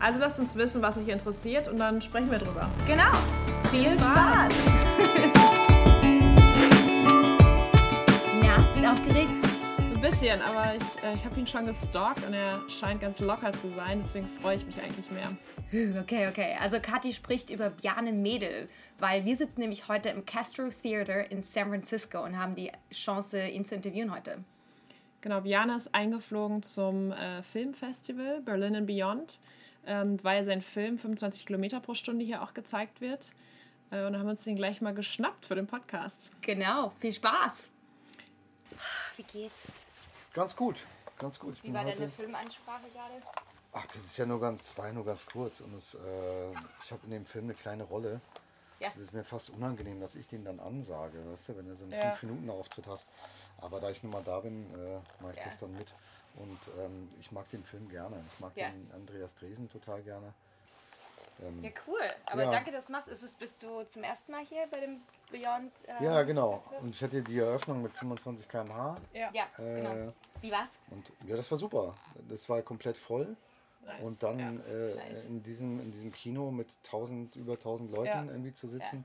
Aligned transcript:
Also 0.00 0.20
lasst 0.20 0.38
uns 0.38 0.54
wissen, 0.56 0.82
was 0.82 0.98
euch 0.98 1.08
interessiert 1.08 1.68
und 1.68 1.78
dann 1.78 2.00
sprechen 2.02 2.30
wir 2.30 2.38
drüber. 2.38 2.70
Genau. 2.86 3.12
Viel 3.70 3.98
Spaß. 3.98 4.52
Na, 8.42 8.58
bist 8.72 8.84
du 8.84 8.92
aufgeregt? 8.92 9.30
Ein 9.78 10.00
bisschen, 10.00 10.42
aber 10.42 10.74
ich, 10.74 11.02
äh, 11.02 11.14
ich 11.14 11.24
habe 11.24 11.40
ihn 11.40 11.46
schon 11.46 11.66
gestalkt 11.66 12.26
und 12.26 12.34
er 12.34 12.60
scheint 12.68 13.00
ganz 13.00 13.20
locker 13.20 13.52
zu 13.52 13.70
sein, 13.72 14.00
deswegen 14.02 14.28
freue 14.40 14.56
ich 14.56 14.66
mich 14.66 14.76
eigentlich 14.82 15.10
mehr. 15.10 15.30
Okay, 16.00 16.28
okay. 16.28 16.56
Also 16.60 16.78
Kathi 16.78 17.12
spricht 17.12 17.50
über 17.50 17.70
Bjarne 17.70 18.12
Mädel, 18.12 18.68
weil 18.98 19.24
wir 19.24 19.34
sitzen 19.34 19.60
nämlich 19.60 19.88
heute 19.88 20.10
im 20.10 20.24
Castro 20.24 20.68
Theater 20.68 21.30
in 21.30 21.40
San 21.40 21.68
Francisco 21.68 22.22
und 22.22 22.38
haben 22.38 22.54
die 22.54 22.70
Chance, 22.92 23.48
ihn 23.48 23.64
zu 23.64 23.74
interviewen 23.74 24.14
heute. 24.14 24.44
Genau, 25.20 25.40
Bjarne 25.40 25.74
ist 25.74 25.94
eingeflogen 25.94 26.62
zum 26.62 27.10
äh, 27.10 27.42
Filmfestival 27.42 28.42
Berlin 28.42 28.76
and 28.76 28.86
Beyond 28.86 29.40
ähm, 29.86 30.22
weil 30.22 30.42
sein 30.44 30.62
Film 30.62 30.98
25 30.98 31.46
Kilometer 31.46 31.80
pro 31.80 31.94
Stunde 31.94 32.24
hier 32.24 32.42
auch 32.42 32.54
gezeigt 32.54 33.00
wird. 33.00 33.32
Äh, 33.90 34.04
und 34.04 34.12
dann 34.12 34.18
haben 34.18 34.26
wir 34.26 34.32
uns 34.32 34.44
den 34.44 34.56
gleich 34.56 34.80
mal 34.80 34.94
geschnappt 34.94 35.46
für 35.46 35.54
den 35.54 35.66
Podcast. 35.66 36.30
Genau, 36.42 36.92
viel 37.00 37.12
Spaß. 37.12 37.68
Wie 39.16 39.22
geht's? 39.22 39.62
Ganz 40.32 40.56
gut, 40.56 40.76
ganz 41.18 41.38
gut. 41.38 41.54
Ich 41.56 41.64
Wie 41.64 41.74
war 41.74 41.84
deine 41.84 42.08
Filmansprache 42.08 42.88
gerade? 42.92 43.22
Ach, 43.72 43.86
das 43.86 43.96
ist 43.96 44.16
ja 44.16 44.26
nur 44.26 44.40
ganz, 44.40 44.76
war 44.76 44.92
nur 44.92 45.04
ganz 45.04 45.26
kurz. 45.26 45.60
Und 45.60 45.74
es, 45.74 45.94
äh, 45.94 46.50
ich 46.84 46.92
habe 46.92 47.00
in 47.04 47.10
dem 47.10 47.26
Film 47.26 47.44
eine 47.44 47.54
kleine 47.54 47.84
Rolle. 47.84 48.20
Ja. 48.80 48.90
Das 48.90 49.04
ist 49.04 49.12
mir 49.12 49.24
fast 49.24 49.50
unangenehm, 49.50 50.00
dass 50.00 50.14
ich 50.14 50.26
den 50.26 50.44
dann 50.44 50.60
ansage, 50.60 51.18
weißt 51.30 51.50
du, 51.50 51.56
wenn 51.56 51.68
du 51.68 51.76
so 51.76 51.84
einen 51.84 51.92
ja. 51.92 52.12
5-Minuten-Auftritt 52.12 52.86
hast. 52.86 53.08
Aber 53.58 53.80
da 53.80 53.90
ich 53.90 54.02
nun 54.02 54.12
mal 54.12 54.22
da 54.22 54.40
bin, 54.40 54.66
äh, 54.74 55.00
mache 55.22 55.32
ich 55.32 55.38
ja. 55.38 55.44
das 55.44 55.58
dann 55.58 55.72
mit. 55.72 55.94
Und 56.36 56.58
ähm, 56.78 57.08
ich 57.20 57.30
mag 57.30 57.48
den 57.50 57.64
Film 57.64 57.88
gerne. 57.88 58.22
Ich 58.32 58.40
mag 58.40 58.52
ja. 58.56 58.70
den 58.70 58.90
Andreas 58.92 59.34
Dresen 59.36 59.68
total 59.68 60.02
gerne. 60.02 60.34
Ähm, 61.42 61.62
ja, 61.62 61.70
cool. 61.86 62.00
Aber 62.26 62.44
ja. 62.44 62.50
danke, 62.50 62.70
dass 62.70 62.86
du 62.86 62.92
machst. 62.92 63.08
Ist 63.08 63.22
es, 63.22 63.34
bist 63.34 63.62
du 63.62 63.84
zum 63.84 64.02
ersten 64.02 64.32
Mal 64.32 64.44
hier 64.44 64.66
bei 64.70 64.80
dem 64.80 65.00
Beyond? 65.30 65.72
Äh, 65.86 66.04
ja, 66.04 66.22
genau. 66.22 66.56
Festival? 66.56 66.80
Und 66.80 66.94
ich 66.94 67.02
hatte 67.02 67.22
die 67.22 67.38
Eröffnung 67.38 67.82
mit 67.82 67.92
25 67.92 68.48
km/h. 68.48 68.96
Ja, 69.12 69.30
ja 69.32 69.44
äh, 69.58 69.80
genau. 69.80 70.12
Wie 70.40 70.52
war's? 70.52 70.70
Und 70.90 71.10
ja, 71.26 71.36
das 71.36 71.50
war 71.50 71.58
super. 71.58 71.94
Das 72.28 72.48
war 72.48 72.62
komplett 72.62 72.96
voll. 72.96 73.36
Nice. 73.86 74.02
Und 74.02 74.22
dann 74.22 74.38
ja. 74.38 74.50
äh, 74.72 74.94
nice. 74.94 75.24
in, 75.26 75.42
diesem, 75.42 75.80
in 75.80 75.92
diesem 75.92 76.12
Kino 76.12 76.50
mit 76.50 76.68
1000, 76.84 77.36
über 77.36 77.54
1000 77.54 77.90
Leuten 77.90 78.28
irgendwie 78.28 78.52
zu 78.52 78.68
sitzen. 78.68 79.04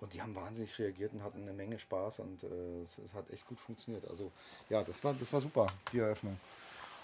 Und 0.00 0.12
die 0.12 0.22
haben 0.22 0.34
wahnsinnig 0.34 0.78
reagiert 0.78 1.12
und 1.12 1.24
hatten 1.24 1.42
eine 1.42 1.52
Menge 1.52 1.78
Spaß 1.78 2.20
und 2.20 2.44
äh, 2.44 2.82
es, 2.82 2.98
es, 2.98 3.12
hat 3.14 3.28
echt 3.30 3.44
gut 3.46 3.58
funktioniert. 3.58 4.08
Also 4.08 4.30
ja, 4.70 4.84
das 4.84 5.02
war, 5.02 5.12
das 5.14 5.32
war 5.32 5.40
super, 5.40 5.66
die 5.92 5.98
Eröffnung. 5.98 6.38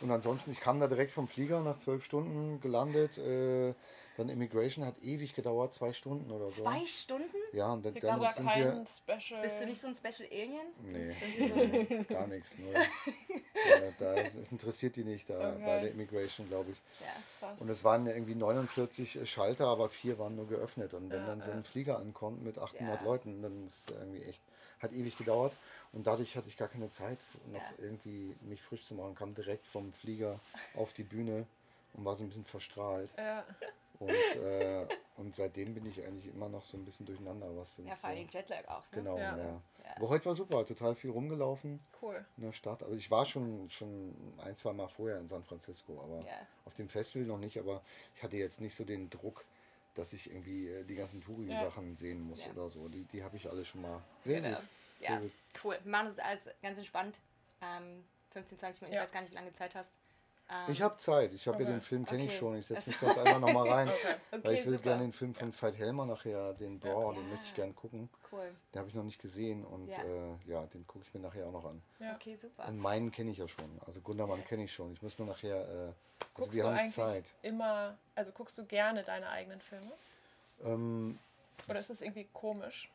Und 0.01 0.11
ansonsten, 0.13 0.53
ich 0.53 0.61
kam 0.61 0.79
da 0.79 0.87
direkt 0.87 1.11
vom 1.11 1.27
Flieger 1.27 1.61
nach 1.61 1.79
zwölf 1.79 2.05
Stunden 2.05 2.61
gelandet. 2.61 3.19
Äh, 3.19 3.75
dann 4.17 4.29
Immigration 4.29 4.85
hat 4.85 4.99
ewig 5.03 5.35
gedauert, 5.35 5.75
zwei 5.75 5.93
Stunden 5.93 6.31
oder 6.31 6.49
so. 6.49 6.63
Zwei 6.63 6.87
Stunden? 6.87 7.37
Ja, 7.53 7.73
und 7.73 7.85
dann, 7.85 7.95
dann 7.95 8.33
sind 8.33 8.47
wir... 8.47 8.85
Special 8.87 9.43
Bist 9.43 9.61
du 9.61 9.67
nicht 9.67 9.81
so 9.81 9.89
ein 9.89 9.95
Special 9.95 10.29
Alien? 10.31 10.67
Nee, 10.83 11.49
so 11.49 12.05
gar 12.15 12.27
nichts. 12.29 12.57
Nur, 12.59 12.73
ja, 12.75 13.91
da, 13.99 14.23
das 14.23 14.37
interessiert 14.37 14.97
die 14.97 15.05
nicht 15.05 15.29
da 15.29 15.55
okay. 15.55 15.65
bei 15.65 15.81
der 15.81 15.91
Immigration, 15.91 16.49
glaube 16.49 16.71
ich. 16.71 16.83
Ja, 17.01 17.49
und 17.59 17.69
es 17.69 17.83
waren 17.83 18.07
irgendwie 18.07 18.37
49 18.37 19.29
Schalter, 19.29 19.67
aber 19.67 19.89
vier 19.89 20.19
waren 20.19 20.37
nur 20.37 20.47
geöffnet. 20.47 20.95
Und 20.95 21.11
wenn 21.11 21.21
ja, 21.21 21.27
dann 21.27 21.43
so 21.43 21.51
ein 21.51 21.65
Flieger 21.65 21.99
ankommt 21.99 22.43
mit 22.43 22.59
800 22.59 23.03
Leuten, 23.03 23.43
dann 23.43 23.67
ist 23.67 23.91
es 23.91 23.97
irgendwie 23.97 24.23
echt... 24.23 24.41
Hat 24.81 24.93
ewig 24.93 25.17
gedauert. 25.17 25.55
Und 25.93 26.07
dadurch 26.07 26.37
hatte 26.37 26.49
ich 26.49 26.57
gar 26.57 26.69
keine 26.69 26.91
Zeit, 26.91 27.19
noch 27.51 27.63
irgendwie 27.79 28.37
mich 28.43 28.61
frisch 28.61 28.85
zu 28.85 28.95
machen. 28.95 29.15
Kam 29.15 29.35
direkt 29.35 29.67
vom 29.67 29.93
Flieger 29.93 30.41
auf 30.75 30.93
die 30.93 31.05
Bühne 31.05 31.47
und 31.95 32.05
war 32.05 32.17
so 32.17 32.25
ein 32.25 32.29
bisschen 32.29 32.45
verstrahlt. 32.45 33.11
Ja. 33.17 33.45
Und, 33.99 34.11
äh, 34.11 34.87
und 35.17 35.35
seitdem 35.35 35.75
bin 35.75 35.87
ich 35.87 36.05
eigentlich 36.05 36.27
immer 36.27 36.49
noch 36.49 36.65
so 36.65 36.77
ein 36.77 36.85
bisschen 36.85 37.07
durcheinander. 37.07 37.57
Was 37.57 37.79
ja, 37.79 37.95
vor 37.95 38.11
allem 38.11 38.29
Jetlag 38.29 38.67
auch. 38.69 38.83
Ne? 38.91 38.99
Genau, 38.99 39.19
ja. 39.19 39.37
ja. 39.37 39.63
Aber 39.97 40.09
heute 40.09 40.25
war 40.27 40.35
super, 40.35 40.67
total 40.67 40.95
viel 40.95 41.11
rumgelaufen 41.11 41.81
cool. 42.03 42.25
in 42.37 42.45
der 42.45 42.53
Stadt. 42.53 42.83
Aber 42.83 42.93
ich 42.93 43.11
war 43.11 43.25
schon, 43.25 43.71
schon 43.71 44.15
ein, 44.39 44.57
zwei 44.57 44.73
Mal 44.73 44.89
vorher 44.89 45.19
in 45.19 45.29
San 45.29 45.45
Francisco, 45.45 46.01
aber 46.03 46.27
ja. 46.27 46.47
auf 46.65 46.75
dem 46.75 46.89
Festival 46.89 47.27
noch 47.27 47.39
nicht. 47.39 47.59
Aber 47.59 47.83
ich 48.17 48.23
hatte 48.23 48.37
jetzt 48.37 48.61
nicht 48.61 48.75
so 48.75 48.85
den 48.85 49.11
Druck, 49.11 49.45
dass 49.95 50.13
ich 50.13 50.31
irgendwie 50.31 50.69
äh, 50.69 50.85
die 50.85 50.97
ganzen 50.97 51.21
Touri-Sachen 51.21 51.97
sehen 51.97 52.21
muss 52.21 52.47
oder 52.49 52.69
so. 52.69 52.89
Die, 52.89 53.05
die 53.05 53.23
habe 53.23 53.37
ich 53.37 53.49
alle 53.49 53.65
schon 53.65 53.83
mal. 53.83 54.03
Sehr 54.25 54.41
genau. 54.41 54.59
Ja, 55.01 55.21
cool. 55.63 55.79
Wir 55.83 55.91
machen 55.91 56.07
das 56.09 56.19
alles 56.19 56.49
ganz 56.63 56.79
entspannt. 56.79 57.19
Ähm, 57.61 58.05
15, 58.33 58.59
20 58.59 58.83
Minuten, 58.83 58.97
ich 58.97 59.03
weiß 59.03 59.13
gar 59.13 59.21
nicht, 59.21 59.31
wie 59.31 59.37
lange 59.37 59.53
Zeit 59.53 59.75
hast. 59.75 59.93
Ähm, 60.51 60.73
ich 60.73 60.83
habe 60.83 60.97
Zeit. 60.99 61.33
Ich 61.33 61.47
habe 61.47 61.57
okay. 61.57 61.65
ja 61.65 61.71
den 61.71 61.81
Film, 61.81 62.05
kenne 62.05 62.25
okay. 62.25 62.33
ich 62.33 62.39
schon. 62.39 62.57
Ich 62.57 62.67
setze 62.67 62.91
mich 62.91 62.99
sonst 62.99 63.19
einfach 63.19 63.41
nochmal 63.41 63.69
rein. 63.69 63.89
okay. 64.31 64.45
weil 64.45 64.55
ich 64.55 64.67
will 64.67 64.79
gerne 64.79 65.03
den 65.03 65.13
Film 65.13 65.35
von 65.35 65.53
Veit 65.53 65.79
Helmer 65.79 66.05
nachher, 66.07 66.53
den 66.55 66.79
Brawl, 66.79 67.15
ja. 67.15 67.21
den 67.21 67.31
möchte 67.31 67.47
ich 67.47 67.55
gerne 67.55 67.73
gucken. 67.73 68.09
Cool. 68.31 68.51
Den 68.73 68.79
habe 68.79 68.89
ich 68.89 68.95
noch 68.95 69.05
nicht 69.05 69.21
gesehen 69.21 69.65
und 69.65 69.89
ja, 69.89 70.03
äh, 70.03 70.37
ja 70.47 70.67
den 70.67 70.87
gucke 70.87 71.05
ich 71.07 71.15
mir 71.15 71.21
nachher 71.21 71.47
auch 71.47 71.53
noch 71.53 71.65
an. 71.65 71.83
Ja. 71.99 72.15
Okay, 72.15 72.37
super. 72.37 72.69
Und 72.69 72.79
meinen 72.79 73.11
kenne 73.11 73.31
ich 73.31 73.39
ja 73.39 73.49
schon. 73.49 73.81
Also 73.87 74.01
Gundermann 74.01 74.45
kenne 74.45 74.65
ich 74.65 74.73
schon. 74.73 74.93
Ich 74.93 75.03
muss 75.03 75.19
nur 75.19 75.29
nachher. 75.29 75.57
Äh, 75.57 75.73
also 75.73 75.95
guckst 76.35 76.55
wir 76.55 76.65
haben 76.65 76.89
Zeit. 76.91 77.25
Immer, 77.43 77.97
also 78.15 78.33
guckst 78.33 78.59
du 78.59 78.65
gerne 78.65 79.03
deine 79.03 79.29
eigenen 79.31 79.61
Filme? 79.61 79.93
Ähm, 80.63 81.19
Oder 81.69 81.79
ist 81.79 81.91
das 81.91 82.03
irgendwie 82.03 82.29
komisch? 82.33 82.91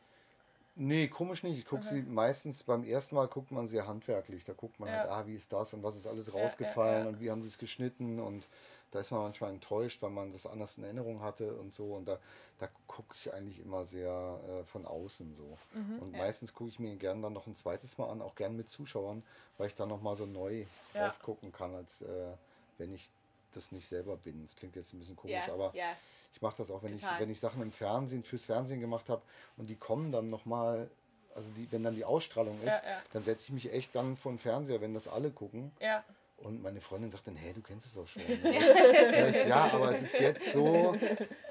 Nee, 0.76 1.08
komisch 1.08 1.42
nicht. 1.42 1.58
Ich 1.58 1.66
gucke 1.66 1.82
okay. 1.82 1.96
sie 1.96 2.02
meistens 2.02 2.62
beim 2.62 2.84
ersten 2.84 3.14
Mal 3.14 3.28
guckt 3.28 3.50
man 3.50 3.68
sie 3.68 3.82
handwerklich. 3.82 4.44
Da 4.44 4.52
guckt 4.52 4.80
man 4.80 4.88
ja. 4.88 4.98
halt, 4.98 5.10
ah, 5.10 5.26
wie 5.26 5.34
ist 5.34 5.52
das 5.52 5.74
und 5.74 5.82
was 5.82 5.96
ist 5.96 6.06
alles 6.06 6.32
rausgefallen 6.32 6.98
ja, 6.98 7.02
ja, 7.04 7.08
und 7.08 7.20
wie 7.20 7.30
haben 7.30 7.42
sie 7.42 7.48
es 7.48 7.58
geschnitten 7.58 8.20
und 8.20 8.46
da 8.90 9.00
ist 9.00 9.10
man 9.12 9.22
manchmal 9.22 9.50
enttäuscht, 9.50 10.02
weil 10.02 10.10
man 10.10 10.32
das 10.32 10.46
anders 10.46 10.76
in 10.78 10.84
Erinnerung 10.84 11.20
hatte 11.20 11.54
und 11.54 11.72
so. 11.72 11.94
Und 11.94 12.06
da, 12.06 12.18
da 12.58 12.68
gucke 12.86 13.14
ich 13.18 13.32
eigentlich 13.32 13.60
immer 13.60 13.84
sehr 13.84 14.40
äh, 14.48 14.64
von 14.64 14.84
außen 14.84 15.34
so. 15.34 15.58
Mhm, 15.74 15.98
und 16.00 16.12
meistens 16.12 16.52
gucke 16.54 16.70
ich 16.70 16.78
mir 16.78 16.96
gerne 16.96 17.22
dann 17.22 17.32
noch 17.32 17.46
ein 17.46 17.54
zweites 17.54 17.98
Mal 17.98 18.10
an, 18.10 18.20
auch 18.20 18.34
gern 18.34 18.56
mit 18.56 18.68
Zuschauern, 18.68 19.22
weil 19.58 19.68
ich 19.68 19.74
dann 19.74 19.88
nochmal 19.88 20.16
so 20.16 20.26
neu 20.26 20.64
drauf 20.92 21.20
gucken 21.20 21.52
kann, 21.52 21.74
als 21.74 22.02
äh, 22.02 22.32
wenn 22.78 22.92
ich 22.92 23.10
das 23.56 23.72
nicht 23.72 23.88
selber 23.88 24.16
bin. 24.16 24.42
Das 24.42 24.56
klingt 24.56 24.76
jetzt 24.76 24.92
ein 24.92 24.98
bisschen 24.98 25.16
komisch, 25.16 25.34
yeah, 25.34 25.52
aber 25.52 25.74
yeah. 25.74 25.96
ich 26.32 26.42
mache 26.42 26.56
das 26.56 26.70
auch, 26.70 26.82
wenn 26.82 26.94
ich, 26.94 27.02
wenn 27.18 27.30
ich 27.30 27.40
Sachen 27.40 27.62
im 27.62 27.72
Fernsehen, 27.72 28.22
fürs 28.22 28.44
Fernsehen 28.44 28.80
gemacht 28.80 29.08
habe 29.08 29.22
und 29.56 29.68
die 29.68 29.76
kommen 29.76 30.12
dann 30.12 30.28
nochmal, 30.28 30.90
also 31.34 31.52
die, 31.52 31.70
wenn 31.70 31.82
dann 31.82 31.94
die 31.94 32.04
Ausstrahlung 32.04 32.58
ist, 32.60 32.82
ja, 32.82 32.90
ja. 32.90 33.02
dann 33.12 33.22
setze 33.22 33.46
ich 33.46 33.52
mich 33.52 33.72
echt 33.72 33.94
dann 33.94 34.16
vor 34.16 34.32
den 34.32 34.38
Fernseher, 34.38 34.80
wenn 34.80 34.94
das 34.94 35.08
alle 35.08 35.30
gucken. 35.30 35.72
Ja. 35.80 36.04
Und 36.42 36.62
meine 36.62 36.80
Freundin 36.80 37.10
sagt 37.10 37.26
dann, 37.26 37.36
hey, 37.36 37.52
du 37.52 37.60
kennst 37.60 37.86
es 37.86 37.94
doch 37.94 38.06
schon. 38.06 38.22
ja, 39.48 39.70
aber 39.72 39.92
es 39.92 40.02
ist 40.02 40.18
jetzt 40.18 40.52
so, 40.52 40.96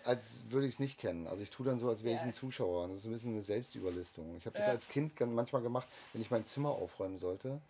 als 0.04 0.44
würde 0.50 0.66
ich 0.66 0.74
es 0.74 0.80
nicht 0.80 0.98
kennen. 0.98 1.28
Also 1.28 1.44
ich 1.44 1.52
tue 1.52 1.66
dann 1.66 1.78
so, 1.78 1.90
als 1.90 2.04
wäre 2.04 2.16
ich 2.16 2.22
ein 2.22 2.34
Zuschauer. 2.34 2.86
Und 2.86 2.92
das 2.92 3.00
ist 3.00 3.06
ein 3.06 3.12
bisschen 3.12 3.34
eine 3.34 3.44
Selbstüberlistung. 3.44 4.36
Ich 4.36 4.48
habe 4.48 4.58
das 4.58 4.68
als 4.68 4.88
Kind 4.90 5.20
manchmal 5.20 5.62
gemacht, 5.62 5.88
wenn 6.14 6.22
ich 6.22 6.32
mein 6.32 6.44
Zimmer 6.46 6.72
aufräumen 6.72 7.20
sollte. 7.20 7.62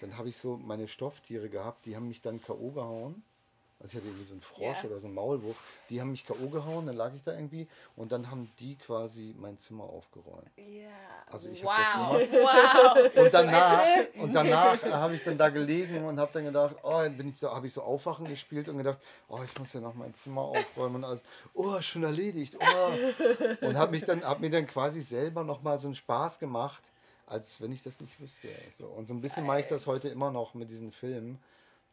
Dann 0.00 0.16
habe 0.16 0.28
ich 0.28 0.36
so 0.36 0.56
meine 0.56 0.86
Stofftiere 0.86 1.48
gehabt, 1.48 1.84
die 1.84 1.96
haben 1.96 2.06
mich 2.06 2.20
dann 2.20 2.40
K.O. 2.40 2.70
gehauen. 2.70 3.24
Also 3.80 3.92
ich 3.92 3.96
hatte 3.98 4.08
irgendwie 4.08 4.26
so 4.26 4.34
einen 4.34 4.42
Frosch 4.42 4.82
yeah. 4.82 4.84
oder 4.86 4.98
so 4.98 5.06
einen 5.06 5.14
Maulwurf. 5.14 5.56
Die 5.88 6.00
haben 6.00 6.10
mich 6.10 6.26
K.O. 6.26 6.48
gehauen, 6.48 6.86
dann 6.86 6.96
lag 6.96 7.14
ich 7.14 7.22
da 7.22 7.32
irgendwie 7.32 7.68
und 7.94 8.10
dann 8.10 8.28
haben 8.28 8.50
die 8.58 8.76
quasi 8.76 9.36
mein 9.38 9.56
Zimmer 9.58 9.84
aufgeräumt. 9.84 10.50
Ja. 10.56 10.64
Yeah. 10.64 10.88
Also 11.30 11.48
ich 11.48 11.62
wow. 11.62 11.70
habe 11.70 12.18
das 12.18 12.30
gemacht. 12.30 13.12
Wow. 13.14 13.24
Und 13.24 13.34
danach, 13.34 13.82
und 14.16 14.34
danach 14.34 14.82
habe 14.82 15.14
ich 15.14 15.22
dann 15.22 15.38
da 15.38 15.48
gelegen 15.50 16.04
und 16.04 16.18
habe 16.18 16.32
dann 16.32 16.44
gedacht, 16.44 16.74
oh, 16.82 16.90
dann 16.90 17.16
bin 17.16 17.28
ich 17.28 17.38
so, 17.38 17.54
habe 17.54 17.68
ich 17.68 17.72
so 17.72 17.82
Aufwachen 17.82 18.26
gespielt 18.26 18.68
und 18.68 18.78
gedacht, 18.78 18.98
oh, 19.28 19.40
ich 19.44 19.56
muss 19.56 19.72
ja 19.72 19.80
noch 19.80 19.94
mein 19.94 20.12
Zimmer 20.12 20.42
aufräumen 20.42 20.96
und 20.96 21.04
alles, 21.04 21.22
oh, 21.54 21.80
schon 21.80 22.02
erledigt. 22.02 22.56
Oh. 22.58 23.66
Und 23.66 23.76
habe 23.76 23.92
mich 23.92 24.04
dann, 24.04 24.24
habe 24.24 24.40
mir 24.40 24.50
dann 24.50 24.66
quasi 24.66 25.00
selber 25.00 25.44
noch 25.44 25.62
mal 25.62 25.78
so 25.78 25.86
einen 25.86 25.94
Spaß 25.94 26.40
gemacht, 26.40 26.82
als 27.26 27.60
wenn 27.60 27.70
ich 27.70 27.84
das 27.84 28.00
nicht 28.00 28.18
wüsste. 28.20 28.48
So. 28.76 28.86
Und 28.86 29.06
so 29.06 29.14
ein 29.14 29.20
bisschen 29.20 29.46
mache 29.46 29.60
ich 29.60 29.68
das 29.68 29.86
heute 29.86 30.08
immer 30.08 30.32
noch 30.32 30.54
mit 30.54 30.68
diesen 30.68 30.90
Filmen 30.90 31.38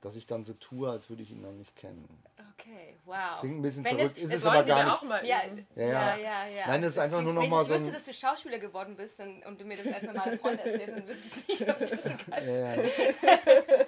dass 0.06 0.16
ich 0.16 0.28
dann 0.28 0.44
so 0.44 0.54
tue, 0.54 0.88
als 0.88 1.10
würde 1.10 1.24
ich 1.24 1.32
ihn 1.32 1.42
noch 1.42 1.52
nicht 1.52 1.76
kennen. 1.76 2.08
Okay, 2.54 2.96
wow. 3.06 3.16
Das 3.18 3.40
klingt 3.40 3.58
ein 3.58 3.62
bisschen 3.64 3.84
Wenn 3.84 3.98
verrückt, 3.98 4.18
es, 4.18 4.24
ist 4.24 4.34
es 4.36 4.46
aber 4.46 4.64
gar 4.64 4.84
nicht. 4.84 4.94
Auch 4.94 5.02
mal 5.02 5.26
ja, 5.26 5.42
ja, 5.76 5.84
ja, 5.84 6.16
ja, 6.16 6.48
ja. 6.48 6.68
Nein, 6.68 6.84
es 6.84 6.92
ist 6.92 7.00
einfach 7.00 7.24
nur 7.24 7.34
noch 7.34 7.48
mal 7.48 7.64
so. 7.64 7.72
Wenn 7.72 7.78
ich 7.78 7.82
wüsste, 7.88 7.94
dass 7.96 8.06
du 8.06 8.14
Schauspieler 8.14 8.60
geworden 8.60 8.96
bist 8.96 9.20
und, 9.20 9.44
und 9.48 9.60
du 9.60 9.66
mir 9.66 9.78
das 9.78 9.92
als 9.92 10.04
normale 10.04 10.38
Freund 10.38 10.60
erzählst, 10.64 10.96
dann 10.96 11.08
wüsste 11.08 11.40
ich 11.40 11.60
nicht, 11.60 11.70
ob 11.70 11.80
das 11.80 12.04
so 12.04 12.10
geil 12.30 12.92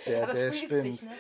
ja, 0.06 0.12
der, 0.12 0.24
aber 0.24 0.34
der 0.34 0.54
stimmt. 0.54 0.81
Sich, 0.81 1.04
ne? 1.04 1.12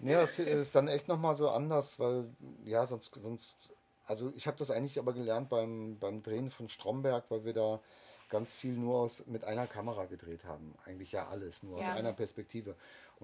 nee, 0.00 0.12
das 0.14 0.40
ist 0.40 0.74
dann 0.74 0.88
echt 0.88 1.06
noch 1.06 1.18
mal 1.18 1.36
so 1.36 1.48
anders, 1.50 2.00
weil, 2.00 2.28
ja, 2.64 2.84
sonst, 2.86 3.14
sonst 3.14 3.72
also 4.06 4.32
ich 4.34 4.48
habe 4.48 4.56
das 4.56 4.72
eigentlich 4.72 4.98
aber 4.98 5.12
gelernt 5.12 5.48
beim, 5.50 6.00
beim 6.00 6.20
Drehen 6.24 6.50
von 6.50 6.68
Stromberg, 6.68 7.26
weil 7.28 7.44
wir 7.44 7.54
da 7.54 7.80
ganz 8.28 8.52
viel 8.52 8.72
nur 8.72 8.98
aus, 8.98 9.24
mit 9.26 9.44
einer 9.44 9.66
Kamera 9.66 10.06
gedreht 10.06 10.44
haben. 10.44 10.74
Eigentlich 10.84 11.12
ja 11.12 11.28
alles, 11.28 11.62
nur 11.62 11.80
Ja. 11.80 11.90
aus 11.90 11.96
einer 11.96 12.12
Perspektive. 12.12 12.74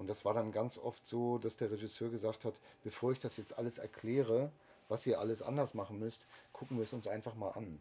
Und 0.01 0.07
das 0.07 0.25
war 0.25 0.33
dann 0.33 0.51
ganz 0.51 0.79
oft 0.79 1.07
so, 1.07 1.37
dass 1.37 1.57
der 1.57 1.69
Regisseur 1.69 2.09
gesagt 2.09 2.43
hat, 2.43 2.55
bevor 2.83 3.11
ich 3.11 3.19
das 3.19 3.37
jetzt 3.37 3.55
alles 3.59 3.77
erkläre, 3.77 4.51
was 4.89 5.05
ihr 5.05 5.19
alles 5.19 5.43
anders 5.43 5.75
machen 5.75 5.99
müsst, 5.99 6.25
gucken 6.53 6.77
wir 6.77 6.83
es 6.85 6.91
uns 6.91 7.05
einfach 7.05 7.35
mal 7.35 7.51
an. 7.51 7.79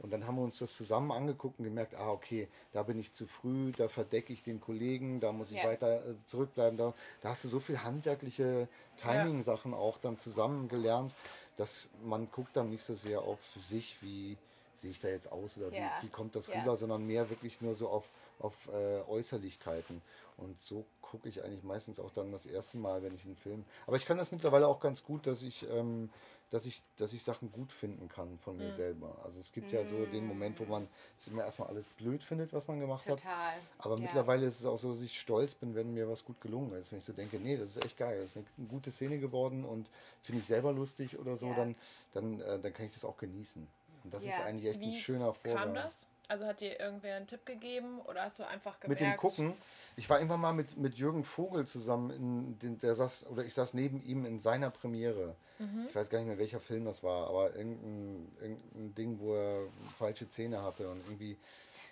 Und 0.00 0.10
dann 0.10 0.26
haben 0.26 0.34
wir 0.34 0.42
uns 0.42 0.58
das 0.58 0.74
zusammen 0.74 1.12
angeguckt 1.12 1.60
und 1.60 1.64
gemerkt, 1.66 1.94
ah, 1.94 2.10
okay, 2.10 2.48
da 2.72 2.82
bin 2.82 2.98
ich 2.98 3.12
zu 3.12 3.24
früh, 3.24 3.70
da 3.70 3.86
verdecke 3.86 4.32
ich 4.32 4.42
den 4.42 4.60
Kollegen, 4.60 5.20
da 5.20 5.30
muss 5.30 5.52
ich 5.52 5.58
Ja. 5.58 5.64
weiter 5.68 6.04
äh, 6.04 6.14
zurückbleiben. 6.26 6.76
Da, 6.76 6.92
da 7.20 7.28
hast 7.28 7.44
du 7.44 7.48
so 7.48 7.60
viel 7.60 7.80
handwerkliche 7.84 8.66
Timing-Sachen 8.96 9.72
auch 9.72 9.98
dann 9.98 10.18
zusammen 10.18 10.66
gelernt, 10.66 11.14
dass 11.56 11.88
man 12.02 12.28
guckt 12.32 12.56
dann 12.56 12.68
nicht 12.68 12.82
so 12.82 12.96
sehr 12.96 13.22
auf 13.22 13.38
sich, 13.54 14.02
wie 14.02 14.36
sehe 14.74 14.90
ich 14.90 14.98
da 14.98 15.08
jetzt 15.08 15.30
aus 15.30 15.56
oder 15.58 15.70
Ja. 15.72 15.92
wie, 16.00 16.06
wie 16.06 16.10
kommt 16.10 16.34
das 16.34 16.48
rüber, 16.48 16.76
sondern 16.76 17.06
mehr 17.06 17.30
wirklich 17.30 17.60
nur 17.60 17.76
so 17.76 17.88
auf, 17.88 18.08
auf 18.40 18.68
äh, 18.72 19.02
Äußerlichkeiten. 19.08 20.02
Und 20.38 20.60
so 20.62 20.86
gucke 21.10 21.28
ich 21.28 21.42
eigentlich 21.42 21.64
meistens 21.64 21.98
auch 21.98 22.12
dann 22.12 22.30
das 22.30 22.46
erste 22.46 22.78
Mal, 22.78 23.02
wenn 23.02 23.14
ich 23.14 23.24
einen 23.24 23.34
Film. 23.36 23.64
Aber 23.88 23.96
ich 23.96 24.06
kann 24.06 24.16
das 24.16 24.30
mittlerweile 24.30 24.68
auch 24.68 24.78
ganz 24.78 25.02
gut, 25.02 25.26
dass 25.26 25.42
ich, 25.42 25.68
ähm, 25.68 26.08
dass 26.50 26.66
ich, 26.66 26.82
dass 26.98 27.12
ich 27.12 27.24
Sachen 27.24 27.50
gut 27.50 27.72
finden 27.72 28.08
kann 28.08 28.38
von 28.38 28.56
Mhm. 28.56 28.64
mir 28.64 28.72
selber. 28.72 29.18
Also 29.24 29.40
es 29.40 29.50
gibt 29.52 29.72
ja 29.72 29.84
so 29.84 30.06
den 30.06 30.24
Moment, 30.24 30.60
wo 30.60 30.64
man 30.66 30.88
es 31.18 31.26
immer 31.26 31.44
erstmal 31.44 31.68
alles 31.68 31.88
blöd 31.88 32.22
findet, 32.22 32.52
was 32.52 32.68
man 32.68 32.78
gemacht 32.78 33.08
hat. 33.08 33.18
Total. 33.18 33.54
Aber 33.78 33.96
ja. 33.96 34.02
mittlerweile 34.02 34.46
ist 34.46 34.60
es 34.60 34.64
auch 34.66 34.76
so, 34.78 34.92
dass 34.92 35.02
ich 35.02 35.18
stolz 35.18 35.54
bin, 35.56 35.74
wenn 35.74 35.92
mir 35.92 36.08
was 36.08 36.24
gut 36.24 36.40
gelungen 36.40 36.72
ist. 36.74 36.92
Wenn 36.92 37.00
ich 37.00 37.04
so 37.04 37.12
denke, 37.12 37.38
nee, 37.40 37.56
das 37.56 37.70
ist 37.76 37.84
echt 37.84 37.96
geil, 37.96 38.20
das 38.20 38.30
ist 38.30 38.36
eine, 38.36 38.46
eine 38.56 38.66
gute 38.68 38.92
Szene 38.92 39.18
geworden 39.18 39.64
und 39.64 39.90
finde 40.22 40.40
ich 40.40 40.46
selber 40.46 40.72
lustig 40.72 41.18
oder 41.18 41.36
so, 41.36 41.48
Ja. 41.48 41.54
dann, 41.56 41.76
dann, 42.12 42.40
äh, 42.40 42.60
dann 42.60 42.72
kann 42.72 42.86
ich 42.86 42.92
das 42.94 43.04
auch 43.04 43.16
genießen. 43.16 43.66
Und 44.04 44.14
das 44.14 44.22
ist 44.22 44.38
Ja. 44.38 44.44
eigentlich 44.44 44.70
echt 44.70 44.80
ein 44.80 44.92
Wie 44.92 45.00
schöner 45.00 45.34
Vorgang. 45.34 45.64
Kam 45.64 45.74
das? 45.74 46.06
Also 46.30 46.46
hat 46.46 46.60
dir 46.60 46.78
irgendwer 46.78 47.16
einen 47.16 47.26
Tipp 47.26 47.44
gegeben 47.44 48.00
oder 48.02 48.22
hast 48.22 48.38
du 48.38 48.46
einfach 48.46 48.78
Mit 48.86 48.98
gemerkt? 48.98 49.20
dem 49.20 49.28
Gucken. 49.28 49.54
Ich 49.96 50.08
war 50.08 50.18
irgendwann 50.18 50.40
mal 50.40 50.52
mit, 50.52 50.76
mit 50.76 50.94
Jürgen 50.94 51.24
Vogel 51.24 51.66
zusammen, 51.66 52.56
den, 52.60 52.78
der 52.78 52.94
saß, 52.94 53.26
oder 53.26 53.44
ich 53.44 53.52
saß 53.52 53.74
neben 53.74 54.00
ihm 54.00 54.24
in 54.24 54.38
seiner 54.38 54.70
Premiere. 54.70 55.34
Mhm. 55.58 55.86
Ich 55.88 55.96
weiß 55.96 56.08
gar 56.08 56.18
nicht 56.18 56.28
mehr, 56.28 56.38
welcher 56.38 56.60
Film 56.60 56.84
das 56.84 57.02
war, 57.02 57.26
aber 57.26 57.56
irgendein, 57.56 58.30
irgendein 58.40 58.94
Ding, 58.94 59.18
wo 59.18 59.34
er 59.34 59.66
falsche 59.98 60.28
Zähne 60.28 60.62
hatte 60.62 60.88
und 60.88 61.00
irgendwie, 61.00 61.36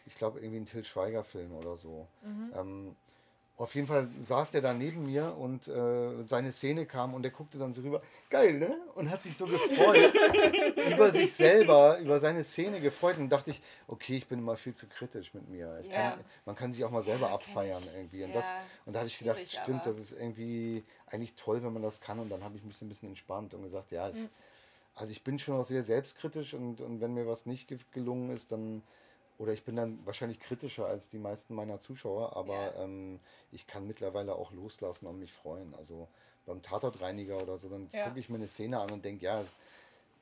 ich 0.07 0.15
glaube, 0.15 0.39
irgendwie 0.39 0.61
ein 0.61 0.67
Till 0.67 0.85
Schweiger-Film 0.85 1.53
oder 1.57 1.75
so. 1.75 2.07
Mhm. 2.23 2.53
Ähm, 2.55 2.97
auf 3.59 3.75
jeden 3.75 3.89
Fall 3.89 4.09
saß 4.21 4.53
der 4.53 4.61
da 4.63 4.73
neben 4.73 5.05
mir 5.05 5.37
und 5.37 5.67
äh, 5.67 6.25
seine 6.27 6.53
Szene 6.53 6.87
kam 6.87 7.13
und 7.13 7.23
der 7.23 7.33
guckte 7.33 7.59
dann 7.59 7.73
so 7.73 7.83
rüber, 7.83 8.01
geil, 8.31 8.55
ne? 8.55 8.79
Und 8.95 9.11
hat 9.11 9.21
sich 9.23 9.37
so 9.37 9.47
gefreut 9.47 10.13
über 10.93 11.11
sich 11.11 11.33
selber, 11.33 11.99
über 11.99 12.21
seine 12.21 12.45
Szene 12.45 12.81
gefreut 12.81 13.19
und 13.19 13.29
dachte 13.31 13.51
ich, 13.51 13.61
okay, 13.89 14.17
ich 14.17 14.29
bin 14.29 14.39
immer 14.39 14.57
viel 14.57 14.75
zu 14.75 14.87
kritisch 14.87 15.35
mit 15.35 15.49
mir. 15.49 15.83
Ja. 15.91 16.11
kann, 16.11 16.25
man 16.47 16.55
kann 16.55 16.71
sich 16.73 16.85
auch 16.85 16.93
mal 16.93 17.03
selber 17.03 17.27
Ja, 17.27 17.35
abfeiern 17.35 17.83
irgendwie. 17.97 18.23
Und, 18.23 18.31
Ja, 18.31 18.37
das, 18.37 18.53
und 18.87 18.93
da 18.95 19.01
habe 19.01 19.09
ich 19.09 19.19
gedacht, 19.19 19.41
stimmt, 19.45 19.81
aber- 19.81 19.85
das 19.87 19.99
ist 19.99 20.13
irgendwie 20.13 20.85
eigentlich 21.07 21.35
toll, 21.35 21.61
wenn 21.65 21.73
man 21.73 21.83
das 21.83 22.01
kann. 22.01 22.21
Und 22.21 22.29
dann 22.31 22.45
habe 22.45 22.57
ich 22.57 22.63
mich 22.63 22.77
so 22.77 22.85
ein 22.85 22.89
bisschen 22.89 23.09
entspannt 23.09 23.55
und 23.55 23.63
gesagt, 23.65 23.91
ja, 23.91 24.09
ich, 24.09 24.29
also 24.95 25.11
ich 25.11 25.25
bin 25.25 25.37
schon 25.41 25.57
auch 25.57 25.65
sehr 25.65 25.83
selbstkritisch 25.83 26.55
und, 26.55 26.81
und 26.81 27.01
wenn 27.01 27.13
mir 27.13 27.27
was 27.27 27.45
nicht 27.45 27.67
ge 27.67 27.79
gelungen 27.93 28.31
ist, 28.31 28.53
dann 28.53 28.83
oder 29.39 29.53
ich 29.53 29.65
bin 29.65 29.77
dann 29.77 30.05
wahrscheinlich 30.05 30.41
kritischer 30.41 30.87
als 30.87 31.09
die 31.09 31.19
meisten 31.19 31.55
meiner 31.55 31.81
Zuschauer, 31.81 32.37
aber 32.37 32.75
Ja. 32.75 32.85
ähm, 32.85 33.21
ich 33.53 33.67
kann 33.67 33.87
mittlerweile 33.87 34.35
auch 34.35 34.53
loslassen 34.53 35.07
und 35.07 35.19
mich 35.19 35.33
freuen. 35.33 35.75
Also 35.75 36.09
beim 36.45 36.61
Tatortreiniger 36.63 37.41
oder 37.41 37.57
so, 37.57 37.69
dann 37.69 37.89
Ja. 37.93 38.09
gucke 38.09 38.19
ich 38.21 38.29
mir 38.29 38.37
eine 38.37 38.49
Szene 38.49 38.81
an 38.81 38.91
und 38.91 39.05
denke, 39.05 39.25
ja, 39.25 39.43
das 39.43 39.57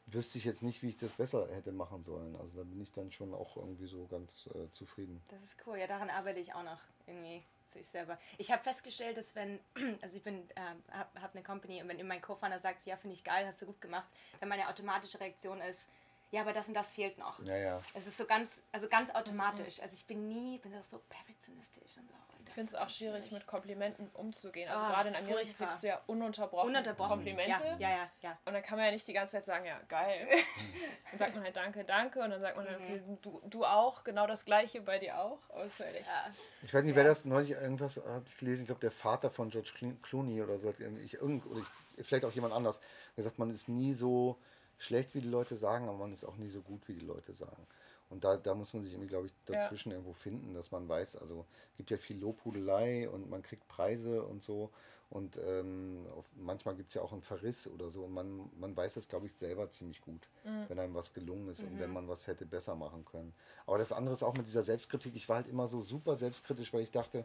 wüsste 0.07 0.39
ich 0.39 0.45
jetzt 0.45 0.63
nicht, 0.63 0.83
wie 0.83 0.89
ich 0.89 0.97
das 0.97 1.13
besser 1.13 1.49
hätte 1.51 1.73
machen 1.73 2.05
sollen. 2.05 2.37
Also 2.37 2.59
da 2.59 2.65
bin 2.65 2.81
ich 2.81 2.93
dann 2.93 3.11
schon 3.11 3.35
auch 3.35 3.57
irgendwie 3.57 3.87
so 3.87 4.07
ganz 4.07 4.49
äh, 4.55 4.71
zufrieden. 4.71 5.23
Das 5.29 5.43
ist 5.43 5.57
cool. 5.67 5.79
Ja, 5.79 5.87
daran 5.87 6.11
arbeite 6.11 6.39
ich 6.39 6.55
auch 6.55 6.63
noch 6.63 6.79
irgendwie 7.07 7.43
sich 7.73 7.87
selber. 7.89 8.19
Ich 8.39 8.51
habe 8.53 8.63
festgestellt, 8.63 9.17
dass 9.17 9.35
wenn, 9.35 9.59
also 10.03 10.17
ich 10.17 10.23
bin, 10.23 10.49
äh, 10.51 10.61
habe 10.93 11.21
hab 11.21 11.35
eine 11.35 11.43
Company 11.43 11.83
und 11.83 11.89
wenn 11.89 12.07
mein 12.07 12.21
Co-Founder 12.21 12.59
sagt, 12.59 12.85
ja, 12.87 12.97
finde 12.97 13.15
ich 13.15 13.25
geil, 13.25 13.47
hast 13.47 13.63
du 13.63 13.67
gut 13.67 13.81
gemacht, 13.81 14.07
dann 14.41 14.49
meine 14.49 14.69
automatische 14.69 15.19
Reaktion 15.19 15.61
ist, 15.61 15.91
ja, 16.31 16.41
aber 16.43 16.53
das 16.53 16.69
und 16.69 16.75
das 16.75 16.93
fehlt 16.93 17.19
noch. 17.19 17.43
Ja, 17.45 17.57
ja. 17.57 17.81
Es 17.95 18.07
ist 18.07 18.17
so 18.17 18.27
ganz, 18.27 18.63
also 18.73 18.89
ganz 18.89 19.11
automatisch. 19.15 19.81
Also 19.81 19.95
ich 19.95 20.07
bin 20.07 20.29
nie, 20.29 20.59
bin 20.59 20.73
so 20.83 20.99
perfektionistisch 21.09 21.97
und 21.99 22.09
so. 22.09 22.15
Und 22.39 22.49
Ich 22.49 22.55
finde 22.55 22.73
es 22.73 22.79
auch 22.79 22.89
schwierig, 22.89 23.31
mit 23.33 23.47
Komplimenten 23.47 24.09
umzugehen. 24.15 24.69
Also 24.69 24.81
Ah, 24.85 24.89
gerade 24.91 25.09
in 25.11 25.15
Amerika 25.17 25.37
furchtbar. 25.37 25.67
kriegst 25.69 25.83
du 25.83 25.87
ja 25.89 26.01
ununterbrochen, 26.07 26.69
Ununterbrochen. 26.69 27.11
Komplimente. 27.11 27.65
Ja, 27.65 27.77
ja, 27.79 27.91
ja, 27.91 28.11
ja. 28.23 28.39
Und 28.45 28.53
dann 28.55 28.63
kann 28.63 28.77
man 28.79 28.87
ja 28.87 28.93
nicht 28.93 29.07
die 29.07 29.13
ganze 29.13 29.33
Zeit 29.33 29.45
sagen, 29.45 29.65
ja, 29.67 29.79
geil. 29.89 30.27
dann 31.11 31.19
sagt 31.19 31.35
man 31.35 31.45
halt 31.45 31.57
danke, 31.57 31.85
danke. 31.85 32.21
Und 32.23 32.31
dann 32.31 32.41
sagt 32.41 32.57
man 32.57 32.67
halt, 32.67 32.81
okay, 32.81 33.03
du, 33.23 33.41
du 33.45 33.65
auch, 33.65 34.05
genau 34.05 34.27
das 34.27 34.45
gleiche 34.45 34.81
bei 34.81 34.99
dir 34.99 35.19
auch. 35.21 35.39
Halt 35.51 35.71
echt. 35.97 36.07
ja. 36.07 36.31
Ich 36.63 36.75
weiß 36.75 36.85
nicht, 36.85 36.97
wer 36.97 37.05
das 37.05 37.25
neulich 37.25 37.51
irgendwas 37.51 37.97
hat 37.97 38.27
ich 38.27 38.37
gelesen, 38.39 38.63
ich 38.63 38.67
glaube 38.67 38.81
der 38.81 38.91
Vater 38.91 39.31
von 39.31 39.51
George 39.51 39.71
Clo- 39.77 39.97
Clooney 40.03 40.43
oder 40.43 40.59
so, 40.59 40.75
ich, 41.05 41.15
irgend, 41.15 41.47
oder 41.47 41.61
ich, 41.97 42.07
vielleicht 42.07 42.25
auch 42.25 42.33
jemand 42.33 42.53
anders, 42.55 42.81
gesagt, 43.15 43.39
man 43.39 43.51
ist 43.51 43.69
nie 43.69 43.95
so 43.95 44.39
schlecht, 44.79 45.15
wie 45.15 45.21
die 45.21 45.29
Leute 45.29 45.57
sagen, 45.57 45.89
aber 45.89 45.99
man 45.99 46.13
ist 46.13 46.25
auch 46.25 46.37
nie 46.37 46.51
so 46.51 46.61
gut, 46.61 46.87
wie 46.89 46.95
die 46.95 47.05
Leute 47.05 47.33
sagen. 47.33 47.67
Und 48.09 48.23
da, 48.25 48.37
da 48.37 48.55
muss 48.55 48.73
man 48.73 48.85
sich 48.85 48.93
irgendwie, 48.93 49.09
glaube 49.09 49.27
ich, 49.27 49.33
Ja. 49.49 49.57
dazwischen 49.57 49.91
irgendwo 49.91 50.13
finden, 50.13 50.55
dass 50.55 50.71
man 50.71 50.89
weiß, 50.89 51.17
also 51.17 51.45
es 51.73 51.77
gibt 51.77 51.91
ja 51.91 51.97
viel 51.97 52.19
Lobhudelei 52.19 53.09
und 53.09 53.29
man 53.29 53.43
kriegt 53.43 53.67
Preise 53.69 54.23
und 54.23 54.43
so. 54.43 54.71
Und 55.09 55.39
ähm, 55.45 56.05
auf, 56.17 56.25
manchmal 56.37 56.75
gibt 56.75 56.89
es 56.89 56.95
ja 56.95 57.03
auch 57.03 57.13
einen 57.13 57.23
Verriss 57.23 57.69
oder 57.69 57.91
so. 57.91 58.05
Und 58.05 58.13
man, 58.13 58.51
man 58.59 58.77
weiß 58.77 58.95
das, 58.95 59.09
glaube 59.09 59.27
ich, 59.27 59.35
selber 59.37 59.71
ziemlich 59.71 60.01
gut, 60.01 60.29
wenn 60.69 60.79
einem 60.81 60.95
was 60.95 61.13
gelungen 61.13 61.49
ist 61.49 61.63
und 61.63 61.79
wenn 61.79 61.93
man 61.93 62.09
was 62.09 62.27
hätte 62.27 62.45
besser 62.45 62.75
machen 62.75 63.05
können. 63.05 63.33
Aber 63.67 63.79
das 63.79 63.93
andere 63.93 64.15
ist 64.15 64.25
auch 64.25 64.35
mit 64.35 64.47
dieser 64.49 64.65
Selbstkritik. 64.65 65.15
Ich 65.15 65.29
war 65.29 65.37
halt 65.37 65.49
immer 65.49 65.69
so 65.69 65.81
super 65.81 66.17
selbstkritisch, 66.17 66.73
weil 66.73 66.83
ich 66.83 66.91
dachte, 66.91 67.25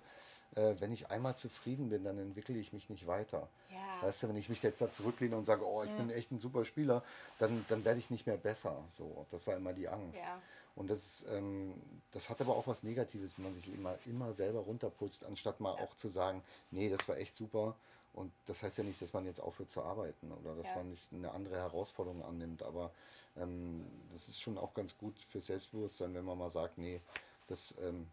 äh, 0.55 0.75
wenn 0.79 0.91
ich 0.91 1.09
einmal 1.09 1.35
zufrieden 1.35 1.89
bin, 1.89 2.03
dann 2.03 2.17
entwickle 2.17 2.57
ich 2.57 2.73
mich 2.73 2.89
nicht 2.89 3.07
weiter. 3.07 3.47
Ja. 3.69 3.77
Weißt 4.07 4.23
du, 4.23 4.29
wenn 4.29 4.35
ich 4.35 4.49
mich 4.49 4.61
jetzt 4.63 4.81
da 4.81 4.91
zurücklehne 4.91 5.35
und 5.37 5.45
sage, 5.45 5.65
oh, 5.65 5.83
ich 5.83 5.91
bin 5.91 6.09
echt 6.09 6.31
ein 6.31 6.39
super 6.39 6.65
Spieler, 6.65 7.03
dann, 7.39 7.65
dann 7.69 7.85
werde 7.85 7.99
ich 7.99 8.09
nicht 8.09 8.25
mehr 8.25 8.37
besser. 8.37 8.83
So, 8.89 9.25
das 9.31 9.45
war 9.47 9.55
immer 9.55 9.73
die 9.73 9.87
Angst. 9.87 10.21
Ja. 10.21 10.41
Und 10.75 10.89
das, 10.89 11.25
ähm, 11.29 11.73
das 12.11 12.29
hat 12.29 12.41
aber 12.41 12.55
auch 12.55 12.65
was 12.67 12.83
Negatives, 12.83 13.37
wenn 13.37 13.45
man 13.45 13.53
sich 13.53 13.73
immer, 13.73 13.95
immer 14.05 14.33
selber 14.33 14.59
runterputzt, 14.61 15.25
anstatt 15.25 15.59
mal 15.59 15.73
auch 15.73 15.95
zu 15.95 16.07
sagen, 16.07 16.41
nee, 16.71 16.89
das 16.89 17.07
war 17.07 17.17
echt 17.17 17.35
super. 17.35 17.75
Und 18.13 18.31
das 18.45 18.61
heißt 18.63 18.77
ja 18.79 18.83
nicht, 18.83 19.01
dass 19.01 19.13
man 19.13 19.25
jetzt 19.25 19.39
aufhört 19.39 19.69
zu 19.69 19.83
arbeiten 19.83 20.31
oder 20.31 20.55
dass 20.55 20.67
Ja. 20.69 20.75
man 20.77 20.89
nicht 20.89 21.07
eine 21.13 21.31
andere 21.31 21.55
Herausforderung 21.57 22.23
annimmt. 22.25 22.63
Aber 22.63 22.91
ähm, 23.37 23.85
das 24.11 24.27
ist 24.27 24.41
schon 24.41 24.57
auch 24.57 24.73
ganz 24.73 24.97
gut 24.97 25.13
fürs 25.29 25.47
Selbstbewusstsein, 25.47 26.13
wenn 26.13 26.25
man 26.25 26.37
mal 26.37 26.49
sagt, 26.49 26.77
nee, 26.77 26.99
das 27.47 27.73
ähm, 27.81 28.07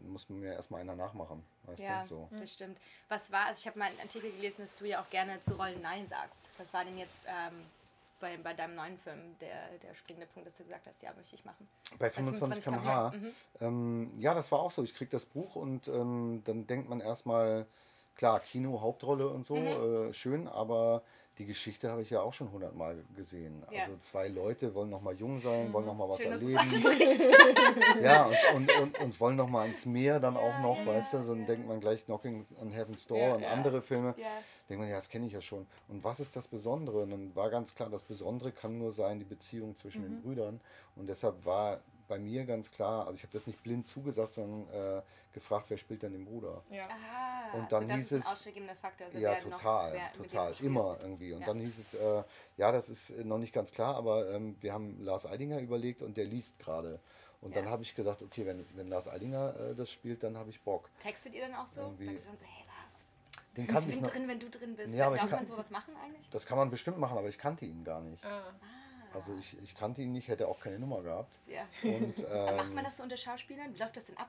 muss 0.00 0.28
mir 0.28 0.52
erstmal 0.54 0.80
einer 0.80 0.96
nachmachen. 0.96 1.44
Weißt 1.64 1.80
Ja, 1.80 2.02
du? 2.02 2.08
So. 2.08 2.28
das 2.38 2.52
stimmt. 2.52 2.78
Was 3.08 3.30
war, 3.32 3.46
also 3.46 3.58
ich 3.60 3.66
habe 3.66 3.78
mal 3.78 3.86
einen 3.86 4.00
Artikel 4.00 4.30
gelesen, 4.32 4.62
dass 4.62 4.74
du 4.74 4.86
ja 4.86 5.00
auch 5.02 5.10
gerne 5.10 5.40
zu 5.40 5.54
Rollen 5.54 5.80
Nein 5.82 6.08
sagst. 6.08 6.48
Was 6.58 6.72
war 6.72 6.84
denn 6.84 6.98
jetzt 6.98 7.22
ähm, 7.26 7.64
bei, 8.20 8.36
bei 8.38 8.54
deinem 8.54 8.74
neuen 8.74 8.98
Film 8.98 9.36
der, 9.40 9.68
der 9.82 9.94
springende 9.94 10.26
Punkt, 10.26 10.48
dass 10.48 10.56
du 10.56 10.64
gesagt 10.64 10.86
hast, 10.86 11.02
ja, 11.02 11.12
möchte 11.14 11.34
ich 11.34 11.44
machen? 11.44 11.68
Bei 11.98 12.10
25 12.10 12.64
km/h. 12.64 13.10
Mhm. 13.10 13.32
Ähm, 13.60 14.12
ja, 14.18 14.34
das 14.34 14.50
war 14.50 14.60
auch 14.60 14.70
so. 14.70 14.82
Ich 14.82 14.94
krieg 14.94 15.10
das 15.10 15.24
Buch 15.26 15.56
und 15.56 15.88
ähm, 15.88 16.42
dann 16.44 16.66
denkt 16.66 16.88
man 16.88 17.00
erstmal, 17.00 17.66
klar, 18.16 18.40
Kino, 18.40 18.80
Hauptrolle 18.80 19.28
und 19.28 19.46
so, 19.46 19.56
Mhm. 19.56 20.08
äh, 20.08 20.12
schön, 20.12 20.48
aber 20.48 21.02
die 21.38 21.46
Geschichte 21.46 21.90
habe 21.90 22.02
ich 22.02 22.10
ja 22.10 22.20
auch 22.20 22.32
schon 22.32 22.50
hundertmal 22.50 23.04
gesehen. 23.14 23.62
Ja. 23.70 23.84
Also 23.84 23.96
zwei 23.98 24.26
Leute 24.28 24.74
wollen 24.74 24.90
noch 24.90 25.00
mal 25.00 25.14
jung 25.14 25.40
sein, 25.40 25.72
wollen 25.72 25.86
noch 25.86 25.94
mal 25.94 26.08
was 26.08 26.18
Schön, 26.20 26.32
erleben. 26.32 26.58
Ja, 28.02 28.28
und, 28.54 28.68
und, 28.70 28.80
und, 28.80 29.00
und 29.00 29.20
wollen 29.20 29.36
noch 29.36 29.48
mal 29.48 29.66
ins 29.66 29.86
Meer 29.86 30.20
dann 30.20 30.36
auch 30.36 30.42
Ja, 30.42 30.62
noch, 30.62 30.78
ja, 30.78 30.86
weißt 30.86 31.14
du, 31.14 31.22
so 31.22 31.34
dann 31.34 31.46
denkt 31.46 31.66
man 31.68 31.80
gleich 31.80 32.04
Knocking 32.04 32.46
on 32.60 32.70
Heaven's 32.70 33.06
Door 33.06 33.36
und 33.36 33.44
andere 33.44 33.80
Filme. 33.80 34.14
Denkt 34.68 34.80
man, 34.80 34.88
ja, 34.88 34.96
das 34.96 35.08
kenne 35.08 35.26
ich 35.26 35.32
ja 35.32 35.40
schon. 35.40 35.66
Und 35.88 36.02
was 36.04 36.20
ist 36.20 36.34
das 36.36 36.48
Besondere? 36.48 37.02
Und 37.02 37.10
dann 37.10 37.34
war 37.36 37.50
ganz 37.50 37.74
klar, 37.74 37.88
das 37.88 38.02
Besondere 38.02 38.52
kann 38.52 38.78
nur 38.78 38.92
sein, 38.92 39.18
die 39.18 39.24
Beziehung 39.24 39.74
zwischen 39.76 40.02
Mhm. 40.02 40.06
den 40.08 40.22
Brüdern. 40.22 40.60
Und 40.96 41.06
deshalb 41.08 41.44
war 41.44 41.80
bei 42.08 42.18
mir 42.18 42.44
ganz 42.46 42.70
klar, 42.70 43.06
also 43.06 43.14
ich 43.14 43.22
habe 43.22 43.32
das 43.32 43.46
nicht 43.46 43.62
blind 43.62 43.86
zugesagt, 43.86 44.34
sondern 44.34 44.68
äh, 44.98 45.02
gefragt, 45.32 45.66
wer 45.68 45.76
spielt 45.76 46.02
denn 46.02 46.12
den 46.12 46.24
Bruder? 46.24 46.62
Ja. 46.70 46.88
Ah, 46.88 47.56
Und 47.56 47.70
dann 47.70 47.82
also 47.84 47.88
das 47.88 47.96
hieß 47.98 48.04
ist 48.06 48.12
ein 48.12 48.18
es- 48.20 48.26
ausschlaggebender 48.26 48.74
Faktor. 48.76 49.06
Also 49.06 49.18
ja, 49.18 49.30
wer 49.32 49.44
noch- 49.50 49.56
total, 49.56 50.00
total, 50.16 50.54
immer 50.60 50.84
spielst. 50.84 51.02
irgendwie. 51.02 51.32
Und 51.34 51.40
Ja. 51.42 51.46
dann 51.46 51.58
hieß 51.60 51.78
es, 51.78 51.94
äh, 51.94 52.24
ja, 52.56 52.72
das 52.72 52.88
ist 52.88 53.10
noch 53.24 53.38
nicht 53.38 53.52
ganz 53.52 53.72
klar, 53.72 53.94
aber 53.94 54.30
ähm, 54.32 54.56
wir 54.60 54.72
haben 54.72 55.00
Lars 55.04 55.26
Eidinger 55.26 55.60
überlegt 55.60 56.02
und 56.02 56.16
der 56.16 56.24
liest 56.24 56.58
gerade. 56.58 57.00
Und 57.40 57.54
dann 57.54 57.66
Ja. 57.66 57.70
habe 57.70 57.82
ich 57.84 57.94
gesagt, 57.94 58.20
okay, 58.22 58.44
wenn, 58.46 58.66
wenn 58.76 58.88
Lars 58.88 59.06
Eidinger 59.06 59.54
äh, 59.60 59.74
das 59.76 59.92
spielt, 59.92 60.22
dann 60.24 60.36
habe 60.36 60.50
ich 60.50 60.60
Bock. 60.62 60.90
Textet 61.00 61.34
ihr 61.34 61.42
dann 61.46 61.54
auch 61.54 61.66
so? 61.68 61.82
Irgendwie- 61.82 62.06
Sagst 62.06 62.24
du 62.24 62.28
dann 62.30 62.38
so, 62.38 62.44
hey 62.46 62.64
Lars, 62.66 63.04
Den 63.56 63.64
ich 63.64 63.70
ich 63.70 63.86
bin 63.94 64.02
noch. 64.02 64.10
drin, 64.10 64.28
wenn 64.28 64.40
du 64.40 64.50
drin 64.50 64.74
bist. 64.76 64.94
Ja, 64.96 65.06
aber 65.06 65.16
Darf 65.16 65.24
ich 65.26 65.30
kann- 65.30 65.38
man 65.40 65.46
sowas 65.46 65.70
machen 65.70 65.94
eigentlich? 66.02 66.28
Das 66.30 66.46
kann 66.46 66.58
man 66.58 66.70
bestimmt 66.70 66.98
machen, 66.98 67.16
aber 67.16 67.28
ich 67.28 67.38
kannte 67.38 67.64
ihn 67.64 67.84
gar 67.84 68.00
nicht. 68.00 68.24
Ah. 68.24 68.52
Also 69.14 69.34
ich, 69.38 69.56
ich 69.62 69.74
kannte 69.74 70.02
ihn 70.02 70.12
nicht, 70.12 70.28
hätte 70.28 70.48
auch 70.48 70.60
keine 70.60 70.78
Nummer 70.78 71.02
gehabt. 71.02 71.34
Ja. 71.46 71.62
Und, 71.82 72.24
Aber 72.30 72.56
macht 72.56 72.68
ähm, 72.68 72.74
man 72.74 72.84
das 72.84 72.96
so 72.96 73.02
unter 73.02 73.16
Schauspielern? 73.16 73.74
Wie 73.74 73.78
läuft 73.78 73.96
das 73.96 74.06
denn 74.06 74.16
ab? 74.16 74.28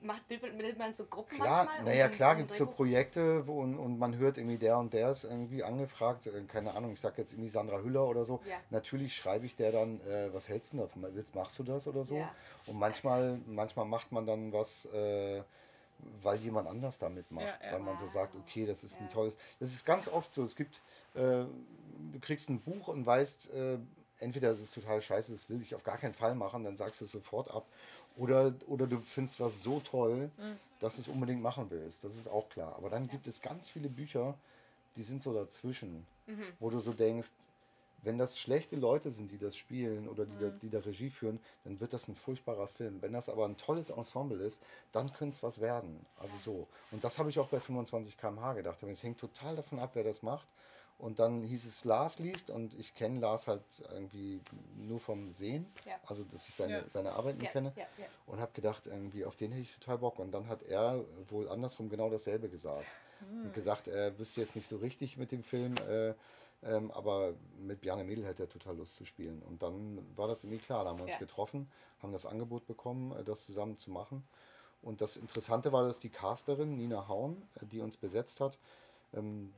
macht, 0.00 0.28
bildet 0.28 0.78
man 0.78 0.92
so 0.92 1.04
Gruppen 1.06 1.36
klar, 1.36 1.64
manchmal? 1.64 1.82
Naja, 1.84 2.08
klar 2.08 2.36
gibt 2.36 2.50
es 2.52 2.58
so 2.58 2.66
Projekte 2.66 3.46
wo, 3.46 3.60
und, 3.62 3.76
und 3.78 3.98
man 3.98 4.16
hört 4.16 4.38
irgendwie, 4.38 4.58
der 4.58 4.78
und 4.78 4.92
der 4.92 5.10
ist 5.10 5.24
irgendwie 5.24 5.62
angefragt. 5.64 6.26
äh, 6.26 6.42
Keine 6.46 6.74
Ahnung, 6.74 6.92
ich 6.92 7.00
sag 7.00 7.18
jetzt 7.18 7.32
irgendwie 7.32 7.50
Sandra 7.50 7.80
Hüller 7.80 8.06
oder 8.06 8.24
so. 8.24 8.40
Ja. 8.48 8.56
Natürlich 8.70 9.14
schreibe 9.14 9.46
ich 9.46 9.56
der 9.56 9.72
dann, 9.72 10.00
äh, 10.02 10.32
was 10.32 10.48
hältst 10.48 10.72
du 10.72 10.76
denn 10.78 10.86
davon? 10.86 11.14
Willst- 11.14 11.34
Machst 11.34 11.58
du 11.58 11.64
das 11.64 11.86
oder 11.88 12.04
so? 12.04 12.16
Ja. 12.16 12.32
Und 12.66 12.78
manchmal, 12.78 13.40
manchmal 13.46 13.86
macht 13.86 14.12
man 14.12 14.26
dann 14.26 14.52
was, 14.52 14.86
äh, 14.86 15.42
weil 16.22 16.38
jemand 16.38 16.68
anders 16.68 16.98
da 16.98 17.08
mitmacht. 17.08 17.46
Ja, 17.46 17.66
ja. 17.66 17.72
Weil 17.72 17.80
man 17.80 17.98
so 17.98 18.06
sagt, 18.06 18.34
Wow. 18.34 18.42
okay, 18.46 18.66
das 18.66 18.84
ist 18.84 19.00
ein 19.00 19.04
Ja. 19.08 19.12
tolles. 19.12 19.36
Das 19.58 19.70
ist 19.72 19.84
ganz 19.84 20.06
oft 20.08 20.32
so. 20.32 20.44
Es 20.44 20.54
gibt, 20.54 20.76
äh, 21.14 21.20
du 21.20 22.20
kriegst 22.20 22.48
ein 22.48 22.60
Buch 22.60 22.86
und 22.88 23.04
weißt, 23.04 23.52
äh, 23.52 23.78
entweder 24.18 24.50
es 24.50 24.60
ist 24.60 24.74
total 24.74 25.00
scheiße, 25.02 25.32
das 25.32 25.48
will 25.48 25.62
ich 25.62 25.74
auf 25.74 25.84
gar 25.84 25.98
keinen 25.98 26.14
Fall 26.14 26.34
machen, 26.34 26.64
dann 26.64 26.76
sagst 26.76 27.00
du 27.00 27.04
es 27.04 27.12
sofort 27.12 27.50
ab. 27.50 27.66
Oder, 28.16 28.54
oder 28.66 28.86
du 28.86 29.00
findest 29.00 29.38
was 29.40 29.62
so 29.62 29.80
toll, 29.80 30.30
dass 30.80 30.96
du 30.96 31.02
es 31.02 31.08
unbedingt 31.08 31.42
machen 31.42 31.66
willst. 31.70 32.02
Das 32.04 32.16
ist 32.16 32.28
auch 32.28 32.48
klar. 32.48 32.74
Aber 32.76 32.90
dann 32.90 33.08
gibt 33.08 33.26
es 33.26 33.40
ganz 33.40 33.68
viele 33.70 33.88
Bücher, 33.88 34.34
die 34.96 35.02
sind 35.02 35.22
so 35.22 35.32
dazwischen, 35.32 36.06
wo 36.58 36.70
du 36.70 36.80
so 36.80 36.92
denkst, 36.92 37.30
wenn 38.02 38.16
das 38.16 38.38
schlechte 38.38 38.76
Leute 38.76 39.10
sind, 39.10 39.32
die 39.32 39.38
das 39.38 39.56
spielen 39.56 40.08
oder 40.08 40.24
die, 40.24 40.38
da, 40.38 40.50
die 40.50 40.70
da 40.70 40.78
Regie 40.78 41.10
führen, 41.10 41.40
dann 41.64 41.80
wird 41.80 41.92
das 41.92 42.06
ein 42.06 42.14
furchtbarer 42.14 42.68
Film. 42.68 43.02
Wenn 43.02 43.12
das 43.12 43.28
aber 43.28 43.44
ein 43.44 43.56
tolles 43.56 43.90
Ensemble 43.90 44.40
ist, 44.44 44.62
dann 44.92 45.12
könnte 45.12 45.34
es 45.36 45.42
was 45.42 45.60
werden. 45.60 46.06
Also 46.18 46.36
so. 46.36 46.68
Und 46.92 47.02
das 47.02 47.18
habe 47.18 47.30
ich 47.30 47.38
auch 47.40 47.48
bei 47.48 47.58
25 47.58 48.16
km/h 48.16 48.54
gedacht. 48.54 48.78
Aber 48.82 48.92
es 48.92 49.02
hängt 49.02 49.18
total 49.18 49.56
davon 49.56 49.80
ab, 49.80 49.90
wer 49.94 50.04
das 50.04 50.22
macht. 50.22 50.46
Und 50.98 51.20
dann 51.20 51.44
hieß 51.44 51.64
es, 51.64 51.84
Lars 51.84 52.18
liest 52.18 52.50
und 52.50 52.74
ich 52.74 52.92
kenne 52.94 53.20
Lars 53.20 53.46
halt 53.46 53.62
irgendwie 53.92 54.40
nur 54.76 54.98
vom 54.98 55.32
Sehen, 55.32 55.64
Ja. 55.86 55.94
also 56.06 56.24
dass 56.24 56.48
ich 56.48 56.54
seine, 56.56 56.78
Ja. 56.80 56.88
seine 56.88 57.12
Arbeiten 57.12 57.40
Ja, 57.40 57.50
kenne 57.50 57.72
und 58.26 58.40
habe 58.40 58.50
gedacht, 58.52 58.86
irgendwie 58.88 59.24
auf 59.24 59.36
den 59.36 59.52
hätte 59.52 59.62
ich 59.62 59.74
total 59.78 59.98
Bock. 59.98 60.18
Und 60.18 60.32
dann 60.32 60.48
hat 60.48 60.64
er 60.64 61.04
wohl 61.28 61.48
andersrum 61.48 61.88
genau 61.88 62.10
dasselbe 62.10 62.48
gesagt. 62.48 62.86
Und 63.44 63.52
gesagt, 63.54 63.86
er 63.88 64.18
wüsste 64.18 64.40
jetzt 64.40 64.56
nicht 64.56 64.68
so 64.68 64.76
richtig 64.76 65.16
mit 65.16 65.30
dem 65.30 65.42
Film, 65.44 65.76
äh, 65.88 66.14
ähm, 66.62 66.90
aber 66.90 67.34
mit 67.58 67.80
Bjarne 67.80 68.02
Mädel 68.02 68.24
hätte 68.24 68.44
er 68.44 68.48
total 68.48 68.76
Lust 68.76 68.96
zu 68.96 69.04
spielen. 69.04 69.40
Und 69.42 69.62
dann 69.62 70.04
war 70.16 70.26
das 70.26 70.42
irgendwie 70.42 70.58
klar, 70.62 70.82
da 70.82 70.90
haben 70.90 70.98
wir 70.98 71.04
uns 71.04 71.18
getroffen, 71.18 71.70
haben 72.02 72.12
das 72.12 72.26
Angebot 72.26 72.66
bekommen, 72.66 73.12
äh, 73.12 73.22
das 73.22 73.44
zusammen 73.44 73.76
zu 73.78 73.92
machen. 73.92 74.26
Und 74.82 75.00
das 75.00 75.16
Interessante 75.16 75.72
war, 75.72 75.84
dass 75.84 76.00
die 76.00 76.10
Casterin 76.10 76.76
Nina 76.76 77.06
Haun, 77.08 77.42
äh, 77.60 77.66
die 77.66 77.80
uns 77.80 77.96
besetzt 77.96 78.40
hat, 78.40 78.58
ähm, 79.14 79.52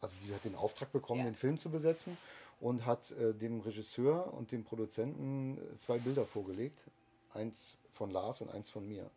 also 0.00 0.16
die 0.24 0.34
hat 0.34 0.44
den 0.44 0.54
Auftrag 0.54 0.92
bekommen, 0.92 1.20
Ja. 1.20 1.26
den 1.26 1.34
Film 1.34 1.58
zu 1.58 1.70
besetzen 1.70 2.16
und 2.60 2.84
hat 2.86 3.10
äh, 3.12 3.34
dem 3.34 3.60
Regisseur 3.60 4.32
und 4.34 4.52
dem 4.52 4.64
Produzenten 4.64 5.58
äh, 5.58 5.78
zwei 5.78 5.98
Bilder 5.98 6.24
vorgelegt. 6.26 6.78
Eins 7.34 7.78
von 7.92 8.10
Lars 8.10 8.40
und 8.40 8.50
eins 8.50 8.70
von 8.70 8.86
mir. 8.88 9.10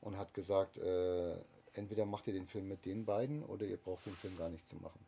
Und 0.00 0.16
hat 0.16 0.32
gesagt, 0.34 0.78
äh, 0.78 1.34
entweder 1.72 2.04
macht 2.06 2.26
ihr 2.28 2.32
den 2.32 2.46
Film 2.46 2.68
mit 2.68 2.84
den 2.84 3.04
beiden 3.04 3.42
oder 3.44 3.66
ihr 3.66 3.76
braucht 3.76 4.06
den 4.06 4.14
Film 4.14 4.36
gar 4.36 4.48
nicht 4.48 4.68
zu 4.68 4.76
machen. 4.76 5.00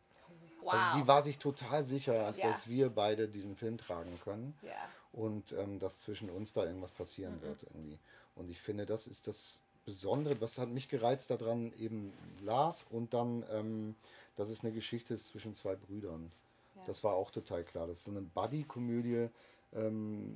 Wow. 0.61 0.73
Also 0.73 0.99
die 0.99 1.07
war 1.07 1.23
sich 1.23 1.37
total 1.37 1.83
sicher, 1.83 2.33
Ja. 2.35 2.49
dass 2.51 2.67
wir 2.67 2.89
beide 2.89 3.27
diesen 3.29 3.55
Film 3.55 3.77
tragen 3.77 4.19
können 4.23 4.57
ja. 4.61 4.71
und 5.13 5.53
ähm, 5.53 5.79
dass 5.79 5.99
zwischen 6.01 6.29
uns 6.29 6.51
da 6.51 6.65
irgendwas 6.65 6.91
passieren 6.91 7.41
wird 7.41 7.63
irgendwie. 7.63 7.97
Und 8.35 8.49
ich 8.49 8.59
finde, 8.59 8.85
das 8.85 9.07
ist 9.07 9.27
das 9.27 9.59
Besondere, 9.85 10.39
was 10.41 10.57
hat 10.57 10.69
mich 10.69 10.89
gereizt 10.89 11.29
daran, 11.31 11.71
eben 11.79 12.13
Lars 12.43 12.85
und 12.89 13.13
dann, 13.13 13.45
ähm, 13.51 13.95
dass 14.39 14.49
es 14.49 14.63
eine 14.63 14.71
Geschichte 14.71 15.13
ist 15.13 15.27
zwischen 15.27 15.53
zwei 15.53 15.75
Brüdern. 15.75 16.31
Ja. 16.75 16.83
Das 16.85 17.03
war 17.03 17.13
auch 17.13 17.29
total 17.29 17.65
klar. 17.65 17.87
Das 17.87 17.97
ist 17.97 18.03
so 18.05 18.11
eine 18.11 18.21
Buddy-Komödie, 18.21 19.27
ähm, 19.73 20.33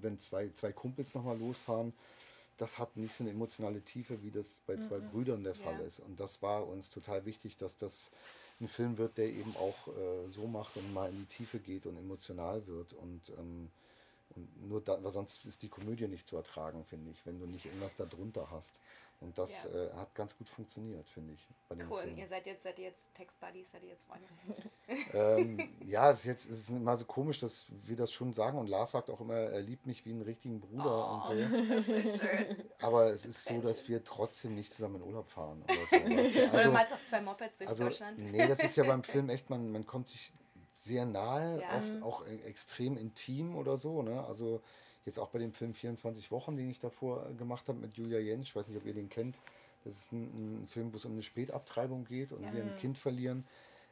wenn 0.00 0.18
zwei, 0.20 0.48
zwei 0.54 0.72
Kumpels 0.72 1.12
nochmal 1.12 1.38
losfahren. 1.38 1.92
Das 2.56 2.78
hat 2.78 2.96
nicht 2.96 3.14
so 3.14 3.24
eine 3.24 3.30
emotionale 3.30 3.82
Tiefe, 3.82 4.22
wie 4.22 4.30
das 4.30 4.62
bei 4.66 4.78
zwei 4.78 5.00
Brüdern 5.00 5.44
der 5.44 5.54
Fall 5.54 5.78
Ja. 5.78 5.84
ist. 5.86 6.00
Und 6.00 6.18
das 6.18 6.40
war 6.40 6.66
uns 6.66 6.88
total 6.88 7.26
wichtig, 7.26 7.58
dass 7.58 7.76
das 7.76 8.10
ein 8.58 8.68
Film 8.68 8.96
wird, 8.96 9.18
der 9.18 9.26
eben 9.26 9.54
auch 9.56 9.88
äh, 9.88 10.30
so 10.30 10.46
macht 10.46 10.78
und 10.78 10.90
mal 10.94 11.10
in 11.10 11.18
die 11.18 11.26
Tiefe 11.26 11.58
geht 11.58 11.84
und 11.84 11.98
emotional 11.98 12.66
wird. 12.66 12.94
Und, 12.94 13.20
ähm, 13.38 13.70
und 14.34 14.68
nur 14.68 14.80
da, 14.80 15.02
weil 15.04 15.10
sonst 15.10 15.44
ist 15.44 15.62
die 15.62 15.68
Komödie 15.68 16.08
nicht 16.08 16.26
zu 16.26 16.36
ertragen, 16.36 16.86
finde 16.86 17.10
ich, 17.10 17.26
wenn 17.26 17.38
du 17.38 17.46
nicht 17.46 17.66
irgendwas 17.66 17.96
da 17.96 18.06
drunter 18.06 18.50
hast. 18.50 18.80
Und 19.22 19.38
das 19.38 19.50
Ja. 19.64 19.70
äh, 19.70 19.92
hat 19.94 20.14
ganz 20.14 20.36
gut 20.36 20.48
funktioniert, 20.48 21.08
finde 21.08 21.34
ich, 21.34 21.48
bei 21.68 21.76
dem 21.76 21.90
Cool. 21.90 21.98
Und 22.00 22.04
Film. 22.06 22.18
ihr 22.18 22.26
seid 22.26 22.44
jetzt, 22.46 22.64
seid 22.64 22.78
ihr 22.78 22.86
jetzt 22.86 23.14
Text-Buddies, 23.14 23.70
seid 23.70 23.82
ihr 23.84 23.90
jetzt 23.90 24.04
Freunde? 24.04 24.26
ähm, 25.14 25.76
ja, 25.84 26.10
es 26.10 26.18
ist 26.20 26.24
jetzt 26.24 26.44
es 26.50 26.58
ist 26.60 26.70
immer 26.70 26.96
so 26.96 27.04
komisch, 27.04 27.40
dass 27.40 27.66
wir 27.84 27.96
das 27.96 28.12
schon 28.12 28.32
sagen. 28.32 28.58
Und 28.58 28.66
Lars 28.68 28.90
sagt 28.92 29.10
auch 29.10 29.20
immer, 29.20 29.34
er 29.34 29.60
liebt 29.62 29.86
mich 29.86 30.04
wie 30.04 30.10
einen 30.10 30.22
richtigen 30.22 30.60
Bruder 30.60 31.10
und 31.12 31.24
so. 31.24 31.32
Das 31.72 31.88
ist 31.88 32.20
schön. 32.20 32.56
Aber 32.80 33.06
es 33.12 33.24
ist 33.24 33.44
so, 33.44 33.60
dass 33.60 33.88
wir 33.88 34.02
trotzdem 34.04 34.54
nicht 34.54 34.72
zusammen 34.74 34.96
in 34.96 35.02
Urlaub 35.02 35.28
fahren 35.30 35.62
oder 35.62 35.74
so. 35.90 35.96
du? 35.98 36.12
Oder 36.50 36.52
Also, 36.58 36.72
mal 36.72 36.86
auf 36.86 37.04
zwei 37.04 37.20
Mopeds 37.20 37.58
durch 37.58 37.68
also, 37.70 37.84
Deutschland. 37.84 38.18
nee, 38.18 38.46
das 38.46 38.62
ist 38.62 38.76
ja 38.76 38.84
beim 38.84 39.02
Film 39.04 39.28
echt, 39.30 39.48
man, 39.50 39.70
man 39.70 39.86
kommt 39.86 40.08
sich 40.10 40.32
sehr 40.76 41.04
nahe, 41.06 41.60
Ja. 41.60 41.76
oft 41.78 42.02
auch 42.02 42.26
e- 42.26 42.40
extrem 42.42 42.96
intim 42.96 43.54
oder 43.56 43.76
so. 43.76 44.02
Ne? 44.02 44.24
Also 44.26 44.62
jetzt 45.04 45.18
auch 45.18 45.28
bei 45.30 45.38
dem 45.38 45.52
Film 45.52 45.74
24 45.74 46.30
Wochen, 46.30 46.56
den 46.56 46.70
ich 46.70 46.78
davor 46.78 47.28
äh, 47.28 47.34
gemacht 47.34 47.68
habe 47.68 47.78
mit 47.78 47.96
Julia 47.96 48.18
Jentsch, 48.18 48.48
ich 48.50 48.56
weiß 48.56 48.68
nicht, 48.68 48.76
ob 48.78 48.86
ihr 48.86 48.94
den 48.94 49.08
kennt. 49.08 49.40
Das 49.84 49.94
ist 49.96 50.12
ein, 50.12 50.62
ein 50.62 50.66
Film, 50.66 50.92
wo 50.92 50.96
es 50.96 51.04
um 51.04 51.12
eine 51.12 51.22
Spätabtreibung 51.22 52.04
geht 52.04 52.32
und 52.32 52.44
Ja. 52.44 52.52
wir 52.52 52.62
ein 52.62 52.76
Kind 52.76 52.98
verlieren. 52.98 53.46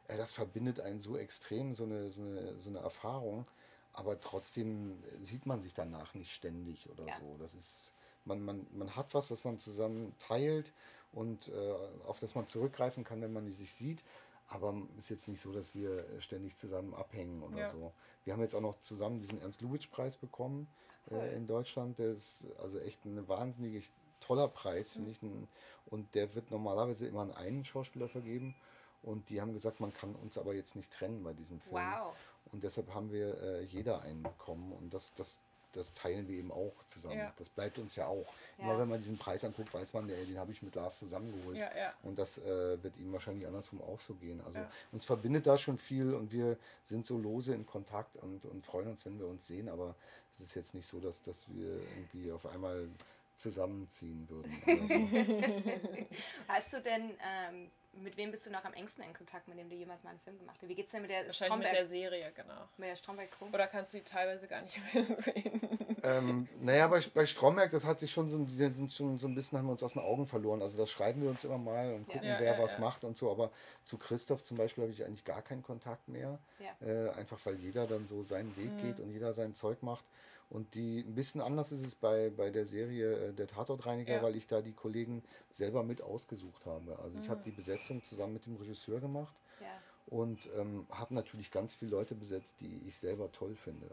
Äh, 0.07 0.17
das 0.17 0.31
verbindet 0.31 0.79
einen 0.79 0.99
so 0.99 1.17
extrem, 1.17 1.75
so 1.75 1.83
eine, 1.83 2.09
so 2.09 2.21
eine, 2.21 2.57
so 2.59 2.69
eine 2.69 2.79
Erfahrung. 2.79 3.45
Aber 3.93 4.19
trotzdem 4.21 5.03
äh, 5.03 5.23
sieht 5.23 5.45
man 5.45 5.61
sich 5.61 5.73
danach 5.73 6.13
nicht 6.13 6.31
ständig 6.33 6.89
oder 6.89 7.05
Ja. 7.07 7.19
so. 7.19 7.35
Das 7.37 7.53
ist, 7.53 7.91
man, 8.23 8.41
man, 8.43 8.65
man 8.71 8.95
hat 8.95 9.13
was, 9.13 9.29
was 9.31 9.43
man 9.43 9.59
zusammen 9.59 10.15
teilt 10.19 10.71
und 11.11 11.49
äh, 11.49 11.73
auf 12.05 12.19
das 12.19 12.35
man 12.35 12.47
zurückgreifen 12.47 13.03
kann, 13.03 13.21
wenn 13.21 13.33
man 13.33 13.51
sich 13.51 13.73
sieht. 13.73 14.03
Aber 14.47 14.73
es 14.97 15.05
ist 15.05 15.09
jetzt 15.09 15.27
nicht 15.29 15.39
so, 15.41 15.51
dass 15.53 15.73
wir 15.75 16.05
ständig 16.19 16.57
zusammen 16.57 16.93
abhängen 16.93 17.41
oder 17.41 17.59
Ja. 17.59 17.69
so. 17.69 17.93
Wir 18.25 18.33
haben 18.33 18.41
jetzt 18.41 18.53
auch 18.55 18.61
noch 18.61 18.79
zusammen 18.81 19.19
diesen 19.19 19.41
Ernst-Lubitsch-Preis 19.41 20.17
bekommen. 20.17 20.67
Äh, 21.09 21.35
in 21.35 21.47
Deutschland. 21.47 21.99
Der 21.99 22.11
ist 22.11 22.45
also 22.59 22.79
echt 22.79 23.03
ein 23.05 23.27
wahnsinnig 23.27 23.91
toller 24.19 24.47
Preis, 24.47 24.93
finde 24.93 25.11
ich. 25.11 25.21
Ein, 25.21 25.47
und 25.87 26.13
der 26.15 26.33
wird 26.35 26.51
normalerweise 26.51 27.07
immer 27.07 27.21
an 27.21 27.31
einen 27.31 27.65
Schauspieler 27.65 28.07
vergeben. 28.07 28.55
Und 29.03 29.29
die 29.29 29.41
haben 29.41 29.53
gesagt, 29.53 29.79
man 29.79 29.93
kann 29.93 30.13
uns 30.15 30.37
aber 30.37 30.53
jetzt 30.53 30.75
nicht 30.75 30.91
trennen 30.91 31.23
bei 31.23 31.33
diesem 31.33 31.59
Film. 31.59 31.75
Wow. 31.75 32.15
Und 32.51 32.63
deshalb 32.63 32.93
haben 32.93 33.11
wir 33.11 33.41
äh, 33.41 33.63
jeder 33.63 34.01
einen 34.01 34.21
bekommen. 34.21 34.71
Und 34.71 34.93
das, 34.93 35.13
das, 35.15 35.39
das 35.73 35.93
teilen 35.93 36.27
wir 36.27 36.37
eben 36.37 36.51
auch 36.51 36.73
zusammen. 36.85 37.17
Ja. 37.17 37.33
Das 37.37 37.49
bleibt 37.49 37.79
uns 37.79 37.95
ja 37.95 38.07
auch. 38.07 38.33
Ja. 38.57 38.65
Immer 38.65 38.79
wenn 38.79 38.89
man 38.89 38.99
diesen 38.99 39.17
Preis 39.17 39.43
anguckt, 39.43 39.73
weiß 39.73 39.93
man, 39.93 40.07
den 40.07 40.37
habe 40.37 40.51
ich 40.51 40.61
mit 40.61 40.75
Lars 40.75 40.99
zusammengeholt. 40.99 41.57
Ja. 41.57 41.93
Und 42.03 42.19
das 42.19 42.37
äh, 42.37 42.81
wird 42.83 42.97
ihm 42.97 43.11
wahrscheinlich 43.13 43.47
andersrum 43.47 43.81
auch 43.81 43.99
so 43.99 44.15
gehen. 44.15 44.41
Also 44.41 44.59
uns 44.91 45.05
verbindet 45.05 45.47
da 45.47 45.57
schon 45.57 45.77
viel 45.77 46.13
und 46.13 46.31
wir 46.31 46.57
sind 46.83 47.07
so 47.07 47.17
lose 47.17 47.53
in 47.53 47.65
Kontakt 47.65 48.15
und, 48.17 48.45
und 48.45 48.65
freuen 48.65 48.89
uns, 48.89 49.05
wenn 49.05 49.19
wir 49.19 49.27
uns 49.27 49.47
sehen. 49.47 49.69
Aber 49.69 49.95
es 50.33 50.41
ist 50.41 50.55
jetzt 50.55 50.73
nicht 50.73 50.87
so, 50.87 50.99
dass, 50.99 51.21
dass 51.21 51.47
wir 51.49 51.79
irgendwie 51.95 52.31
auf 52.31 52.45
einmal 52.45 52.89
zusammenziehen 53.37 54.27
würden. 54.29 54.51
So. 54.65 56.05
Hast 56.47 56.73
du 56.73 56.81
denn, 56.81 57.11
ähm, 57.21 57.71
mit 57.93 58.15
wem 58.17 58.31
bist 58.31 58.45
du 58.45 58.51
noch 58.51 58.63
am 58.63 58.73
engsten 58.73 59.03
in 59.03 59.13
Kontakt, 59.13 59.47
mit 59.47 59.57
dem 59.57 59.69
du 59.69 59.75
jemals 59.75 60.03
mal 60.03 60.11
einen 60.11 60.19
Film 60.19 60.37
gemacht 60.39 60.57
hast? 60.61 60.69
Wie 60.69 60.75
geht's 60.75 60.91
denn 60.91 61.01
mit 61.01 61.11
der 61.11 61.25
Wahrscheinlich 61.25 61.57
mit 61.57 61.67
Stromberg, 61.67 61.71
der 61.73 61.87
Serie, 61.87 62.31
genau. 62.35 62.67
mit 62.77 62.89
der 62.89 62.95
Stromberg-Crew? 62.95 63.47
Oder 63.53 63.67
kannst 63.67 63.93
du 63.93 63.97
die 63.97 64.03
teilweise 64.03 64.47
gar 64.47 64.61
nicht 64.61 64.77
mehr 64.93 65.21
sehen? 65.21 65.97
ähm, 66.03 66.47
naja, 66.59 66.87
bei, 66.87 67.01
bei 67.13 67.25
Stromberg, 67.25 67.71
das 67.71 67.85
hat 67.85 67.99
sich 67.99 68.11
schon 68.11 68.29
so, 68.29 68.37
die 68.39 68.53
sind 68.53 68.91
schon 68.91 69.19
so 69.19 69.27
ein 69.27 69.35
bisschen, 69.35 69.57
haben 69.57 69.65
wir 69.65 69.73
uns 69.73 69.83
aus 69.83 69.93
den 69.93 70.01
Augen 70.01 70.25
verloren. 70.25 70.61
Also 70.61 70.77
das 70.77 70.89
schreiben 70.89 71.21
wir 71.21 71.29
uns 71.29 71.43
immer 71.43 71.57
mal 71.57 71.93
und 71.93 72.07
gucken, 72.07 72.27
Ja, 72.27 72.39
wer 72.39 72.53
ja, 72.53 72.59
was 72.63 72.73
ja. 72.73 72.79
macht 72.79 73.03
und 73.03 73.17
so. 73.17 73.29
Aber 73.29 73.51
zu 73.83 73.97
Christoph 73.97 74.43
zum 74.43 74.57
Beispiel 74.57 74.83
habe 74.83 74.93
ich 74.93 75.03
eigentlich 75.05 75.25
gar 75.25 75.41
keinen 75.41 75.61
Kontakt 75.61 76.07
mehr. 76.07 76.39
Ja. 76.59 76.87
Äh, 76.87 77.09
einfach 77.11 77.39
weil 77.45 77.55
jeder 77.55 77.87
dann 77.87 78.05
so 78.07 78.23
seinen 78.23 78.55
Weg 78.57 78.71
Mhm. 78.71 78.81
geht 78.81 78.99
und 78.99 79.11
jeder 79.11 79.33
sein 79.33 79.53
Zeug 79.53 79.83
macht. 79.83 80.05
Und 80.51 80.75
die 80.75 80.99
ein 80.99 81.15
bisschen 81.15 81.39
anders 81.39 81.71
ist 81.71 81.81
es 81.85 81.95
bei, 81.95 82.29
bei 82.29 82.49
der 82.49 82.65
Serie 82.65 83.29
äh, 83.29 83.33
Der 83.33 83.47
Tatortreiniger, 83.47 84.15
Ja. 84.15 84.21
weil 84.21 84.35
ich 84.35 84.47
da 84.47 84.61
die 84.61 84.73
Kollegen 84.73 85.23
selber 85.49 85.81
mit 85.81 86.01
ausgesucht 86.01 86.65
habe. 86.65 86.99
Also 86.99 87.17
ich 87.17 87.25
Mhm. 87.25 87.31
habe 87.31 87.41
die 87.45 87.51
Besetzung 87.51 88.03
zusammen 88.03 88.33
mit 88.33 88.45
dem 88.45 88.57
Regisseur 88.57 88.99
gemacht 88.99 89.33
Ja. 89.61 89.67
und 90.07 90.49
ähm, 90.57 90.85
habe 90.91 91.13
natürlich 91.13 91.51
ganz 91.51 91.73
viele 91.73 91.91
Leute 91.91 92.15
besetzt, 92.15 92.59
die 92.59 92.81
ich 92.85 92.97
selber 92.97 93.31
toll 93.31 93.55
finde. 93.55 93.89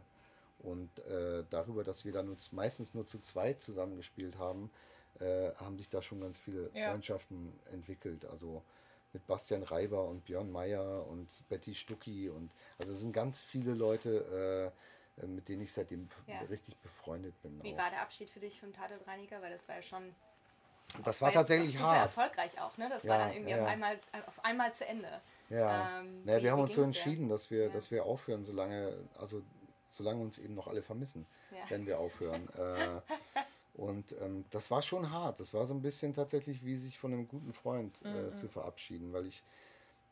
Und 0.59 0.99
äh, 1.07 1.45
darüber, 1.49 1.85
dass 1.85 2.05
wir 2.05 2.11
dann 2.11 2.27
nur, 2.27 2.37
meistens 2.51 2.93
nur 2.93 3.07
zu 3.07 3.21
zweit 3.21 3.63
zusammengespielt 3.63 4.37
haben, 4.37 4.73
äh, 5.21 5.53
haben 5.55 5.79
sich 5.79 5.89
da 5.89 6.03
schon 6.03 6.21
ganz 6.21 6.39
viele 6.39 6.71
Ja. 6.75 6.91
Freundschaften 6.91 7.53
entwickelt. 7.73 8.25
Also 8.27 8.65
mit 9.13 9.25
Bastian 9.29 9.63
Reiber 9.63 10.09
und 10.09 10.25
Björn 10.25 10.51
Meyer 10.51 11.07
und 11.07 11.29
Betty 11.49 11.75
Stucki 11.77 12.29
und 12.29 12.51
also 12.79 12.93
es 12.93 12.99
sind 12.99 13.13
ganz 13.13 13.41
viele 13.41 13.75
Leute, 13.75 14.73
äh, 14.75 14.79
mit 15.27 15.49
denen 15.49 15.63
ich 15.63 15.73
seitdem 15.73 16.09
Ja. 16.27 16.41
richtig 16.43 16.77
befreundet 16.79 17.41
bin. 17.43 17.63
Wie 17.63 17.75
auch. 17.75 17.79
war 17.79 17.91
der 17.91 18.03
Abschied 18.03 18.31
für 18.31 18.41
dich 18.41 18.61
vom 18.61 18.73
Tatortreiniger? 18.73 19.41
Weil 19.43 19.51
das 19.53 19.67
war 19.69 19.77
ja 19.77 19.83
schon 19.83 20.15
das 21.05 21.21
war 21.21 21.33
tatsächlich 21.33 21.73
super 21.77 21.91
hart. 21.91 22.17
erfolgreich 22.17 22.59
auch, 22.61 22.77
ne? 22.79 22.89
Das 22.89 23.03
Ja, 23.03 23.11
war 23.11 23.19
dann 23.19 23.33
irgendwie 23.33 23.53
ja. 23.53 23.63
auf, 23.63 23.69
einmal, 23.69 24.01
auf 24.27 24.45
einmal 24.45 24.73
zu 24.73 24.87
Ende. 24.87 25.21
Ja, 25.51 26.01
Ähm, 26.01 26.25
naja, 26.25 26.39
wie- 26.39 26.43
wir 26.45 26.53
haben 26.53 26.61
uns 26.61 26.75
so 26.75 26.83
entschieden, 26.83 27.29
dass 27.29 27.51
wir, 27.51 27.69
dass 27.69 27.91
wir 27.91 28.05
aufhören, 28.05 28.45
solange, 28.45 28.97
also 29.19 29.43
solange 29.91 30.23
uns 30.23 30.39
eben 30.39 30.55
noch 30.55 30.67
alle 30.67 30.83
vermissen, 30.83 31.27
wenn 31.69 31.87
wir 31.87 31.99
aufhören. 31.99 32.49
äh, 32.57 33.01
Und 33.75 34.13
ähm, 34.21 34.45
das 34.51 34.71
war 34.71 34.83
schon 34.83 35.11
hart. 35.11 35.39
Das 35.41 35.55
war 35.55 35.65
so 35.67 35.73
ein 35.75 35.83
bisschen 35.83 36.13
tatsächlich 36.15 36.65
wie 36.65 36.77
sich 36.77 36.99
von 36.99 37.13
einem 37.13 37.29
guten 37.29 37.53
Freund 37.53 37.97
äh, 38.05 38.09
Mhm. 38.09 38.37
zu 38.37 38.49
verabschieden, 38.49 39.13
weil 39.13 39.27
ich 39.27 39.43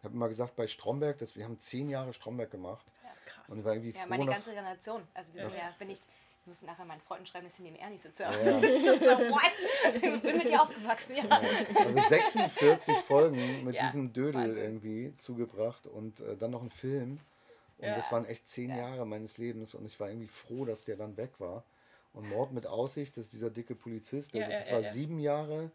habe 0.04 0.14
immer 0.14 0.28
gesagt, 0.28 0.56
bei 0.56 0.66
Stromberg, 0.66 1.18
dass 1.18 1.36
wir 1.36 1.44
haben 1.44 1.58
zehn 1.60 1.88
Jahre 1.88 2.12
Stromberg 2.12 2.50
gemacht 2.50 2.86
Das 3.02 3.12
ist 3.14 3.26
krass. 3.26 3.48
und 3.48 3.64
war 3.64 3.72
irgendwie 3.74 3.90
Ja, 3.92 4.00
froh 4.02 4.08
meine 4.08 4.26
ganze 4.26 4.52
Generation. 4.52 5.02
Also 5.14 5.34
wir 5.34 5.42
sind 5.48 5.52
Ja. 5.58 5.64
ja, 5.68 5.74
wenn 5.78 5.90
ich, 5.90 5.98
ich 5.98 6.46
muss 6.46 6.62
nachher 6.62 6.84
meinen 6.84 7.00
Freunden 7.00 7.26
schreiben, 7.26 7.44
dass 7.46 7.54
ich 7.54 7.60
neben 7.60 7.76
Ernie 7.76 7.98
sitze. 7.98 8.22
Ja. 8.22 8.30
Ich? 8.62 9.94
Ich 9.94 10.00
bin 10.22 10.36
mit 10.38 10.48
dir 10.48 10.62
aufgewachsen, 10.62 11.16
ja. 11.16 11.24
also 11.28 12.08
46 12.08 12.96
Folgen 12.98 13.64
mit 13.64 13.74
Ja, 13.74 13.86
diesem 13.86 14.12
Dödel 14.12 14.42
Wahnsinn. 14.42 14.58
irgendwie 14.62 15.16
zugebracht 15.16 15.86
und 15.86 16.20
äh, 16.20 16.36
dann 16.36 16.50
noch 16.50 16.62
ein 16.62 16.70
Film. 16.70 17.18
Und 17.78 17.86
Ja. 17.88 17.94
das 17.96 18.10
waren 18.12 18.24
echt 18.24 18.46
zehn 18.48 18.70
Ja. 18.70 18.76
Jahre 18.88 19.06
meines 19.06 19.38
Lebens 19.38 19.74
und 19.74 19.84
ich 19.86 19.98
war 20.00 20.08
irgendwie 20.08 20.28
froh, 20.28 20.64
dass 20.64 20.84
der 20.84 20.96
dann 20.96 21.16
weg 21.16 21.38
war. 21.40 21.64
Und 22.12 22.28
Mord 22.30 22.52
mit 22.52 22.66
Aussicht, 22.66 23.16
das 23.16 23.24
ist 23.24 23.32
dieser 23.34 23.50
dicke 23.50 23.74
Polizist, 23.74 24.32
der, 24.34 24.42
Ja, 24.42 24.48
ja, 24.50 24.56
das 24.58 24.68
ja, 24.68 24.74
war 24.76 24.80
ja. 24.82 24.90
sieben 24.90 25.18
Jahre 25.20 25.70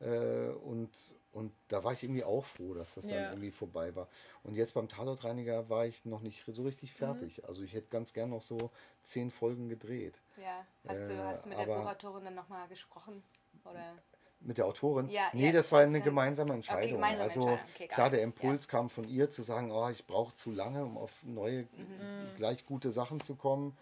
ja. 0.00 0.06
äh, 0.06 0.50
und, 0.50 0.90
und 1.32 1.52
da 1.68 1.84
war 1.84 1.92
ich 1.92 2.02
irgendwie 2.02 2.24
auch 2.24 2.44
froh, 2.44 2.74
dass 2.74 2.94
das 2.94 3.06
dann 3.06 3.18
Ja. 3.18 3.30
irgendwie 3.30 3.50
vorbei 3.50 3.94
war. 3.94 4.08
Und 4.42 4.54
jetzt 4.56 4.74
beim 4.74 4.88
Tatortreiniger 4.88 5.68
war 5.68 5.86
ich 5.86 6.04
noch 6.04 6.20
nicht 6.20 6.44
so 6.46 6.62
richtig 6.62 6.90
Mhm. 6.92 6.96
fertig. 6.96 7.44
Also 7.46 7.62
ich 7.62 7.72
hätte 7.72 7.88
ganz 7.88 8.12
gern 8.12 8.30
noch 8.30 8.42
so 8.42 8.70
zehn 9.04 9.30
Folgen 9.30 9.68
gedreht. 9.68 10.14
ja. 10.36 10.64
Hast, 10.88 11.02
du, 11.08 11.12
Äh, 11.12 11.24
hast 11.26 11.44
du 11.44 11.48
mit 11.50 11.58
der 11.58 11.66
Buchautorin 11.66 12.24
dann 12.24 12.34
nochmal 12.34 12.66
gesprochen? 12.68 13.22
Oder? 13.64 13.94
Mit 14.40 14.56
der 14.56 14.64
Autorin? 14.66 15.10
Ja, 15.10 15.24
nee, 15.34 15.46
ja, 15.46 15.52
das 15.52 15.70
war 15.70 15.80
eine 15.82 16.00
gemeinsame 16.00 16.54
Entscheidung. 16.54 16.96
gemeinsame 16.96 17.22
also 17.22 17.40
Entscheidung. 17.42 17.70
Okay, 17.74 17.88
klar, 17.88 18.10
der 18.10 18.22
Impuls 18.22 18.68
kam 18.68 18.88
von 18.88 19.04
ihr 19.06 19.30
zu 19.30 19.42
sagen, 19.42 19.70
oh, 19.70 19.88
ich 19.90 20.06
brauche 20.06 20.34
zu 20.34 20.50
lange, 20.50 20.82
um 20.82 20.96
auf 20.96 21.22
neue, 21.24 21.64
Mhm. 21.64 22.34
gleich 22.36 22.64
gute 22.64 22.90
Sachen 22.90 23.20
zu 23.20 23.34
kommen. 23.36 23.76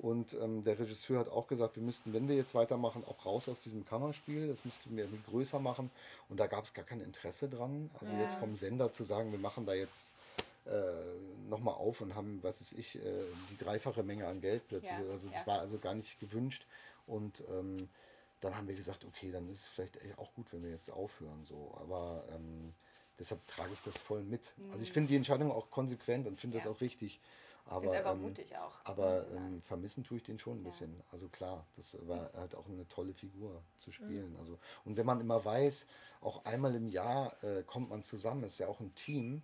Und 0.00 0.34
ähm, 0.34 0.62
der 0.62 0.78
Regisseur 0.78 1.18
hat 1.18 1.28
auch 1.28 1.46
gesagt, 1.48 1.76
wir 1.76 1.82
müssten, 1.82 2.12
wenn 2.12 2.28
wir 2.28 2.36
jetzt 2.36 2.54
weitermachen, 2.54 3.04
auch 3.04 3.26
raus 3.26 3.48
aus 3.48 3.60
diesem 3.60 3.84
Kammerspiel. 3.84 4.46
Das 4.48 4.64
müssten 4.64 4.96
wir 4.96 5.04
irgendwie 5.04 5.22
größer 5.30 5.58
machen. 5.58 5.90
Und 6.28 6.38
da 6.38 6.46
gab 6.46 6.64
es 6.64 6.72
gar 6.74 6.84
kein 6.84 7.00
Interesse 7.00 7.48
dran. 7.48 7.90
Also 8.00 8.14
Ja. 8.14 8.22
jetzt 8.22 8.36
vom 8.36 8.54
Sender 8.54 8.92
zu 8.92 9.02
sagen, 9.04 9.32
wir 9.32 9.38
machen 9.40 9.66
da 9.66 9.74
jetzt 9.74 10.14
äh, 10.66 11.48
nochmal 11.48 11.74
auf 11.74 12.00
und 12.00 12.14
haben, 12.14 12.38
was 12.42 12.60
weiß 12.60 12.72
ich, 12.72 12.96
äh, 12.96 13.00
die 13.50 13.56
dreifache 13.56 14.02
Menge 14.02 14.26
an 14.26 14.40
Geld 14.40 14.68
plötzlich. 14.68 14.98
Ja, 14.98 15.10
Also 15.12 15.28
das 15.30 15.40
ja. 15.40 15.46
war 15.46 15.60
also 15.60 15.78
gar 15.78 15.94
nicht 15.94 16.20
gewünscht. 16.20 16.66
Und 17.06 17.42
ähm, 17.50 17.88
dann 18.40 18.56
haben 18.56 18.68
wir 18.68 18.74
gesagt, 18.76 19.04
okay, 19.04 19.32
dann 19.32 19.48
ist 19.48 19.60
es 19.62 19.66
vielleicht 19.68 19.98
auch 20.18 20.32
gut, 20.34 20.46
wenn 20.52 20.62
wir 20.62 20.70
jetzt 20.70 20.90
aufhören. 20.90 21.44
So. 21.44 21.76
Aber 21.80 22.22
ähm, 22.34 22.72
deshalb 23.18 23.44
trage 23.48 23.72
ich 23.72 23.80
das 23.82 23.96
voll 23.98 24.22
mit. 24.22 24.52
Also 24.70 24.82
ich 24.84 24.92
finde 24.92 25.08
die 25.08 25.16
Entscheidung 25.16 25.50
auch 25.50 25.70
konsequent 25.70 26.26
und 26.28 26.38
finde 26.38 26.58
Mhm. 26.58 26.62
Das 26.62 26.70
auch 26.70 26.80
richtig. 26.80 27.18
Aber, 27.68 27.94
einfach 27.94 28.14
ähm, 28.14 28.22
mutig 28.22 28.56
auch. 28.56 28.80
aber 28.84 29.26
Ja. 29.28 29.36
ähm, 29.36 29.62
vermissen 29.62 30.04
tue 30.04 30.16
ich 30.18 30.22
den 30.24 30.38
schon 30.38 30.58
ein 30.58 30.64
Ja. 30.64 30.70
bisschen. 30.70 31.02
Also 31.12 31.28
klar, 31.28 31.66
das 31.76 31.96
war 32.08 32.30
halt 32.34 32.54
auch 32.54 32.66
eine 32.66 32.86
tolle 32.88 33.12
Figur 33.14 33.50
Mhm. 33.50 33.62
zu 33.78 33.92
spielen. 33.92 34.36
Also, 34.38 34.58
und 34.84 34.96
wenn 34.96 35.06
man 35.06 35.20
immer 35.20 35.44
weiß, 35.44 35.86
auch 36.20 36.44
einmal 36.44 36.74
im 36.74 36.88
Jahr 36.88 37.42
äh, 37.44 37.62
kommt 37.64 37.90
man 37.90 38.02
zusammen, 38.02 38.44
ist 38.44 38.58
ja 38.58 38.68
auch 38.68 38.80
ein 38.80 38.94
Team, 38.94 39.42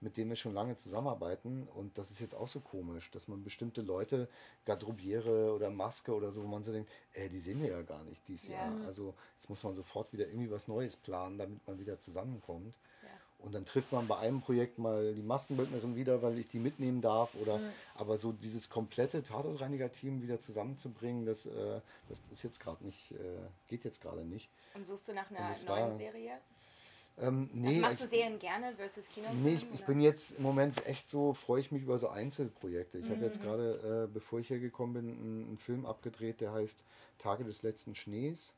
mit 0.00 0.16
dem 0.16 0.28
wir 0.28 0.36
schon 0.36 0.52
lange 0.54 0.76
zusammenarbeiten. 0.76 1.66
Und 1.68 1.96
das 1.98 2.10
ist 2.10 2.20
jetzt 2.20 2.34
auch 2.34 2.48
so 2.48 2.60
komisch, 2.60 3.10
dass 3.10 3.28
man 3.28 3.42
bestimmte 3.44 3.82
Leute, 3.82 4.28
Garderobiere 4.64 5.52
oder 5.54 5.70
Maske 5.70 6.14
oder 6.14 6.32
so, 6.32 6.42
wo 6.44 6.48
man 6.48 6.62
so 6.62 6.72
denkt, 6.72 6.90
äh, 7.12 7.28
die 7.28 7.40
sehen 7.40 7.60
wir 7.60 7.68
ja 7.70 7.82
gar 7.82 8.04
nicht 8.04 8.26
dieses 8.28 8.48
Ja. 8.48 8.52
Jahr. 8.52 8.80
Also 8.86 9.14
jetzt 9.34 9.48
muss 9.48 9.62
man 9.64 9.74
sofort 9.74 10.12
wieder 10.12 10.26
irgendwie 10.28 10.50
was 10.50 10.68
Neues 10.68 10.96
planen, 10.96 11.38
damit 11.38 11.66
man 11.66 11.78
wieder 11.78 11.98
zusammenkommt. 11.98 12.74
Ja. 13.46 13.48
Und 13.48 13.54
dann 13.54 13.64
trifft 13.64 13.92
man 13.92 14.06
bei 14.08 14.16
einem 14.18 14.40
Projekt 14.40 14.78
mal 14.78 15.14
die 15.14 15.22
Maskenbildnerin 15.22 15.94
wieder, 15.94 16.20
weil 16.22 16.38
ich 16.38 16.48
die 16.48 16.58
mitnehmen 16.58 17.00
darf. 17.00 17.34
Oder 17.40 17.60
aber 17.94 18.16
so 18.18 18.32
dieses 18.32 18.68
komplette 18.68 19.22
Tatortreiniger-Team 19.22 20.20
wieder 20.22 20.40
zusammenzubringen, 20.40 21.24
das, 21.24 21.46
äh, 21.46 21.80
das 22.08 22.20
ist 22.32 22.42
jetzt 22.42 22.60
gerade 22.60 22.84
nicht, 22.84 23.12
äh, 23.12 23.16
geht 23.68 23.84
jetzt 23.84 24.00
gerade 24.02 24.24
nicht. 24.24 24.50
Und 24.74 24.86
suchst 24.86 25.08
du 25.08 25.14
nach 25.14 25.30
einer 25.30 25.40
neuen 25.50 25.66
war- 25.68 25.92
Serie? 25.92 26.32
Ähm, 27.18 27.48
Also 27.54 27.56
nee, 27.70 27.80
machst 27.80 28.00
du 28.00 28.04
ich, 28.04 28.10
Serien 28.10 28.38
gerne 28.38 28.74
versus 28.74 29.08
Kino? 29.08 29.28
nee 29.32 29.54
ich, 29.54 29.66
ich 29.72 29.86
bin 29.86 30.00
jetzt 30.02 30.32
im 30.36 30.42
Moment 30.42 30.84
echt 30.86 31.08
so, 31.08 31.32
freue 31.32 31.60
ich 31.60 31.72
mich 31.72 31.82
über 31.82 31.98
so 31.98 32.08
Einzelprojekte. 32.08 32.98
Ich 32.98 33.08
habe 33.08 33.24
jetzt 33.24 33.40
gerade, 33.40 34.06
äh, 34.06 34.12
bevor 34.12 34.40
ich 34.40 34.48
hier 34.48 34.58
gekommen 34.58 34.92
bin, 34.92 35.08
einen, 35.08 35.46
einen 35.48 35.58
Film 35.58 35.86
abgedreht, 35.86 36.42
der 36.42 36.52
heißt 36.52 36.84
Tage 37.18 37.44
des 37.44 37.62
letzten 37.62 37.94
Schnees, 37.94 38.52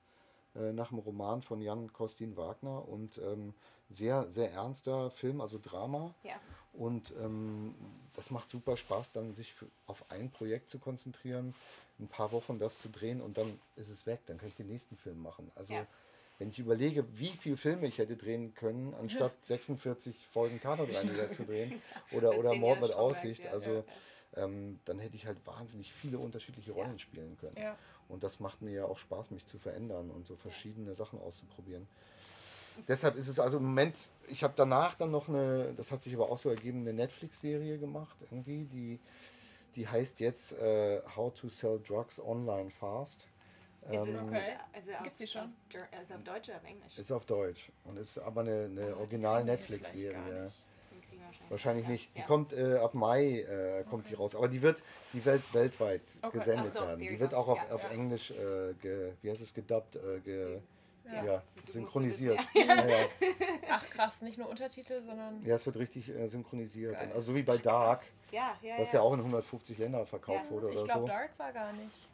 äh, 0.56 0.72
nach 0.72 0.88
dem 0.88 0.98
Roman 0.98 1.42
von 1.42 1.60
Jan 1.60 1.92
Kostin 1.92 2.36
Wagner 2.36 2.88
und 2.88 3.18
ähm, 3.18 3.54
sehr, 3.88 4.30
sehr 4.30 4.52
ernster 4.52 5.10
Film, 5.10 5.40
also 5.40 5.58
Drama. 5.62 6.14
Ja. 6.22 6.34
Und 6.72 7.12
ähm, 7.20 7.74
das 8.14 8.30
macht 8.30 8.50
super 8.50 8.76
Spaß, 8.76 9.12
dann 9.12 9.32
sich 9.32 9.52
für, 9.54 9.66
auf 9.86 10.04
ein 10.10 10.30
Projekt 10.30 10.70
zu 10.70 10.78
konzentrieren, 10.78 11.54
ein 11.98 12.08
paar 12.08 12.30
Wochen 12.32 12.58
das 12.58 12.78
zu 12.78 12.88
drehen 12.88 13.20
und 13.20 13.38
dann 13.38 13.58
ist 13.76 13.88
es 13.88 14.06
weg. 14.06 14.20
Dann 14.26 14.38
kann 14.38 14.48
ich 14.48 14.54
den 14.54 14.68
nächsten 14.68 14.96
Film 14.96 15.20
machen. 15.20 15.50
Also 15.54 15.74
Ja. 15.74 15.86
wenn 16.38 16.50
ich 16.50 16.58
überlege, 16.58 17.04
wie 17.18 17.30
viele 17.36 17.56
Filme 17.56 17.86
ich 17.88 17.98
hätte 17.98 18.16
drehen 18.16 18.54
können, 18.54 18.94
anstatt 18.94 19.32
46 19.44 20.26
Folgen 20.28 20.60
Tatortreiniger 20.60 21.30
zu 21.30 21.44
drehen 21.44 21.80
oder, 22.12 22.38
oder 22.38 22.54
Mord 22.54 22.80
mit 22.80 22.92
Aussicht, 22.92 23.44
ja, 23.44 23.50
also 23.50 23.84
ähm, 24.36 24.78
dann 24.84 24.98
hätte 24.98 25.16
ich 25.16 25.26
halt 25.26 25.44
wahnsinnig 25.46 25.92
viele 25.92 26.18
unterschiedliche 26.18 26.72
Rollen 26.72 26.98
spielen 26.98 27.36
können. 27.38 27.56
Und 28.08 28.22
das 28.22 28.40
macht 28.40 28.62
mir 28.62 28.70
ja 28.72 28.84
auch 28.84 28.98
Spaß, 28.98 29.30
mich 29.32 29.46
zu 29.46 29.58
verändern 29.58 30.10
und 30.10 30.26
so 30.26 30.36
verschiedene 30.36 30.94
Sachen 30.94 31.18
auszuprobieren. 31.18 31.88
Deshalb 32.86 33.16
ist 33.16 33.28
es 33.28 33.38
also 33.40 33.58
im 33.58 33.64
Moment, 33.64 34.08
ich 34.28 34.44
habe 34.44 34.54
danach 34.56 34.94
dann 34.94 35.10
noch 35.10 35.28
eine, 35.28 35.72
das 35.74 35.90
hat 35.92 36.02
sich 36.02 36.14
aber 36.14 36.30
auch 36.30 36.38
so 36.38 36.50
ergeben, 36.50 36.80
eine 36.80 36.92
Netflix-Serie 36.92 37.78
gemacht, 37.78 38.16
irgendwie, 38.30 38.64
die, 38.64 39.00
die 39.74 39.88
heißt 39.88 40.20
jetzt 40.20 40.52
äh, 40.52 41.00
How 41.16 41.32
to 41.34 41.48
Sell 41.48 41.80
Drugs 41.80 42.20
Online 42.20 42.70
Fast. 42.70 43.28
Ist 43.90 44.02
es, 44.02 44.08
Ähm, 44.08 44.28
Okay. 44.28 44.38
ist, 44.38 44.50
also 44.72 44.92
auf, 44.92 45.02
Gibt's 45.04 45.18
die 45.18 45.26
schon? 45.26 45.54
Also 45.96 46.14
auf 46.14 46.24
Deutsch 46.24 46.48
oder 46.48 46.58
auf 46.58 46.64
Englisch? 46.64 46.98
Ist 46.98 47.12
auf 47.12 47.24
Deutsch 47.24 47.72
und 47.84 47.98
ist 47.98 48.18
aber 48.18 48.42
eine, 48.42 48.64
eine 48.64 48.82
Ah, 48.82 48.86
die 48.86 48.92
original 48.94 49.44
kennen 49.44 49.48
wir 49.48 49.58
vielleicht 49.58 50.10
gar 50.10 50.22
Netflix-Serie. 50.24 50.44
nicht. 50.44 50.64
Den 50.90 51.00
kriegen 51.02 51.20
wir 51.20 51.50
wahrscheinlich 51.50 51.84
ja. 51.84 51.90
nicht. 51.92 52.16
Die 52.16 52.20
Ja. 52.20 52.26
kommt 52.26 52.52
äh, 52.52 52.74
ab 52.76 52.94
Mai 52.94 53.40
äh, 53.40 53.84
kommt 53.84 54.08
die 54.08 54.14
raus. 54.14 54.34
Aber 54.34 54.48
die 54.48 54.60
wird 54.62 54.82
die 55.12 55.24
Welt, 55.24 55.42
weltweit 55.52 56.02
Okay. 56.22 56.38
gesendet 56.38 56.72
so, 56.72 56.80
werden. 56.80 57.00
Die 57.00 57.20
wird 57.20 57.34
auch 57.34 57.48
auf, 57.48 57.58
Ja. 57.58 57.74
auf. 57.74 57.90
Englisch 57.90 58.30
äh, 58.30 58.74
ge, 58.74 59.12
wie 59.22 59.30
heißt 59.30 59.40
es, 59.40 59.54
gedubbt, 59.54 59.96
äh, 59.96 60.20
ge, 60.20 60.60
Ja. 61.12 61.24
ja. 61.24 61.42
Synchronisiert. 61.66 62.38
Ja. 62.54 62.64
Ja, 62.64 63.06
Ach 63.70 63.90
krass, 63.90 64.22
nicht 64.22 64.38
nur 64.38 64.48
Untertitel, 64.48 65.02
sondern. 65.02 65.42
ja, 65.44 65.54
es 65.56 65.64
wird 65.66 65.76
richtig 65.76 66.08
äh, 66.08 66.26
synchronisiert. 66.28 66.94
Geil. 66.94 67.10
Also 67.14 67.32
so 67.32 67.34
wie 67.36 67.42
bei 67.42 67.56
Dark. 67.58 68.00
Ja, 68.30 68.56
ja, 68.62 68.78
was 68.78 68.92
ja. 68.92 68.98
ja 69.00 69.04
auch 69.04 69.12
in 69.14 69.20
150 69.20 69.78
Ländern 69.78 70.06
verkauft 70.06 70.44
Ja. 70.44 70.50
wurde 70.50 70.68
Ich 70.70 70.76
oder 70.76 70.84
glaube, 70.84 71.00
so. 71.00 71.06
Dark 71.06 71.38
war 71.38 71.52
gar 71.52 71.72
nicht 71.72 72.08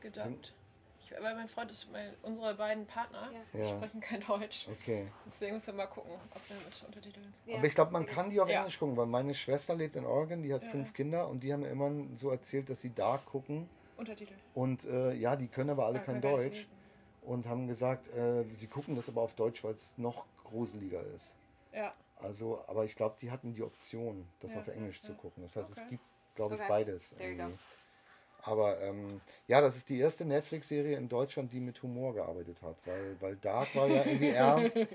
gedubbt. 0.00 0.54
Ich, 1.02 1.12
weil 1.20 1.34
mein 1.34 1.48
Freund 1.48 1.70
ist, 1.72 1.90
mein, 1.90 2.12
unsere 2.22 2.54
beiden 2.54 2.86
Partner 2.86 3.30
Ja. 3.52 3.60
Ja. 3.60 3.66
sprechen 3.66 4.00
kein 4.00 4.20
Deutsch. 4.20 4.68
Okay. 4.70 5.08
Deswegen 5.26 5.54
müssen 5.54 5.66
wir 5.68 5.74
mal 5.74 5.86
gucken, 5.86 6.12
ob 6.34 6.48
wir 6.48 6.56
mit 6.56 6.84
Untertiteln. 6.86 7.34
Ja. 7.46 7.58
Aber 7.58 7.66
ich 7.66 7.74
glaube, 7.74 7.92
man 7.92 8.06
kann 8.06 8.30
die 8.30 8.40
auf 8.40 8.48
Ja. 8.48 8.58
Englisch 8.60 8.78
gucken, 8.78 8.96
weil 8.96 9.06
meine 9.06 9.34
Schwester 9.34 9.74
lebt 9.74 9.96
in 9.96 10.04
Oregon, 10.06 10.42
die 10.42 10.52
hat 10.54 10.62
Ja, 10.62 10.70
fünf 10.70 10.88
ja. 10.88 10.94
Kinder 10.94 11.28
und 11.28 11.42
die 11.42 11.52
haben 11.52 11.60
mir 11.60 11.68
immer 11.68 11.90
so 12.16 12.30
erzählt, 12.30 12.70
dass 12.70 12.80
sie 12.80 12.94
Dark 12.94 13.26
gucken. 13.26 13.68
Untertitel. 13.96 14.34
Und 14.54 14.84
äh, 14.84 15.12
ja, 15.14 15.36
die 15.36 15.48
können 15.48 15.70
aber 15.70 15.86
alle 15.86 15.98
Ah, 15.98 16.02
kein 16.02 16.20
kann 16.20 16.22
gar 16.22 16.38
nicht 16.38 16.54
Deutsch. 16.54 16.68
Und 17.30 17.46
haben 17.46 17.66
gesagt, 17.68 18.08
äh, 18.08 18.44
sie 18.52 18.66
gucken 18.68 18.96
das 18.96 19.08
aber 19.08 19.22
auf 19.22 19.34
Deutsch, 19.34 19.62
weil 19.64 19.74
es 19.74 19.96
noch 19.98 20.26
gruseliger 20.44 21.04
ist. 21.16 21.36
Ja, 21.72 21.94
Also, 22.16 22.64
aber 22.68 22.84
ich 22.84 22.96
glaube, 22.96 23.16
die 23.20 23.30
hatten 23.30 23.54
die 23.54 23.62
Option, 23.62 24.28
das 24.40 24.52
Ja, 24.52 24.60
auf 24.60 24.68
Englisch 24.68 25.02
ja, 25.02 25.08
zu 25.08 25.14
gucken. 25.14 25.42
Das 25.42 25.56
heißt, 25.56 25.70
Okay. 25.70 25.82
es 25.82 25.88
gibt, 25.88 26.04
glaube 26.34 26.54
ich, 26.56 26.60
Okay. 26.60 26.68
beides. 26.68 27.12
Irgendwie. 27.12 27.58
Aber 28.42 28.80
ähm, 28.80 29.20
ja, 29.48 29.60
das 29.60 29.76
ist 29.76 29.88
die 29.90 29.98
erste 29.98 30.24
Netflix-Serie 30.24 30.96
in 30.96 31.08
Deutschland, 31.08 31.52
die 31.52 31.60
mit 31.60 31.82
Humor 31.82 32.14
gearbeitet 32.14 32.62
hat, 32.62 32.76
weil, 32.86 33.20
weil 33.20 33.36
Dark 33.36 33.74
war 33.74 33.88
ja 33.88 34.04
irgendwie 34.04 34.30
ernst 34.30 34.88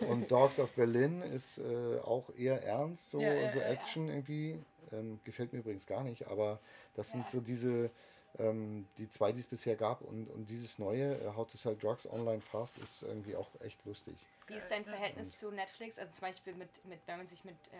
und 0.00 0.30
Dogs 0.30 0.58
of 0.60 0.72
Berlin 0.74 1.22
ist 1.22 1.58
äh, 1.58 1.98
auch 2.00 2.30
eher 2.36 2.62
ernst, 2.64 3.10
so, 3.10 3.20
Ja, 3.20 3.32
ja, 3.32 3.48
so. 3.48 3.60
Action 3.60 4.08
irgendwie. 4.08 4.60
Ähm, 4.92 5.20
gefällt 5.24 5.52
mir 5.52 5.60
übrigens 5.60 5.86
gar 5.86 6.04
nicht, 6.04 6.26
aber 6.28 6.60
das 6.94 7.12
sind 7.12 7.30
so 7.30 7.40
diese, 7.40 7.90
ähm, 8.38 8.86
die 8.98 9.08
zwei, 9.08 9.32
die 9.32 9.40
es 9.40 9.46
bisher 9.46 9.76
gab 9.76 10.00
und, 10.02 10.28
und 10.30 10.50
dieses 10.50 10.78
neue, 10.78 11.14
äh, 11.20 11.34
How 11.34 11.46
to 11.50 11.56
Sell 11.56 11.76
Drugs 11.76 12.06
Online 12.06 12.40
Fast, 12.40 12.78
ist 12.78 13.02
irgendwie 13.02 13.36
auch 13.36 13.48
echt 13.60 13.84
lustig. 13.84 14.16
Wie 14.46 14.56
ist 14.56 14.70
dein 14.70 14.84
Verhältnis 14.84 15.38
zu 15.38 15.50
Netflix? 15.50 15.98
Also 15.98 16.12
zum 16.12 16.28
Beispiel 16.28 16.54
mit, 16.54 16.84
mit 16.84 17.00
wenn 17.06 17.18
man 17.18 17.26
sich 17.26 17.44
mit 17.44 17.56
äh, 17.72 17.76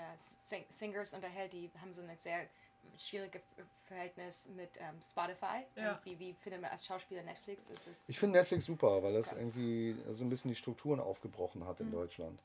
Sing 0.47 0.64
Singers 0.69 1.12
unterhält, 1.12 1.53
die 1.53 1.71
haben 1.81 1.93
so 1.93 2.03
ein 2.03 2.17
sehr 2.19 2.47
schwieriges 2.99 3.43
Verhältnis 3.87 4.49
mit 4.57 4.71
ähm, 4.79 5.01
Spotify. 5.03 5.64
Ja. 5.77 5.93
Und 5.95 6.05
Wie, 6.05 6.19
wie 6.19 6.35
findet 6.35 6.62
man 6.62 6.71
als 6.71 6.85
Schauspieler 6.87 7.23
Netflix? 7.23 7.62
Ist 7.71 7.87
es 7.87 7.99
Ich 8.09 8.19
finde 8.19 8.38
Netflix 8.38 8.67
super, 8.67 9.03
weil 9.03 9.14
das 9.14 9.33
Okay. 9.33 9.40
irgendwie 9.40 9.97
so 10.11 10.25
ein 10.25 10.29
bisschen 10.31 10.51
die 10.51 10.55
Strukturen 10.57 11.01
aufgebrochen 11.01 11.67
hat 11.67 11.81
in 11.81 11.88
Mhm. 11.88 11.93
Deutschland. 11.93 12.40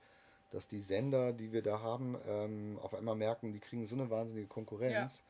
Dass 0.52 0.67
die 0.67 0.80
Sender, 0.80 1.32
die 1.32 1.52
wir 1.52 1.62
da 1.62 1.80
haben, 1.82 2.17
ähm, 2.28 2.80
auf 2.82 2.93
einmal 2.95 3.15
merken, 3.15 3.54
die 3.54 3.60
kriegen 3.60 3.86
so 3.86 3.95
eine 3.95 4.10
wahnsinnige 4.10 4.48
Konkurrenz. 4.48 5.22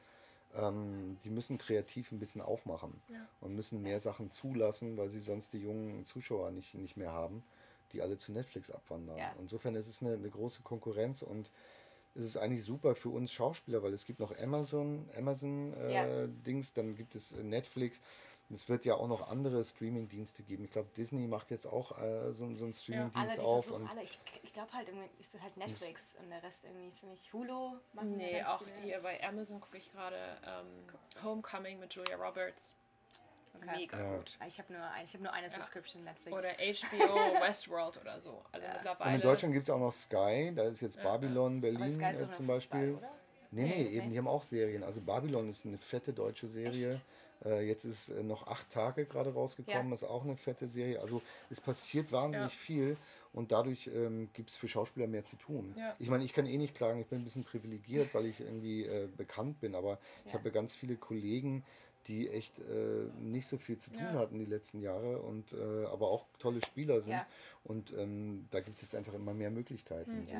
Ähm, 0.55 1.17
die 1.23 1.29
müssen 1.29 1.57
kreativ 1.57 2.11
ein 2.11 2.19
bisschen 2.19 2.41
aufmachen 2.41 3.01
Ja. 3.07 3.27
und 3.39 3.55
müssen 3.55 3.81
mehr 3.81 3.99
Sachen 3.99 4.31
zulassen, 4.31 4.97
weil 4.97 5.09
sie 5.09 5.19
sonst 5.19 5.53
die 5.53 5.59
jungen 5.59 6.05
Zuschauer 6.05 6.51
nicht, 6.51 6.73
nicht 6.73 6.97
mehr 6.97 7.11
haben, 7.11 7.43
die 7.91 8.01
alle 8.01 8.17
zu 8.17 8.31
Netflix 8.31 8.71
abwandern. 8.71 9.17
Ja. 9.17 9.35
Insofern 9.39 9.75
ist 9.75 9.87
es 9.87 10.01
eine, 10.01 10.13
eine 10.13 10.29
große 10.29 10.61
Konkurrenz 10.63 11.21
und 11.21 11.51
es 12.15 12.25
ist 12.25 12.37
eigentlich 12.37 12.63
super 12.63 12.95
für 12.95 13.09
uns 13.09 13.31
Schauspieler, 13.31 13.83
weil 13.83 13.93
es 13.93 14.05
gibt 14.05 14.19
noch 14.19 14.35
Amazon, 14.37 15.07
Amazon 15.15 15.73
äh, 15.73 15.93
Ja. 15.93 16.27
Dings, 16.27 16.73
dann 16.73 16.95
gibt 16.95 17.13
es 17.13 17.31
äh, 17.31 17.43
Es 18.51 18.67
wird 18.67 18.83
ja 18.83 18.95
auch 18.95 19.07
noch 19.07 19.29
andere 19.29 19.63
Streaming-Dienste 19.63 20.41
geben. 20.41 20.63
Ich 20.65 20.71
glaube, 20.71 20.89
Disney 20.97 21.27
macht 21.27 21.51
jetzt 21.51 21.67
auch 21.67 21.99
äh, 21.99 22.33
so, 22.33 22.51
so 22.55 22.65
einen 22.65 22.73
Streaming-Dienst 22.73 23.37
alle, 23.37 23.47
auf. 23.47 23.69
Und 23.69 23.87
alle. 23.87 24.01
Ich, 24.01 24.19
ich 24.41 24.51
glaube 24.53 24.73
halt 24.73 24.87
irgendwie 24.87 25.07
ist 25.19 25.35
es 25.35 25.41
halt 25.41 25.55
Netflix 25.55 26.15
und 26.19 26.29
der 26.31 26.41
Rest 26.41 26.63
irgendwie 26.65 26.91
für 26.99 27.05
mich 27.05 27.31
Hulu. 27.31 27.75
machen 27.93 28.17
Nee, 28.17 28.43
auch 28.43 28.63
viele. 28.63 28.75
hier 28.81 28.99
bei 29.01 29.23
Amazon 29.23 29.59
gucke 29.61 29.77
ich 29.77 29.91
gerade 29.91 30.15
ähm, 30.45 31.23
Homecoming 31.23 31.79
mit 31.79 31.93
Julia 31.93 32.15
Roberts. 32.15 32.75
Okay. 33.55 33.65
Mega 33.77 33.99
Ja. 33.99 34.15
gut. 34.17 34.37
Ah, 34.39 34.45
Ich 34.47 34.57
habe 34.59 34.73
nur, 34.73 34.81
ein, 34.83 35.05
ich 35.05 35.13
hab 35.13 35.21
nur 35.21 35.33
eine 35.33 35.49
Subscription 35.49 36.03
Netflix. 36.03 36.35
Oder 36.35 36.49
HBO 36.53 37.41
Westworld 37.41 37.97
oder 38.01 38.19
so. 38.21 38.43
Also 38.51 38.65
Ja. 38.65 38.73
mittlerweile. 38.73 39.09
Und 39.09 39.15
in 39.15 39.21
Deutschland 39.21 39.53
gibt 39.53 39.67
es 39.67 39.73
auch 39.73 39.79
noch 39.79 39.93
Sky, 39.93 40.51
da 40.55 40.63
ist 40.63 40.81
jetzt 40.81 41.01
Babylon, 41.03 41.53
Aber 41.57 41.61
Berlin 41.61 41.95
Sky 41.95 42.03
äh, 42.05 42.17
zum 42.17 42.29
Fußball, 42.29 42.45
Beispiel. 42.47 42.95
oder? 42.95 43.11
Nee, 43.51 43.63
nee, 43.63 43.67
Nee, 43.67 43.89
eben, 43.89 44.05
nee. 44.07 44.11
die 44.13 44.17
haben 44.17 44.27
auch 44.27 44.43
Serien. 44.43 44.83
Also 44.83 45.01
Babylon 45.01 45.49
ist 45.49 45.65
eine 45.65 45.77
fette 45.77 46.13
deutsche 46.13 46.47
Serie. 46.47 46.99
Äh, 47.45 47.67
jetzt 47.67 47.85
ist 47.85 48.09
äh, 48.09 48.23
noch 48.23 48.47
acht 48.47 48.69
Tage 48.69 49.05
gerade 49.05 49.33
rausgekommen, 49.33 49.89
Ja. 49.89 49.93
ist 49.93 50.03
auch 50.03 50.23
eine 50.23 50.35
fette 50.35 50.67
Serie. 50.67 50.99
Also 51.01 51.21
es 51.49 51.61
passiert 51.61 52.11
wahnsinnig 52.11 52.53
Ja. 52.53 52.59
viel 52.59 52.97
und 53.33 53.51
dadurch 53.51 53.87
ähm, 53.93 54.29
gibt 54.33 54.49
es 54.49 54.57
für 54.57 54.67
Schauspieler 54.67 55.07
mehr 55.07 55.25
zu 55.25 55.35
tun. 55.37 55.73
Ja. 55.77 55.95
Ich 55.99 56.09
meine, 56.09 56.23
ich 56.23 56.33
kann 56.33 56.45
eh 56.45 56.57
nicht 56.57 56.75
klagen, 56.75 56.99
ich 56.99 57.07
bin 57.07 57.19
ein 57.19 57.23
bisschen 57.23 57.43
privilegiert, 57.43 58.13
weil 58.13 58.25
ich 58.25 58.39
irgendwie 58.41 58.85
äh, 58.85 59.07
bekannt 59.15 59.59
bin, 59.61 59.75
aber 59.75 59.99
ich 60.25 60.33
habe 60.33 60.51
ganz 60.51 60.75
viele 60.75 60.95
Kollegen, 60.95 61.63
die 62.07 62.29
echt 62.29 62.57
äh, 62.59 63.07
nicht 63.19 63.45
so 63.47 63.57
viel 63.57 63.77
zu 63.77 63.91
tun 63.91 64.13
hatten 64.13 64.39
die 64.39 64.45
letzten 64.45 64.81
Jahre 64.81 65.19
und 65.19 65.51
äh, 65.53 65.85
aber 65.85 66.07
auch 66.09 66.25
tolle 66.39 66.61
Spieler 66.65 67.01
sind. 67.01 67.13
Und 67.63 67.93
ähm, 67.97 68.47
da 68.51 68.61
gibt 68.61 68.77
es 68.77 68.83
jetzt 68.83 68.95
einfach 68.95 69.13
immer 69.13 69.33
mehr 69.33 69.51
Möglichkeiten. 69.51 70.25
So. 70.25 70.31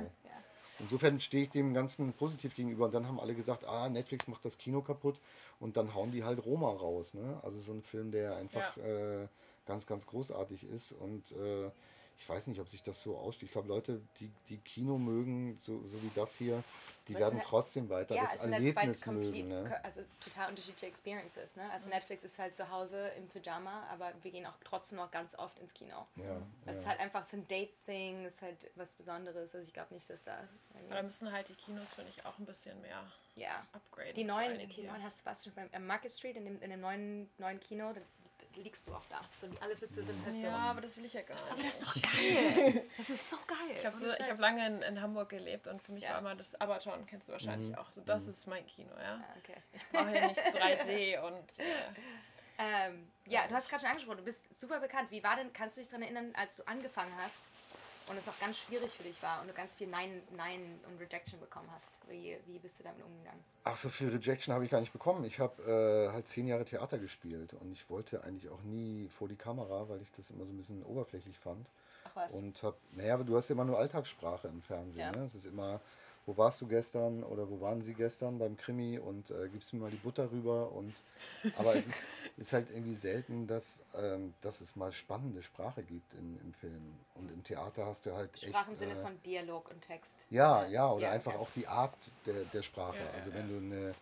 Ja, 0.80 0.86
ja. 0.86 0.86
Insofern 0.86 1.20
stehe 1.20 1.44
ich 1.44 1.50
dem 1.50 1.74
Ganzen 1.74 2.13
positiv 2.13 2.56
gegenüber. 2.56 2.86
Und 2.86 2.94
dann 2.94 3.08
haben 3.08 3.20
alle 3.20 3.36
gesagt, 3.36 3.65
ah, 3.65 3.89
Netflix 3.89 4.28
macht 4.28 4.46
das 4.46 4.58
Kino 4.58 4.82
kaputt. 4.82 5.20
Und 5.60 5.78
dann 5.78 5.94
hauen 5.94 6.12
die 6.12 6.24
halt 6.24 6.46
Roma 6.46 6.70
raus. 6.70 7.13
Ne? 7.13 7.39
Also 7.44 7.60
so 7.60 7.72
ein 7.74 7.82
Film, 7.82 8.12
der 8.12 8.38
einfach 8.38 8.78
äh, 8.78 9.28
ganz, 9.65 9.86
ganz 9.86 10.06
großartig 10.08 10.63
ist. 10.63 10.92
Und 10.94 11.32
äh, 11.34 11.70
ich 12.19 12.27
weiß 12.27 12.47
nicht, 12.47 12.60
ob 12.60 12.67
sich 12.67 12.84
das 12.84 13.01
so 13.01 13.17
aussteht. 13.17 13.47
Ich 13.47 13.53
glaube, 13.53 13.69
Leute, 13.69 14.01
die, 14.19 14.29
die 14.49 14.58
Kino 14.58 14.97
mögen, 14.97 15.58
so, 15.62 15.82
so 15.88 16.01
wie 16.03 16.12
das 16.13 16.36
hier, 16.36 16.62
die 17.08 17.13
Was 17.13 17.21
werden 17.21 17.38
ne- 17.38 17.43
trotzdem 17.45 17.89
weiter 17.89 18.13
Ja, 18.13 18.23
das 18.23 18.38
zwei 18.41 18.49
Erlebnis 18.51 19.01
complete, 19.01 19.32
mögen. 19.32 19.47
Ne? 19.47 19.79
also 19.84 20.01
total 20.19 20.49
unterschiedliche 20.49 20.86
Experiences. 20.88 21.55
Ne? 21.55 21.71
Also 21.71 21.89
Netflix 21.89 22.23
ist 22.23 22.38
halt 22.38 22.53
zu 22.55 22.69
Hause 22.69 23.08
im 23.17 23.27
Pyjama, 23.29 23.84
aber 23.89 24.12
wir 24.21 24.32
gehen 24.32 24.45
auch 24.45 24.53
trotzdem 24.63 24.97
noch 24.97 25.10
ganz 25.10 25.34
oft 25.39 25.58
ins 25.60 25.73
Kino. 25.73 26.05
Ja, 26.17 26.41
Es 26.65 26.75
ist 26.75 26.84
ja. 26.84 26.89
halt 26.89 26.99
einfach 26.99 27.23
so 27.25 27.38
ein 27.38 27.47
Date-Thing, 27.47 28.25
ist 28.25 28.41
halt 28.41 28.69
was 28.75 28.93
Besonderes. 28.95 29.55
Also 29.55 29.65
ich 29.65 29.73
glaube 29.73 29.93
nicht, 29.93 30.08
dass 30.10 30.21
da. 30.21 30.38
Aber 30.86 30.95
da 30.95 31.01
müssen 31.01 31.32
halt 31.32 31.47
die 31.49 31.55
Kinos, 31.55 31.93
finde 31.93 32.12
ich, 32.15 32.25
auch 32.25 32.38
ein 32.38 32.45
bisschen 32.45 32.79
mehr 32.82 33.01
Ja. 33.36 33.65
upgraden. 33.71 34.13
Die 34.13 34.23
neuen, 34.25 34.67
die 34.69 34.84
neuen 34.84 35.01
hast 35.03 35.19
du 35.19 35.23
fast 35.23 35.45
schon 35.45 35.53
beim 35.55 35.69
äh, 35.71 35.79
Market 35.79 36.12
Street 36.12 36.36
in 36.36 36.43
dem, 36.45 36.62
in 36.62 36.69
dem 36.69 36.82
neuen, 36.82 37.29
neuen 37.38 37.60
Kino, 37.62 37.91
da, 37.93 38.01
da 38.01 38.05
liegst 38.55 38.88
du 38.88 38.93
auch 38.93 39.05
da. 39.09 39.21
So, 39.39 39.47
die 39.47 39.62
alle 39.62 39.75
Sitze 39.75 40.03
sind 40.03 40.23
halt 40.25 40.35
Ja, 40.38 40.51
so. 40.51 40.55
aber 40.57 40.81
das 40.81 40.97
will 40.97 41.05
ich 41.05 41.13
ja 41.13 41.21
gar 41.21 41.35
nicht. 41.35 41.51
Aber 41.51 41.63
das 41.63 41.73
ist 41.79 41.83
doch 41.83 42.01
geil. 42.01 42.85
Das 42.97 43.09
ist 43.09 43.29
so 43.29 43.38
geil. 43.47 43.57
Ich 43.77 43.85
habe 43.85 43.97
so, 43.97 44.07
ich 44.12 44.29
hab 44.29 44.39
lange 44.39 44.65
in, 44.67 44.81
in 44.81 45.01
Hamburg 45.01 45.29
gelebt 45.29 45.67
und 45.67 45.81
für 45.81 45.91
mich 45.91 46.03
Ja. 46.03 46.12
war 46.12 46.19
immer 46.19 46.35
das 46.35 46.59
Abaton, 46.59 47.05
kennst 47.05 47.27
du 47.29 47.33
wahrscheinlich 47.33 47.69
Mhm. 47.69 47.75
auch. 47.75 47.91
So, 47.91 48.01
das 48.01 48.27
ist 48.27 48.47
mein 48.47 48.65
Kino, 48.65 48.91
ja. 48.97 49.15
Ah, 49.23 49.35
okay. 49.38 49.57
Ich 49.73 49.88
brauche 49.89 50.13
ja 50.15 50.27
nicht 50.27 50.39
3D 50.55 51.19
und 51.21 51.59
äh, 51.59 51.63
Ähm, 52.62 53.09
ja, 53.25 53.47
du 53.47 53.53
hast 53.55 53.69
gerade 53.69 53.81
schon 53.81 53.89
angesprochen, 53.91 54.17
du 54.17 54.23
bist 54.25 54.43
super 54.59 54.81
bekannt. 54.81 55.12
Wie 55.12 55.23
war 55.23 55.38
denn, 55.38 55.53
kannst 55.53 55.77
du 55.77 55.81
dich 55.81 55.88
daran 55.89 56.01
erinnern, 56.03 56.33
als 56.35 56.57
du 56.57 56.63
angefangen 56.67 57.13
hast 57.17 57.41
und 58.10 58.17
es 58.17 58.28
auch 58.28 58.39
ganz 58.39 58.58
schwierig 58.58 58.91
für 58.91 59.04
dich 59.04 59.22
war 59.22 59.41
und 59.41 59.48
du 59.48 59.54
ganz 59.54 59.76
viel 59.76 59.88
Nein, 59.88 60.22
Nein 60.36 60.80
und 60.88 61.00
Rejection 61.00 61.39
bekommen 61.39 61.69
hast? 61.72 61.91
Wie, 62.10 62.38
wie 62.48 62.58
bist 62.58 62.80
du 62.80 62.84
damit 62.84 63.04
umgegangen? 63.04 63.43
Ach, 63.63 63.76
so 63.78 63.89
viel 63.89 64.10
Rejection 64.10 64.54
habe 64.54 64.65
ich 64.65 64.72
gar 64.72 64.82
nicht 64.82 64.91
bekommen. 64.91 65.24
Ich 65.26 65.39
habe 65.39 65.62
äh, 65.63 66.12
halt 66.12 66.28
zehn 66.28 66.48
Jahre 66.48 66.65
Theater 66.65 66.98
gespielt 66.98 67.54
und 67.54 67.72
ich 67.72 67.89
wollte 67.89 68.24
eigentlich 68.24 68.50
auch 68.50 68.63
nie 68.63 69.08
vor 69.10 69.28
die 69.28 69.36
Kamera, 69.36 69.88
weil 69.88 70.02
ich 70.02 70.12
das 70.12 70.32
immer 70.32 70.45
so 70.45 70.52
ein 70.52 70.58
bisschen 70.58 70.84
oberflächlich 70.84 71.38
fand. 71.38 71.69
Ach 72.06 72.15
was. 72.15 72.32
Und 72.32 72.62
hab, 72.63 72.78
naja, 72.91 73.17
du 73.17 73.38
hast 73.38 73.50
ja 73.50 73.54
immer 73.54 73.65
nur 73.65 73.78
Alltagssprache 73.78 74.48
im 74.48 74.62
Fernsehen. 74.62 75.02
Ja. 75.02 75.12
Ne? 75.12 75.24
Es 75.24 75.36
ist 75.36 75.45
immer, 75.45 75.80
wo 76.30 76.38
warst 76.38 76.62
du 76.62 76.68
gestern 76.68 77.24
oder 77.24 77.50
wo 77.50 77.60
waren 77.60 77.82
sie 77.82 77.96
gestern 77.96 78.38
beim 78.38 78.56
Krimi 78.56 79.00
und 79.00 79.32
äh, 79.32 79.50
gibst 79.50 79.74
mir 79.74 79.80
mal 79.80 79.89
die 79.89 79.98
Butter 79.98 80.32
rüber. 80.32 80.72
Und, 80.72 80.94
aber 81.58 81.76
es 81.76 81.88
ist, 81.88 82.08
ist 82.38 82.54
halt 82.54 82.70
irgendwie 82.70 82.94
selten, 82.94 83.48
dass, 83.48 83.84
ähm, 83.96 84.36
dass 84.42 84.62
es 84.62 84.76
mal 84.76 84.92
spannende 84.92 85.42
Sprache 85.42 85.82
gibt 85.82 86.13
in, 86.13 86.39
im 86.44 86.54
Film. 86.54 87.00
Und 87.15 87.32
im 87.32 87.44
Theater 87.44 87.88
hast 87.88 88.06
du 88.06 88.13
halt 88.13 88.30
Sprach 88.38 88.68
im 88.68 88.74
echt. 88.74 88.80
Sinne 88.80 88.94
äh, 88.94 89.02
von 89.02 89.20
Dialog 89.24 89.72
und 89.72 89.82
Text. 89.82 90.28
ja, 90.30 90.68
ja, 90.68 90.92
oder 90.92 91.06
Ja, 91.06 91.12
einfach 91.12 91.34
ja. 91.34 91.39
auch 91.39 91.50
die 91.50 91.68
Art 91.68 91.98
der, 92.28 92.44
der 92.46 92.62
Sprache. 92.62 92.98
Ja, 92.98 93.10
also 93.15 93.34
wenn 93.34 93.48
du 93.50 93.58
eine, 93.58 93.96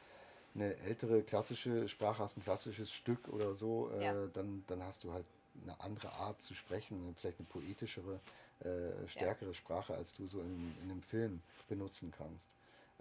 eine 0.53 0.77
ältere 0.79 1.21
klassische 1.23 1.87
Sprache 1.87 2.21
hast, 2.23 2.35
ein 2.35 2.43
klassisches 2.43 2.91
Stück 2.91 3.29
oder 3.29 3.55
so, 3.55 3.89
äh, 3.91 4.27
dann, 4.33 4.65
dann 4.67 4.83
hast 4.83 5.05
du 5.05 5.13
halt 5.13 5.25
eine 5.63 5.79
andere 5.79 6.11
Art 6.11 6.41
zu 6.41 6.53
sprechen, 6.53 7.15
vielleicht 7.17 7.39
eine 7.39 7.47
poetischere, 7.47 8.19
äh, 8.63 9.07
stärkere 9.07 9.53
Sprache, 9.53 9.93
als 9.93 10.13
du 10.13 10.27
so 10.27 10.41
in, 10.41 10.75
in 10.83 10.91
einem 10.91 11.01
Film 11.01 11.41
benutzen 11.67 12.11
kannst. 12.17 12.49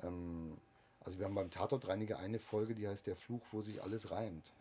Ähm, 0.02 0.56
also 1.00 1.18
wir 1.18 1.26
haben 1.26 1.34
beim 1.34 1.50
Tatortreiniger 1.50 2.18
eine 2.18 2.38
Folge, 2.38 2.74
die 2.74 2.86
heißt 2.86 3.06
Der 3.06 3.16
Fluch, 3.16 3.42
wo 3.52 3.62
sich 3.62 3.82
alles 3.82 4.10
reimt. 4.10 4.52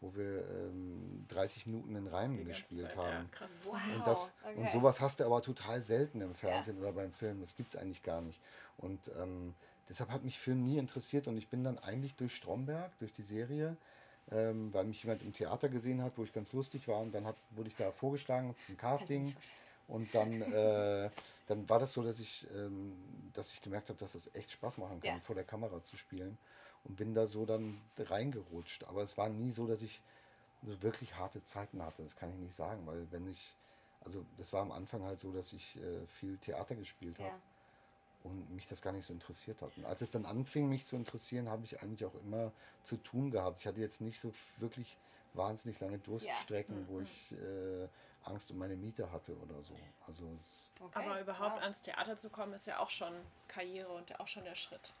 Wo 0.00 0.14
wir 0.14 0.48
ähm, 0.48 1.26
30 1.26 1.66
Minuten 1.66 1.96
in 1.96 2.06
Reimen 2.06 2.44
gespielt 2.44 2.90
Zeit, 2.90 2.96
haben. 2.96 3.28
Ja, 3.32 3.36
krass. 3.36 3.50
Wow. 3.64 3.74
Und, 3.96 4.06
das, 4.06 4.32
und 4.54 4.62
okay. 4.62 4.70
sowas 4.72 5.00
hast 5.00 5.18
du 5.18 5.24
aber 5.24 5.42
total 5.42 5.82
selten 5.82 6.20
im 6.20 6.36
Fernsehen 6.36 6.78
oder 6.78 6.92
beim 6.92 7.10
Film. 7.10 7.40
Das 7.40 7.56
gibt 7.56 7.74
es 7.74 7.80
eigentlich 7.80 8.04
gar 8.04 8.20
nicht. 8.20 8.40
Und 8.76 9.10
ähm, 9.20 9.54
deshalb 9.88 10.10
hat 10.10 10.22
mich 10.22 10.38
Film 10.38 10.62
nie 10.62 10.78
interessiert. 10.78 11.26
Und 11.26 11.36
ich 11.36 11.48
bin 11.48 11.64
dann 11.64 11.78
eigentlich 11.78 12.14
durch 12.14 12.32
Stromberg, 12.36 12.96
durch 13.00 13.12
die 13.12 13.22
Serie, 13.22 13.76
ähm, 14.30 14.72
weil 14.72 14.84
mich 14.84 15.02
jemand 15.02 15.22
im 15.22 15.32
Theater 15.32 15.68
gesehen 15.68 16.00
hat, 16.00 16.12
wo 16.16 16.22
ich 16.22 16.32
ganz 16.32 16.52
lustig 16.52 16.86
war. 16.86 17.00
Und 17.00 17.12
dann 17.12 17.26
hat, 17.26 17.36
wurde 17.50 17.68
ich 17.68 17.76
da 17.76 17.90
vorgeschlagen 17.90 18.54
zum 18.66 18.76
Casting. 18.76 19.34
Und 19.88 20.14
dann, 20.14 20.42
äh, 20.42 21.10
dann 21.46 21.68
war 21.68 21.78
das 21.78 21.94
so, 21.94 22.02
dass 22.02 22.20
ich, 22.20 22.46
ähm, 22.54 22.94
dass 23.32 23.52
ich 23.52 23.62
gemerkt 23.62 23.88
habe, 23.88 23.98
dass 23.98 24.12
das 24.12 24.32
echt 24.34 24.52
Spaß 24.52 24.76
machen 24.78 25.00
kann, 25.00 25.14
Ja. 25.16 25.20
vor 25.20 25.34
der 25.34 25.44
Kamera 25.44 25.82
zu 25.82 25.96
spielen. 25.96 26.38
Und 26.84 26.96
bin 26.96 27.14
da 27.14 27.26
so 27.26 27.44
dann 27.46 27.80
reingerutscht. 27.98 28.84
Aber 28.84 29.02
es 29.02 29.16
war 29.16 29.28
nie 29.28 29.50
so, 29.50 29.66
dass 29.66 29.82
ich 29.82 30.02
so 30.62 30.80
wirklich 30.82 31.16
harte 31.16 31.42
Zeiten 31.44 31.82
hatte. 31.82 32.02
Das 32.02 32.16
kann 32.16 32.30
ich 32.30 32.38
nicht 32.38 32.54
sagen, 32.54 32.86
weil 32.86 33.10
wenn 33.10 33.26
ich, 33.26 33.56
also 34.02 34.24
das 34.36 34.52
war 34.52 34.62
am 34.62 34.72
Anfang 34.72 35.02
halt 35.02 35.18
so, 35.20 35.32
dass 35.32 35.52
ich 35.52 35.76
äh, 35.76 36.06
viel 36.06 36.36
Theater 36.38 36.74
gespielt 36.76 37.18
habe 37.18 37.28
Ja. 37.28 37.40
und 38.24 38.50
mich 38.54 38.66
das 38.68 38.82
gar 38.82 38.92
nicht 38.92 39.06
so 39.06 39.12
interessiert 39.12 39.62
hat. 39.62 39.76
Und 39.76 39.86
als 39.86 40.02
es 40.02 40.10
dann 40.10 40.26
anfing, 40.26 40.68
mich 40.68 40.84
zu 40.86 40.96
interessieren, 40.96 41.48
habe 41.48 41.64
ich 41.64 41.80
eigentlich 41.82 42.04
auch 42.04 42.14
immer 42.26 42.52
zu 42.84 42.96
tun 42.96 43.30
gehabt. 43.30 43.60
Ich 43.60 43.66
hatte 43.66 43.80
jetzt 43.80 44.00
nicht 44.00 44.20
so 44.20 44.32
wirklich 44.58 44.96
wahnsinnig 45.34 45.80
lange 45.80 45.98
Durststrecken, 45.98 46.88
wo 46.88 47.00
ich 47.00 47.32
äh, 47.32 47.88
Angst 48.28 48.50
um 48.50 48.58
meine 48.58 48.76
Miete 48.76 49.10
hatte 49.10 49.36
oder 49.38 49.62
so. 49.62 49.74
Also 50.06 50.24
es, 50.40 50.68
Okay. 50.80 50.98
Aber 51.00 51.20
überhaupt 51.20 51.56
wow. 51.56 51.62
ans 51.62 51.82
Theater 51.82 52.16
zu 52.16 52.30
kommen, 52.30 52.52
ist 52.52 52.66
ja 52.66 52.78
auch 52.78 52.90
schon 52.90 53.12
Karriere 53.48 53.92
und 53.92 54.10
ja 54.10 54.20
auch 54.20 54.28
schon 54.28 54.44
der 54.44 54.54
Schritt. 54.54 54.92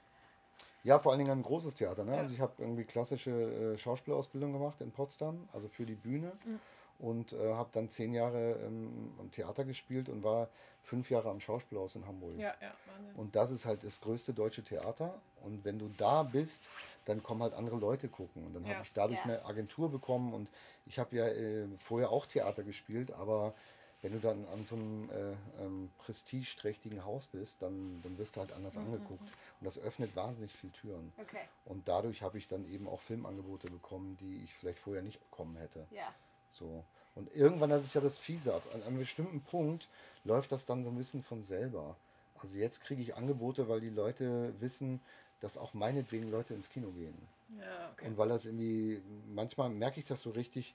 ja, 0.82 0.98
vor 0.98 1.12
allen 1.12 1.20
Dingen 1.20 1.30
ein 1.30 1.42
großes 1.42 1.74
Theater. 1.74 2.04
Ne? 2.04 2.12
Ja. 2.14 2.18
Also 2.18 2.34
ich 2.34 2.40
habe 2.40 2.54
irgendwie 2.58 2.84
klassische 2.84 3.30
äh, 3.30 3.78
Schauspielausbildung 3.78 4.52
gemacht 4.52 4.80
in 4.80 4.90
Potsdam, 4.90 5.48
also 5.52 5.68
für 5.68 5.86
die 5.86 5.94
Bühne. 5.94 6.32
Mhm. 6.44 6.58
Und 6.98 7.32
äh, 7.32 7.54
habe 7.54 7.70
dann 7.72 7.88
zehn 7.90 8.12
Jahre 8.12 8.54
ähm, 8.64 9.12
am 9.20 9.30
Theater 9.30 9.64
gespielt 9.64 10.08
und 10.08 10.24
war 10.24 10.48
fünf 10.82 11.10
Jahre 11.10 11.30
am 11.30 11.38
Schauspielhaus 11.38 11.94
in 11.94 12.06
Hamburg. 12.06 12.36
Ja, 12.38 12.54
ja, 12.60 12.74
Wahnsinn. 12.86 13.14
Und 13.14 13.36
das 13.36 13.50
ist 13.52 13.66
halt 13.66 13.84
das 13.84 14.00
größte 14.00 14.34
deutsche 14.34 14.64
Theater. 14.64 15.20
Und 15.44 15.64
wenn 15.64 15.78
du 15.78 15.88
da 15.96 16.24
bist, 16.24 16.68
dann 17.04 17.22
kommen 17.22 17.42
halt 17.42 17.54
andere 17.54 17.76
Leute 17.76 18.08
gucken. 18.08 18.44
Und 18.44 18.54
dann 18.54 18.64
Ja. 18.64 18.74
habe 18.74 18.82
ich 18.82 18.92
dadurch 18.92 19.18
Ja. 19.18 19.24
eine 19.24 19.44
Agentur 19.44 19.90
bekommen. 19.90 20.34
Und 20.34 20.50
ich 20.86 20.98
habe 20.98 21.14
ja 21.16 21.26
äh, 21.28 21.68
vorher 21.76 22.10
auch 22.10 22.26
Theater 22.26 22.64
gespielt, 22.64 23.12
aber 23.12 23.54
wenn 24.02 24.12
du 24.12 24.18
dann 24.20 24.44
an 24.46 24.64
so 24.64 24.74
einem 24.76 25.10
äh, 25.10 25.32
ähm, 25.62 25.90
prestigeträchtigen 25.98 27.04
Haus 27.04 27.26
bist, 27.26 27.62
dann, 27.62 28.00
dann 28.02 28.16
wirst 28.18 28.36
du 28.36 28.40
halt 28.40 28.52
anders 28.52 28.76
angeguckt. 28.76 29.22
Und 29.60 29.64
das 29.64 29.78
öffnet 29.78 30.14
wahnsinnig 30.16 30.52
viele 30.52 30.72
Türen. 30.72 31.12
Okay. 31.18 31.42
Und 31.64 31.86
dadurch 31.88 32.22
habe 32.22 32.38
ich 32.38 32.48
dann 32.48 32.64
eben 32.64 32.88
auch 32.88 33.00
Filmangebote 33.00 33.68
bekommen, 33.70 34.16
die 34.16 34.42
ich 34.44 34.54
vielleicht 34.54 34.78
vorher 34.78 35.02
nicht 35.02 35.20
bekommen 35.20 35.56
hätte. 35.56 35.86
Ja. 35.90 36.14
So. 36.58 36.84
Und 37.14 37.34
irgendwann, 37.34 37.70
das 37.70 37.84
ist 37.84 37.94
ja 37.94 38.00
das 38.00 38.18
Fiese, 38.18 38.54
ab 38.54 38.62
an 38.74 38.82
einem 38.82 38.98
bestimmten 38.98 39.40
Punkt 39.40 39.88
läuft 40.24 40.52
das 40.52 40.64
dann 40.64 40.84
so 40.84 40.90
ein 40.90 40.96
bisschen 40.96 41.22
von 41.22 41.42
selber. 41.42 41.96
Also 42.40 42.56
jetzt 42.56 42.82
kriege 42.82 43.02
ich 43.02 43.16
Angebote, 43.16 43.68
weil 43.68 43.80
die 43.80 43.90
Leute 43.90 44.54
wissen, 44.60 45.00
dass 45.40 45.56
auch 45.56 45.74
meinetwegen 45.74 46.30
Leute 46.30 46.54
ins 46.54 46.68
Kino 46.68 46.90
gehen. 46.90 47.16
Ja, 47.58 47.90
okay. 47.92 48.06
Und 48.06 48.18
weil 48.18 48.28
das 48.28 48.44
irgendwie, 48.44 49.00
manchmal 49.34 49.70
merke 49.70 49.98
ich 49.98 50.06
das 50.06 50.20
so 50.20 50.30
richtig, 50.30 50.74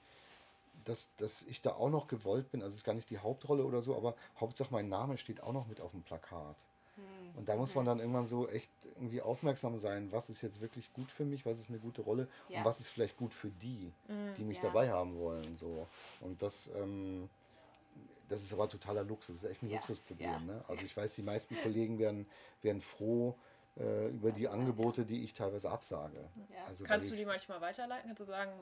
dass, 0.84 1.08
dass 1.16 1.42
ich 1.42 1.62
da 1.62 1.72
auch 1.72 1.88
noch 1.88 2.08
gewollt 2.08 2.50
bin. 2.50 2.62
Also 2.62 2.72
es 2.72 2.78
ist 2.78 2.84
gar 2.84 2.94
nicht 2.94 3.08
die 3.10 3.18
Hauptrolle 3.18 3.64
oder 3.64 3.80
so, 3.80 3.96
aber 3.96 4.14
Hauptsache 4.38 4.72
mein 4.72 4.88
Name 4.88 5.16
steht 5.16 5.42
auch 5.42 5.52
noch 5.52 5.66
mit 5.66 5.80
auf 5.80 5.92
dem 5.92 6.02
Plakat. 6.02 6.56
Hm. 6.96 7.38
Und 7.38 7.48
da 7.48 7.56
muss 7.56 7.74
man 7.74 7.84
dann 7.84 8.00
irgendwann 8.00 8.26
so 8.26 8.48
echt 8.48 8.70
irgendwie 8.96 9.20
aufmerksam 9.20 9.78
sein, 9.78 10.10
was 10.12 10.30
ist 10.30 10.42
jetzt 10.42 10.60
wirklich 10.60 10.92
gut 10.92 11.10
für 11.10 11.24
mich, 11.24 11.44
was 11.46 11.58
ist 11.58 11.68
eine 11.68 11.78
gute 11.78 12.02
Rolle 12.02 12.28
Ja. 12.48 12.58
und 12.58 12.64
was 12.64 12.80
ist 12.80 12.88
vielleicht 12.88 13.16
gut 13.16 13.32
für 13.32 13.50
die, 13.50 13.92
die 14.36 14.44
mich 14.44 14.58
Ja. 14.58 14.64
dabei 14.64 14.90
haben 14.90 15.16
wollen. 15.18 15.56
So. 15.56 15.86
Und 16.20 16.40
das, 16.42 16.70
ähm, 16.76 17.28
das 18.28 18.42
ist 18.42 18.52
aber 18.52 18.68
totaler 18.68 19.04
Luxus, 19.04 19.36
das 19.36 19.44
ist 19.44 19.50
echt 19.50 19.62
ein 19.62 19.68
Ja. 19.70 19.76
Luxusproblem. 19.76 20.30
Ja. 20.30 20.38
Ne? 20.40 20.64
Also 20.68 20.84
ich 20.84 20.96
weiß, 20.96 21.14
die 21.14 21.22
meisten 21.22 21.56
Kollegen 21.60 21.98
werden, 21.98 22.26
werden 22.62 22.80
froh 22.80 23.36
äh, 23.76 24.08
über 24.10 24.30
die 24.30 24.46
Angebote, 24.48 25.04
die 25.04 25.24
ich 25.24 25.34
teilweise 25.34 25.68
absage. 25.68 26.28
Ja. 26.48 26.64
Also, 26.66 26.84
Kannst 26.84 27.10
du 27.10 27.16
die 27.16 27.24
manchmal 27.26 27.60
weiterleiten? 27.60 28.06
Kannst 28.06 28.20
du 28.20 28.24
sagen, 28.24 28.52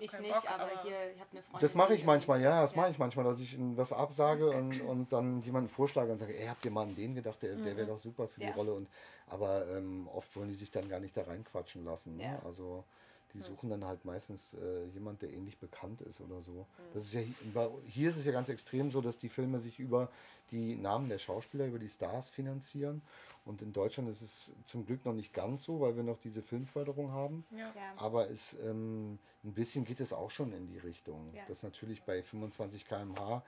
ich 0.00 0.18
nicht, 0.18 0.34
Bock, 0.34 0.50
aber, 0.50 0.64
aber, 0.64 0.82
hier, 0.82 1.12
ich 1.14 1.20
habe 1.20 1.30
eine 1.30 1.42
Freundin. 1.42 1.60
Das 1.60 1.74
mache 1.74 1.94
ich 1.94 2.04
manchmal, 2.04 2.40
ja, 2.40 2.62
das 2.62 2.72
ja. 2.72 2.76
mache 2.80 2.90
ich 2.90 2.98
manchmal, 2.98 3.24
dass 3.24 3.40
ich 3.40 3.56
was 3.58 3.92
absage 3.92 4.50
und, 4.50 4.80
und 4.82 5.12
dann 5.12 5.40
jemanden 5.42 5.68
vorschlage 5.68 6.12
und 6.12 6.18
sage, 6.18 6.38
ey, 6.38 6.46
habt 6.46 6.64
ihr 6.64 6.70
mal 6.70 6.82
an 6.82 6.94
den 6.94 7.14
gedacht, 7.14 7.42
der, 7.42 7.54
der 7.56 7.76
wäre 7.76 7.86
mhm. 7.86 7.90
doch 7.90 7.98
super 7.98 8.28
für 8.28 8.40
die 8.40 8.48
Rolle. 8.48 8.74
Und, 8.74 8.88
aber 9.26 9.66
ähm, 9.68 10.08
oft 10.08 10.34
wollen 10.36 10.48
die 10.48 10.54
sich 10.54 10.70
dann 10.70 10.88
gar 10.88 11.00
nicht 11.00 11.16
da 11.16 11.22
reinquatschen 11.22 11.84
lassen. 11.84 12.16
Ne? 12.16 12.40
Also 12.44 12.84
die 13.34 13.40
suchen 13.40 13.68
dann 13.68 13.84
halt 13.84 14.04
meistens 14.04 14.54
äh, 14.54 14.86
jemand, 14.86 15.20
der 15.22 15.32
ähnlich 15.32 15.58
bekannt 15.58 16.00
ist 16.00 16.20
oder 16.20 16.40
so. 16.40 16.66
Das 16.94 17.04
ist 17.04 17.12
ja 17.12 17.20
hier 17.86 18.08
ist 18.08 18.16
es 18.16 18.24
ja 18.24 18.32
ganz 18.32 18.48
extrem 18.48 18.90
so, 18.90 19.00
dass 19.00 19.18
die 19.18 19.28
Filme 19.28 19.60
sich 19.60 19.78
über 19.78 20.10
die 20.50 20.76
Namen 20.76 21.08
der 21.08 21.18
Schauspieler, 21.18 21.66
über 21.66 21.78
die 21.78 21.88
Stars 21.88 22.30
finanzieren. 22.30 23.02
Und 23.48 23.62
in 23.62 23.72
Deutschland 23.72 24.10
ist 24.10 24.20
es 24.20 24.52
zum 24.66 24.84
Glück 24.84 25.06
noch 25.06 25.14
nicht 25.14 25.32
ganz 25.32 25.64
so, 25.64 25.80
weil 25.80 25.96
wir 25.96 26.02
noch 26.02 26.18
diese 26.18 26.42
Filmförderung 26.42 27.12
haben. 27.12 27.46
Ja. 27.50 27.72
Aber 27.96 28.28
es, 28.28 28.54
ähm, 28.62 29.18
ein 29.42 29.54
bisschen 29.54 29.86
geht 29.86 30.00
es 30.00 30.12
auch 30.12 30.30
schon 30.30 30.52
in 30.52 30.66
die 30.66 30.76
Richtung. 30.76 31.32
Ja. 31.32 31.46
Dass 31.48 31.62
natürlich 31.62 32.02
bei 32.02 32.22
25 32.22 32.84
km/h, 32.84 33.42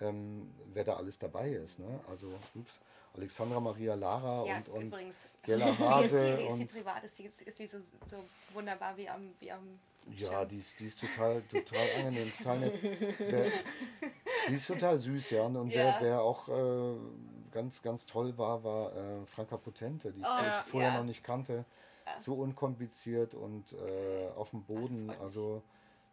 ähm, 0.00 0.52
wer 0.72 0.82
da 0.82 0.96
alles 0.96 1.20
dabei 1.20 1.50
ist. 1.50 1.78
Ne? 1.78 2.00
Also, 2.08 2.34
ups. 2.56 2.80
Alexandra 3.16 3.60
Maria 3.60 3.94
Lara 3.94 4.44
ja, 4.44 4.56
und, 4.56 4.68
und 4.70 4.82
übrigens. 4.88 5.28
Gella 5.44 5.66
Hase. 5.78 6.16
wie 6.16 6.16
ist 6.16 6.24
die, 6.24 6.38
wie 6.38 6.48
ist 6.48 6.58
die 6.58 6.78
privat? 6.78 7.04
Ist 7.04 7.18
die, 7.20 7.24
ist 7.24 7.58
die 7.60 7.66
so, 7.68 7.78
so 7.78 8.24
wunderbar 8.52 8.96
wie 8.96 9.08
am, 9.08 9.34
wie 9.38 9.52
am 9.52 9.78
ja, 10.10 10.44
die 10.44 10.58
ist, 10.58 10.78
die 10.80 10.86
ist 10.86 11.00
total, 11.00 11.42
total 11.42 11.86
angenehm, 11.96 12.32
total 12.38 12.58
nett. 12.58 12.82
Der, 13.20 13.46
die 14.48 14.54
ist 14.54 14.66
total 14.66 14.98
süß, 14.98 15.30
ja. 15.30 15.44
Und, 15.44 15.70
ja. 15.70 15.96
Wer, 15.98 15.98
wer 16.00 16.22
auch 16.22 16.48
äh, 16.48 16.96
ganz, 17.54 17.80
ganz 17.80 18.04
toll 18.04 18.36
war, 18.36 18.62
war 18.64 18.94
äh, 18.94 19.26
Franka 19.26 19.56
Potente, 19.56 20.12
die 20.12 20.20
ich 20.20 20.26
oh, 20.26 20.64
vorher 20.64 20.90
ja. 20.90 20.98
noch 20.98 21.04
nicht 21.04 21.24
kannte. 21.24 21.64
Ja. 22.04 22.20
So 22.20 22.34
unkompliziert 22.34 23.32
und 23.32 23.72
äh, 23.72 24.28
auf 24.36 24.50
dem 24.50 24.62
Boden. 24.64 25.10
Also 25.22 25.62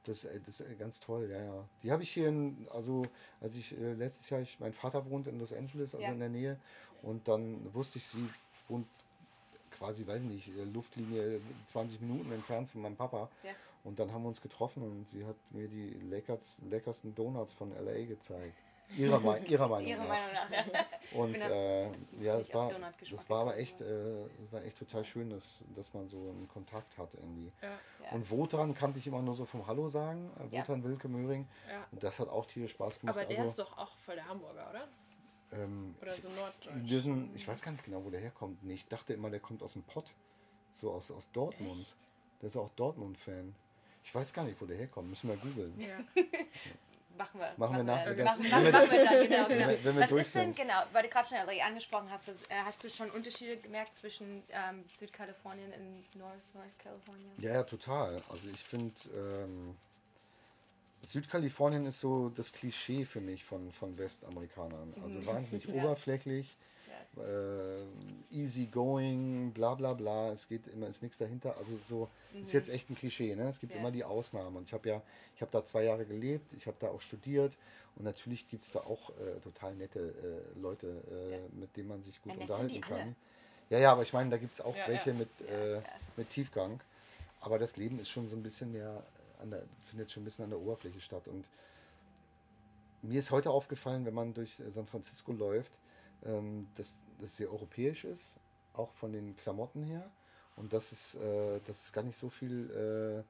das, 0.03 0.23
äh, 0.23 0.39
das 0.45 0.61
ist 0.61 0.79
ganz 0.79 0.99
toll, 0.99 1.27
ja, 1.29 1.43
ja. 1.43 1.65
Die 1.83 1.91
habe 1.91 2.03
ich 2.03 2.11
hier 2.11 2.29
in, 2.29 2.67
also 2.71 3.03
als 3.41 3.55
ich 3.55 3.77
äh, 3.77 3.93
letztes 3.93 4.29
Jahr, 4.29 4.39
ich, 4.39 4.59
mein 4.59 4.71
Vater 4.71 5.09
wohnt 5.09 5.27
in 5.27 5.39
Los 5.39 5.51
Angeles, 5.51 5.93
also 5.95 6.07
in 6.07 6.19
der 6.19 6.29
Nähe. 6.29 6.57
Und 7.01 7.27
dann 7.27 7.73
wusste 7.73 7.97
ich, 7.97 8.05
sie 8.05 8.29
wohnt 8.67 8.87
quasi, 9.71 10.05
weiß 10.05 10.23
nicht, 10.23 10.47
äh, 10.55 10.63
Luftlinie 10.63 11.41
20 11.67 12.01
Minuten 12.01 12.31
entfernt 12.31 12.71
von 12.71 12.83
meinem 12.83 12.95
Papa. 12.95 13.29
Ja. 13.43 13.51
Und 13.83 13.97
dann 13.99 14.13
haben 14.13 14.21
wir 14.21 14.29
uns 14.29 14.41
getroffen 14.41 14.83
und 14.83 15.09
sie 15.09 15.25
hat 15.25 15.35
mir 15.49 15.67
die 15.67 15.89
leckersten 15.89 17.15
Donuts 17.15 17.53
von 17.53 17.71
LA 17.71 18.05
gezeigt. 18.05 18.55
Ihrer, 18.97 19.19
Me 19.19 19.39
ihrer 19.47 19.67
Meinung 19.67 19.87
Ihrer 19.87 20.03
nach. 20.03 20.07
Meinung 20.07 20.33
nach 20.33 20.51
ja. 20.51 20.85
Und 21.19 21.35
äh, 21.35 21.85
ja, 22.19 22.39
es 22.39 22.53
war, 22.53 22.71
das 23.09 23.29
war 23.29 23.41
aber 23.41 23.57
echt, 23.57 23.79
äh, 23.81 24.25
das 24.41 24.51
war 24.51 24.63
echt 24.63 24.77
total 24.77 25.03
schön, 25.03 25.29
dass, 25.29 25.63
dass 25.75 25.93
man 25.93 26.07
so 26.07 26.17
einen 26.17 26.47
Kontakt 26.47 26.97
hat 26.97 27.13
irgendwie. 27.13 27.51
Ja. 27.61 27.77
Und 28.11 28.29
Wotan 28.29 28.73
kannte 28.73 28.99
ich 28.99 29.07
immer 29.07 29.21
nur 29.21 29.35
so 29.35 29.45
vom 29.45 29.67
Hallo 29.67 29.87
sagen, 29.87 30.31
äh, 30.39 30.57
Wotan 30.57 30.83
Wilke 30.83 31.07
Möhring. 31.07 31.47
Und 31.91 32.03
das 32.03 32.19
hat 32.19 32.29
auch 32.29 32.45
tierisch 32.45 32.71
Spaß 32.71 32.99
gemacht. 32.99 33.17
Aber 33.17 33.25
der 33.25 33.39
also, 33.39 33.49
ist 33.49 33.59
doch 33.59 33.77
auch 33.77 33.95
voll 33.97 34.15
der 34.15 34.27
Hamburger, 34.27 34.69
oder? 34.69 34.87
Ähm, 35.53 35.95
Oder 36.01 36.13
so 36.13 36.29
Norddeutsch. 36.29 37.01
Sind, 37.01 37.35
ich 37.35 37.47
weiß 37.47 37.61
gar 37.61 37.71
nicht 37.71 37.83
genau, 37.83 38.03
wo 38.03 38.09
der 38.09 38.21
herkommt. 38.21 38.63
Nee, 38.63 38.75
ich 38.75 38.87
dachte 38.87 39.13
immer, 39.13 39.29
der 39.29 39.39
kommt 39.39 39.61
aus 39.63 39.73
dem 39.73 39.83
Pott. 39.83 40.13
So 40.73 40.91
aus, 40.91 41.11
aus 41.11 41.29
Dortmund. 41.31 41.81
Echt? 41.81 41.95
Der 42.41 42.47
ist 42.47 42.57
auch 42.57 42.69
Dortmund-Fan. 42.69 43.53
Ich 44.03 44.15
weiß 44.15 44.33
gar 44.33 44.45
nicht, 44.45 44.59
wo 44.61 44.65
der 44.65 44.77
herkommt. 44.77 45.09
Müssen 45.09 45.29
wir 45.29 45.37
googeln. 45.37 45.79
Ja. 45.79 45.99
machen 47.17 47.39
wir. 47.39 47.53
Machen 47.57 47.77
wir 47.77 47.83
nach. 47.83 48.05
Machen, 48.05 48.23
machen, 48.23 48.49
machen, 48.49 48.71
machen 48.71 48.91
wir 48.91 49.05
dann, 49.05 49.27
genau. 49.27 49.47
genau. 49.47 49.83
Wenn 49.83 49.95
wir, 49.95 50.01
Was 50.01 50.11
ist 50.11 50.35
denn, 50.35 50.55
genau, 50.55 50.83
weil 50.91 51.03
du 51.03 51.09
gerade 51.09 51.27
schon 51.27 51.37
LA 51.37 51.65
angesprochen 51.65 52.09
hast, 52.09 52.27
das, 52.27 52.41
äh, 52.43 52.55
hast 52.63 52.83
du 52.83 52.89
schon 52.89 53.09
Unterschiede 53.11 53.57
gemerkt 53.57 53.95
zwischen 53.95 54.43
ähm, 54.49 54.85
Südkalifornien 54.89 55.71
und 55.73 56.19
North, 56.19 56.39
North 56.53 56.79
California? 56.79 57.31
Ja, 57.37 57.53
ja, 57.53 57.63
total. 57.63 58.21
Also 58.29 58.49
ich 58.49 58.63
finde, 58.63 58.93
ähm, 59.15 59.77
Südkalifornien 61.03 61.85
ist 61.85 61.99
so 61.99 62.29
das 62.29 62.51
Klischee 62.51 63.05
für 63.05 63.21
mich 63.21 63.43
von, 63.43 63.71
von 63.71 63.97
Westamerikanern. 63.97 64.93
Also 65.03 65.19
mhm. 65.19 65.25
wahnsinnig 65.25 65.65
ja. 65.67 65.83
oberflächlich. 65.83 66.57
Äh, 67.17 68.35
easy 68.35 68.65
going, 68.65 69.51
bla 69.51 69.75
bla 69.75 69.93
bla. 69.93 70.31
Es 70.31 70.47
geht 70.47 70.67
immer, 70.67 70.87
ist 70.87 71.01
nichts 71.01 71.17
dahinter. 71.17 71.55
Also 71.57 71.77
so 71.77 72.09
mhm. 72.33 72.41
ist 72.41 72.53
jetzt 72.53 72.69
echt 72.69 72.89
ein 72.89 72.95
Klischee. 72.95 73.35
Ne? 73.35 73.47
Es 73.47 73.59
gibt 73.59 73.73
ja. 73.73 73.79
immer 73.79 73.91
die 73.91 74.03
Ausnahmen. 74.03 74.57
Und 74.57 74.63
ich 74.65 74.73
habe 74.73 74.89
ja, 74.89 75.01
ich 75.35 75.41
habe 75.41 75.51
da 75.51 75.65
zwei 75.65 75.83
Jahre 75.83 76.05
gelebt, 76.05 76.53
ich 76.53 76.67
habe 76.67 76.77
da 76.79 76.89
auch 76.89 77.01
studiert 77.01 77.57
und 77.95 78.05
natürlich 78.05 78.47
gibt 78.47 78.63
es 78.63 78.71
da 78.71 78.79
auch 78.79 79.09
äh, 79.11 79.39
total 79.41 79.75
nette 79.75 79.99
äh, 79.99 80.59
Leute, 80.59 80.87
äh, 80.87 81.59
mit 81.59 81.75
denen 81.75 81.89
man 81.89 82.03
sich 82.03 82.21
gut 82.21 82.37
unterhalten 82.37 82.81
kann. 82.81 83.15
Ja, 83.69 83.79
ja, 83.79 83.91
aber 83.91 84.01
ich 84.01 84.11
meine, 84.11 84.29
da 84.29 84.37
gibt 84.37 84.53
es 84.53 84.61
auch 84.61 84.75
welche 84.87 85.13
Mit, 85.13 85.29
äh, 85.49 85.81
mit 86.17 86.29
Tiefgang. 86.29 86.81
Aber 87.39 87.57
das 87.57 87.77
Leben 87.77 87.99
ist 87.99 88.09
schon 88.09 88.27
so 88.27 88.35
ein 88.35 88.43
bisschen 88.43 88.71
mehr 88.71 89.03
der, 89.49 89.63
findet 89.85 90.11
schon 90.11 90.21
ein 90.21 90.25
bisschen 90.25 90.43
an 90.43 90.51
der 90.51 90.59
Oberfläche 90.59 90.99
statt. 90.99 91.27
Und 91.27 91.45
mir 93.01 93.19
ist 93.19 93.31
heute 93.31 93.49
aufgefallen, 93.49 94.05
wenn 94.05 94.13
man 94.13 94.33
durch 94.33 94.61
San 94.69 94.85
Francisco 94.85 95.31
läuft, 95.31 95.71
ähm, 96.25 96.67
dass 96.75 96.95
das 97.19 97.37
sehr 97.37 97.51
europäisch 97.51 98.03
ist, 98.05 98.35
auch 98.73 98.91
von 98.93 99.11
den 99.11 99.35
Klamotten 99.35 99.83
her. 99.83 100.09
Und 100.55 100.73
dass 100.73 100.91
es, 100.91 101.15
äh, 101.15 101.59
dass 101.65 101.85
es 101.85 101.93
gar 101.93 102.03
nicht 102.03 102.17
so 102.17 102.29
viel 102.29 103.23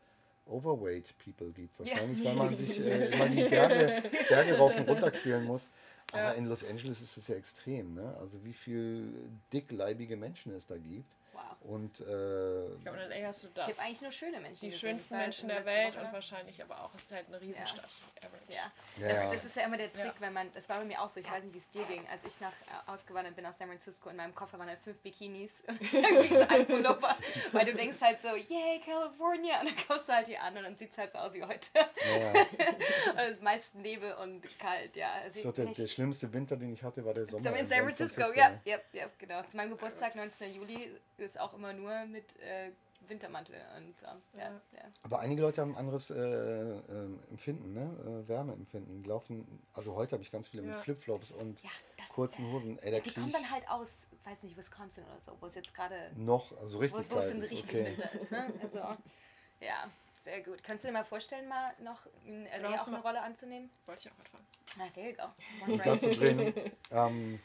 äh, 0.47 0.49
Overweight 0.49 1.13
People 1.23 1.51
gibt. 1.51 1.80
Wahrscheinlich, 1.80 2.23
ja. 2.23 2.32
weil 2.32 2.36
man 2.36 2.56
sich 2.56 2.80
äh, 2.80 3.08
immer 3.13 3.30
die 3.30 3.43
Berge, 3.43 4.10
Berge 4.27 4.58
rauf 4.58 4.75
und 4.75 4.89
runter 4.89 5.12
quälen 5.12 5.45
muss. 5.45 5.69
Aber 6.12 6.21
ja. 6.23 6.32
in 6.32 6.45
Los 6.45 6.63
Angeles 6.63 7.01
ist 7.01 7.17
es 7.17 7.27
ja 7.27 7.36
extrem. 7.36 7.93
Ne? 7.93 8.15
Also 8.19 8.43
wie 8.43 8.54
viel 8.54 9.13
dickleibige 9.54 10.17
Menschen 10.17 10.54
es 10.54 10.67
da 10.67 10.77
gibt. 10.77 11.15
Und 11.62 11.99
äh, 11.99 12.73
ich 12.73 12.84
glaube, 12.84 12.97
LA 13.08 13.27
hast 13.27 13.43
du 13.43 13.47
das. 13.54 13.67
Ich 13.67 13.77
habe 13.77 13.88
eigentlich 13.88 14.01
nur 14.01 14.12
schöne 14.12 14.39
Menschen. 14.39 14.69
Die 14.69 14.75
schönsten 14.75 15.15
Menschen 15.15 15.47
der 15.47 15.63
Welt 15.65 15.95
Woche. 15.95 16.06
und 16.06 16.13
wahrscheinlich 16.13 16.62
aber 16.62 16.84
auch, 16.84 16.93
es 16.95 17.04
ist 17.04 17.12
halt 17.12 17.27
eine 17.27 17.39
Riesenstadt. 17.39 17.89
Ja, 18.21 18.30
ja. 18.49 19.08
ja. 19.08 19.23
Das, 19.23 19.32
das, 19.32 19.45
ist 19.45 19.56
ja 19.56 19.63
immer 19.63 19.77
der 19.77 19.93
Trick, 19.93 20.06
ja. 20.06 20.21
wenn 20.21 20.34
man, 20.34 20.51
das 20.54 20.67
war 20.69 20.80
bei 20.80 20.86
mir 20.86 21.01
auch 21.01 21.10
so, 21.10 21.19
ich 21.19 21.32
weiß 21.32 21.43
nicht, 21.43 21.54
wie 21.54 21.60
es 21.60 21.69
dir 21.69 21.86
ging, 21.86 22.08
als 22.08 22.23
ich 22.23 22.39
nach 22.41 22.51
äh, 22.51 22.91
ausgewandert 22.91 23.36
bin 23.36 23.45
aus 23.45 23.58
San 23.58 23.67
Francisco, 23.67 24.10
in 24.10 24.15
meinem 24.15 24.34
Koffer 24.34 24.58
waren 24.58 24.69
halt 24.69 24.80
fünf 24.80 24.97
Bikinis 24.99 25.63
und 25.67 25.82
irgendwie 25.93 26.36
so 26.36 26.47
ein 26.47 26.65
Pullover, 26.65 27.15
weil 27.51 27.65
du 27.65 27.73
denkst 27.73 28.01
halt 28.01 28.21
so, 28.21 28.30
yay, 28.30 28.82
California, 28.84 29.60
und 29.60 29.69
dann 29.69 29.88
kommst 29.88 30.10
du 30.10 30.13
halt 30.13 30.27
hier 30.27 30.41
an 30.41 30.58
und 30.58 30.63
dann 30.63 30.75
sieht 30.75 30.91
es 30.91 30.97
halt 30.97 31.12
so 31.12 31.19
aus 31.19 31.34
wie 31.34 31.43
heute. 31.43 31.67
Ja. 31.75 32.32
und 33.12 33.19
es 33.19 33.36
ist 33.36 33.41
meist 33.43 33.75
Nebel 33.75 34.13
und 34.15 34.41
kalt, 34.58 34.95
ja. 34.95 35.12
Also 35.23 35.41
so, 35.41 35.51
der, 35.51 35.65
der, 35.65 35.88
schlimmste 35.88 36.32
Winter, 36.34 36.56
den 36.56 36.73
ich 36.73 36.84
hatte, 36.84 37.06
war 37.06 37.13
der 37.13 37.25
Sommer. 37.25 37.56
in 37.56 37.67
San 37.67 37.84
Francisco, 37.84 38.21
Francisco. 38.21 38.39
ja, 38.39 38.60
ja, 38.65 38.77
ja, 38.93 39.08
genau. 39.17 39.43
Zu 39.43 39.58
meinem 39.58 39.71
Geburtstag, 39.71 40.15
19. 40.15 40.56
Juli, 40.56 40.91
ist 41.32 41.39
auch 41.39 41.54
immer 41.54 41.74
nur 41.74 42.06
mit 42.06 42.38
äh, 42.39 42.72
Wintermantel 43.08 43.56
und 43.78 43.98
so. 44.00 44.06
Ja, 44.38 44.50
ja. 44.74 44.84
Aber 45.04 45.20
einige 45.20 45.41
Leute 45.41 45.62
haben 45.62 45.72
ein 45.72 45.78
anderes 45.78 46.10
äh, 46.10 46.15
äh, 46.15 46.80
Empfinden, 47.30 47.74
ne? 47.74 48.24
Äh, 48.24 48.28
Wärmeempfinden. 48.28 49.02
Die 49.02 49.10
laufen, 49.10 49.63
also 49.74 49.96
heute 49.96 50.13
habe 50.13 50.24
ich 50.24 50.32
ganz 50.32 50.48
viele 50.48 50.63
ja. 50.63 50.74
mit 50.74 50.80
Flipflops 50.80 51.32
und 51.32 51.62
kurzen 52.13 52.46
äh, 52.46 52.52
Hosen. 52.52 52.80
Ey, 52.80 53.02
die 53.02 53.13
kommen 53.13 53.32
dann 53.32 53.50
halt 53.50 53.67
aus, 53.70 54.08
weiß 54.24 54.44
nicht, 54.44 54.58
Wisconsin 54.58 55.04
oder 55.06 55.20
so, 55.20 55.32
wo 55.39 55.48
es 55.48 55.56
jetzt 55.56 55.74
gerade. 55.74 56.12
Noch, 56.15 56.58
also 56.60 56.80
richtig 56.80 57.10
Wo 57.10 57.17
es 57.17 57.34
richtig 57.34 57.63
okay. 57.63 57.86
Winter 57.86 58.13
ist, 58.13 58.32
ne? 58.32 58.54
Also, 58.62 58.80
ja. 59.60 59.89
Sehr 60.24 60.41
gut. 60.41 60.62
Kannst 60.62 60.84
du 60.84 60.89
dir 60.89 60.94
mal 60.94 61.04
vorstellen, 61.04 61.48
mal 61.48 61.74
noch 61.84 62.06
in 62.26 62.46
LA 62.46 62.80
auch 62.80 62.88
eine 62.88 63.02
Rolle 63.02 63.22
anzunehmen? 63.24 63.72
Wollte 63.88 64.02
ich 64.02 64.12
auch 64.12 64.17
gerade 64.17 64.30
fragen. 64.30 64.46
Ah, 64.80 64.94
there 64.94 65.10
you 65.10 65.15
go. 65.15 65.72
Und 65.74 65.84
dazu 65.84 66.10
drehen, 66.12 66.54
ähm, 66.91 67.39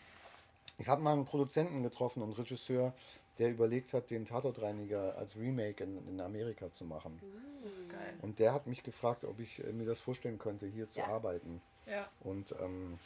ich 0.78 0.88
habe 0.88 1.02
mal 1.02 1.12
einen 1.12 1.24
Produzenten 1.24 1.82
getroffen 1.82 2.22
und 2.22 2.32
Regisseur, 2.38 2.94
der 3.38 3.50
überlegt 3.50 3.92
hat, 3.92 4.10
den 4.10 4.24
Tatortreiniger 4.24 5.16
als 5.16 5.36
Remake 5.36 5.84
in, 5.84 6.06
in 6.08 6.20
Amerika 6.20 6.70
zu 6.72 6.84
machen. 6.84 7.20
Uh, 7.22 8.24
und 8.24 8.38
der 8.38 8.54
hat 8.54 8.66
mich 8.66 8.82
gefragt, 8.82 9.24
ob 9.24 9.40
ich 9.40 9.62
äh, 9.62 9.72
mir 9.72 9.86
das 9.86 10.00
vorstellen 10.00 10.38
könnte, 10.38 10.66
hier 10.66 10.88
zu 10.88 11.00
ja. 11.00 11.08
arbeiten. 11.08 11.60
Ja. 11.86 12.08
Und 12.20 12.54
ähm, 12.60 12.98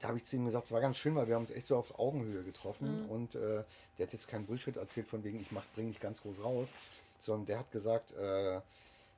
da 0.00 0.08
habe 0.08 0.18
ich 0.18 0.24
zu 0.24 0.36
ihm 0.36 0.44
gesagt, 0.44 0.66
es 0.66 0.72
war 0.72 0.80
ganz 0.80 0.96
schön, 0.96 1.14
weil 1.14 1.28
wir 1.28 1.36
haben 1.36 1.42
uns 1.42 1.50
echt 1.50 1.68
so 1.68 1.76
auf 1.76 1.98
Augenhöhe 1.98 2.42
getroffen. 2.42 3.04
Mhm. 3.04 3.10
Und 3.10 3.34
äh, 3.36 3.62
der 3.98 4.06
hat 4.06 4.12
jetzt 4.12 4.28
keinen 4.28 4.46
Bullshit 4.46 4.76
erzählt, 4.76 5.06
von 5.06 5.22
wegen, 5.22 5.40
ich 5.40 5.48
bringe 5.74 5.88
dich 5.88 6.00
ganz 6.00 6.22
groß 6.22 6.42
raus, 6.42 6.74
sondern 7.20 7.46
der 7.46 7.58
hat 7.60 7.70
gesagt, 7.70 8.12
äh, 8.12 8.60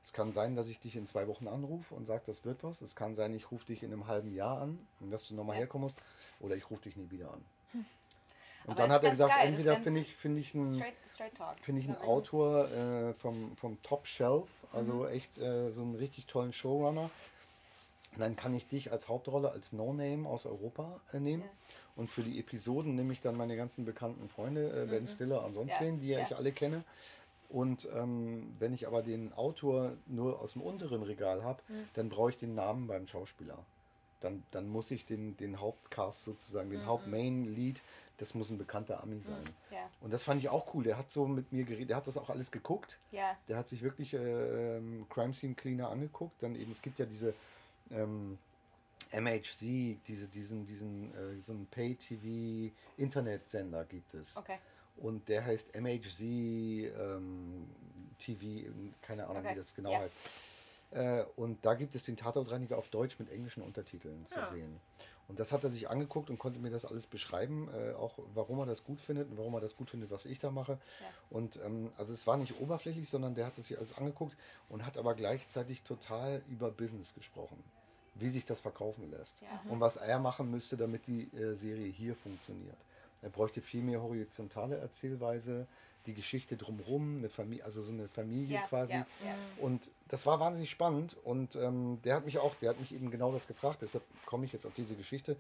es 0.02 0.12
kann 0.12 0.32
sein, 0.32 0.54
dass 0.54 0.68
ich 0.68 0.78
dich 0.78 0.96
in 0.96 1.06
zwei 1.06 1.26
Wochen 1.26 1.48
anrufe 1.48 1.94
und 1.94 2.04
sage, 2.04 2.22
das 2.26 2.44
wird 2.44 2.62
was. 2.62 2.82
Es 2.82 2.94
kann 2.94 3.14
sein, 3.14 3.34
ich 3.34 3.50
rufe 3.50 3.64
dich 3.64 3.82
in 3.82 3.90
einem 3.90 4.06
halben 4.06 4.34
Jahr 4.34 4.60
an 4.60 4.78
und 5.00 5.10
dass 5.10 5.26
du 5.26 5.34
nochmal 5.34 5.56
ja. 5.56 5.60
herkommen 5.60 5.84
musst. 5.84 5.96
Oder 6.40 6.56
ich 6.56 6.70
rufe 6.70 6.82
dich 6.82 6.96
nie 6.96 7.10
wieder 7.10 7.32
an. 7.32 7.44
Und 8.64 8.72
Aber 8.72 8.74
dann 8.74 8.92
hat 8.92 9.04
er 9.04 9.10
gesagt, 9.10 9.34
geil. 9.34 9.48
entweder 9.48 9.76
finde 9.76 10.00
ich, 10.00 10.14
find 10.14 10.38
ich 10.38 10.54
einen, 10.54 10.82
find 11.60 11.78
ich 11.78 11.86
einen 11.86 11.98
Autor 11.98 12.70
äh, 12.70 13.12
vom, 13.12 13.56
vom 13.56 13.82
Top 13.82 14.06
Shelf, 14.06 14.48
also 14.72 14.94
mhm. 14.94 15.08
echt 15.08 15.38
äh, 15.38 15.70
so 15.70 15.82
einen 15.82 15.94
richtig 15.96 16.26
tollen 16.26 16.52
Showrunner. 16.52 17.10
Und 18.14 18.20
dann 18.20 18.36
kann 18.36 18.54
ich 18.54 18.66
dich 18.66 18.92
als 18.92 19.08
Hauptrolle, 19.08 19.50
als 19.50 19.72
No-Name 19.72 20.28
aus 20.28 20.46
Europa 20.46 21.00
äh, 21.12 21.20
nehmen. 21.20 21.42
Ja. 21.42 21.48
Und 21.96 22.10
für 22.10 22.22
die 22.22 22.40
Episoden 22.40 22.94
nehme 22.94 23.12
ich 23.12 23.20
dann 23.20 23.36
meine 23.36 23.56
ganzen 23.56 23.84
bekannten 23.84 24.28
Freunde, 24.28 24.70
äh, 24.70 24.86
Ben 24.86 25.02
mhm. 25.02 25.08
Stiller 25.08 25.44
und 25.44 25.54
sonst 25.54 25.72
ja. 25.72 25.80
wen, 25.80 26.00
die 26.00 26.08
ja. 26.08 26.20
ich 26.20 26.34
alle 26.34 26.52
kenne. 26.52 26.84
Und 27.48 27.88
ähm, 27.94 28.54
wenn 28.58 28.72
ich 28.72 28.86
aber 28.86 29.02
den 29.02 29.32
Autor 29.32 29.92
nur 30.06 30.40
aus 30.40 30.54
dem 30.54 30.62
unteren 30.62 31.02
Regal 31.02 31.44
habe, 31.44 31.62
mhm. 31.68 31.88
dann 31.94 32.08
brauche 32.08 32.30
ich 32.30 32.36
den 32.36 32.54
Namen 32.54 32.86
beim 32.86 33.06
Schauspieler. 33.06 33.58
Dann, 34.24 34.42
dann 34.50 34.68
muss 34.68 34.90
ich 34.90 35.04
den, 35.04 35.36
den 35.36 35.60
Hauptcast 35.60 36.24
sozusagen, 36.24 36.70
den 36.70 36.80
Mhm. 36.80 36.86
Hauptmain-Lead, 36.86 37.80
das 38.16 38.34
muss 38.34 38.48
ein 38.50 38.58
bekannter 38.58 39.02
Ami 39.02 39.20
sein. 39.20 39.44
Ja. 39.70 39.88
Und 40.00 40.12
das 40.12 40.24
fand 40.24 40.40
ich 40.40 40.48
auch 40.48 40.72
cool. 40.74 40.84
Der 40.84 40.96
hat 40.96 41.10
so 41.10 41.26
mit 41.26 41.52
mir 41.52 41.64
geredet, 41.64 41.90
der 41.90 41.96
hat 41.98 42.06
das 42.06 42.16
auch 42.16 42.30
alles 42.30 42.50
geguckt. 42.50 42.98
Ja. 43.10 43.36
Der 43.48 43.56
hat 43.56 43.68
sich 43.68 43.82
wirklich 43.82 44.14
äh, 44.14 44.80
Crime 45.10 45.34
Scene 45.34 45.54
Cleaner 45.54 45.90
angeguckt. 45.90 46.42
Dann 46.42 46.54
eben, 46.54 46.72
es 46.72 46.80
gibt 46.80 46.98
ja 46.98 47.06
diese 47.06 47.34
ähm, 47.90 48.38
MHC, 49.12 49.98
diese, 50.06 50.28
diesen, 50.28 50.64
diesen, 50.64 51.12
äh, 51.14 51.40
so 51.42 51.52
einen 51.52 51.66
Pay-TV-Internetsender 51.66 53.84
gibt 53.84 54.14
es. 54.14 54.36
Okay. 54.36 54.58
Und 54.96 55.28
der 55.28 55.44
heißt 55.44 55.74
MHZ 55.74 56.20
ähm, 56.20 57.68
TV, 58.18 58.70
keine 59.02 59.24
Ahnung, 59.26 59.38
Okay, 59.38 59.50
wie 59.52 59.56
das 59.58 59.74
genau 59.74 59.92
ja. 59.92 59.98
heißt. 60.00 60.16
Äh, 60.90 61.24
und 61.36 61.64
da 61.64 61.74
gibt 61.74 61.94
es 61.94 62.04
den 62.04 62.16
Tatortreiniger 62.16 62.78
auf 62.78 62.88
Deutsch 62.88 63.18
mit 63.18 63.30
englischen 63.30 63.62
Untertiteln 63.62 64.26
zu 64.26 64.38
Ja. 64.38 64.46
sehen. 64.46 64.80
Und 65.26 65.40
das 65.40 65.52
hat 65.52 65.64
er 65.64 65.70
sich 65.70 65.88
angeguckt 65.88 66.28
und 66.28 66.38
konnte 66.38 66.60
mir 66.60 66.70
das 66.70 66.84
alles 66.84 67.06
beschreiben, 67.06 67.68
äh, 67.72 67.92
auch 67.94 68.18
warum 68.34 68.58
er 68.58 68.66
das 68.66 68.84
gut 68.84 69.00
findet 69.00 69.30
und 69.30 69.38
warum 69.38 69.54
er 69.54 69.60
das 69.60 69.74
gut 69.74 69.88
findet, 69.88 70.10
was 70.10 70.26
ich 70.26 70.38
da 70.38 70.50
mache. 70.50 70.72
Ja. 71.00 71.06
Und 71.30 71.58
ähm, 71.64 71.90
also 71.96 72.12
es 72.12 72.26
war 72.26 72.36
nicht 72.36 72.60
oberflächlich, 72.60 73.08
sondern 73.08 73.34
der 73.34 73.46
hat 73.46 73.56
das 73.56 73.66
sich 73.66 73.78
alles 73.78 73.96
angeguckt 73.96 74.36
und 74.68 74.84
hat 74.84 74.98
aber 74.98 75.14
gleichzeitig 75.14 75.82
total 75.82 76.42
über 76.48 76.70
Business 76.70 77.14
gesprochen, 77.14 77.64
wie 78.14 78.28
sich 78.28 78.44
das 78.44 78.60
verkaufen 78.60 79.10
lässt 79.10 79.40
Ja. 79.40 79.62
und 79.70 79.80
was 79.80 79.96
er 79.96 80.18
machen 80.18 80.50
müsste, 80.50 80.76
damit 80.76 81.06
die 81.06 81.34
äh, 81.34 81.54
Serie 81.54 81.88
hier 81.90 82.14
funktioniert. 82.14 82.76
Er 83.22 83.30
bräuchte 83.30 83.62
viel 83.62 83.82
mehr 83.82 84.02
horizontale 84.02 84.76
Erzählweise, 84.76 85.66
die 86.06 86.14
Geschichte 86.14 86.56
drumherum, 86.56 87.18
eine 87.18 87.28
Familie, 87.28 87.64
also 87.64 87.82
so 87.82 87.92
eine 87.92 88.08
Familie 88.08 88.56
Ja, 88.56 88.66
quasi. 88.66 88.92
ja, 88.92 89.06
ja. 89.24 89.34
Und 89.58 89.90
das 90.08 90.26
war 90.26 90.40
wahnsinnig 90.40 90.70
spannend 90.70 91.16
und 91.24 91.56
ähm, 91.56 91.98
der 92.04 92.16
hat 92.16 92.24
mich 92.24 92.38
auch, 92.38 92.54
der 92.56 92.70
hat 92.70 92.80
mich 92.80 92.94
eben 92.94 93.10
genau 93.10 93.32
das 93.32 93.46
gefragt, 93.46 93.78
deshalb 93.82 94.04
komme 94.26 94.44
ich 94.44 94.52
jetzt 94.52 94.66
auf 94.66 94.74
diese 94.74 94.94
Geschichte, 94.94 95.36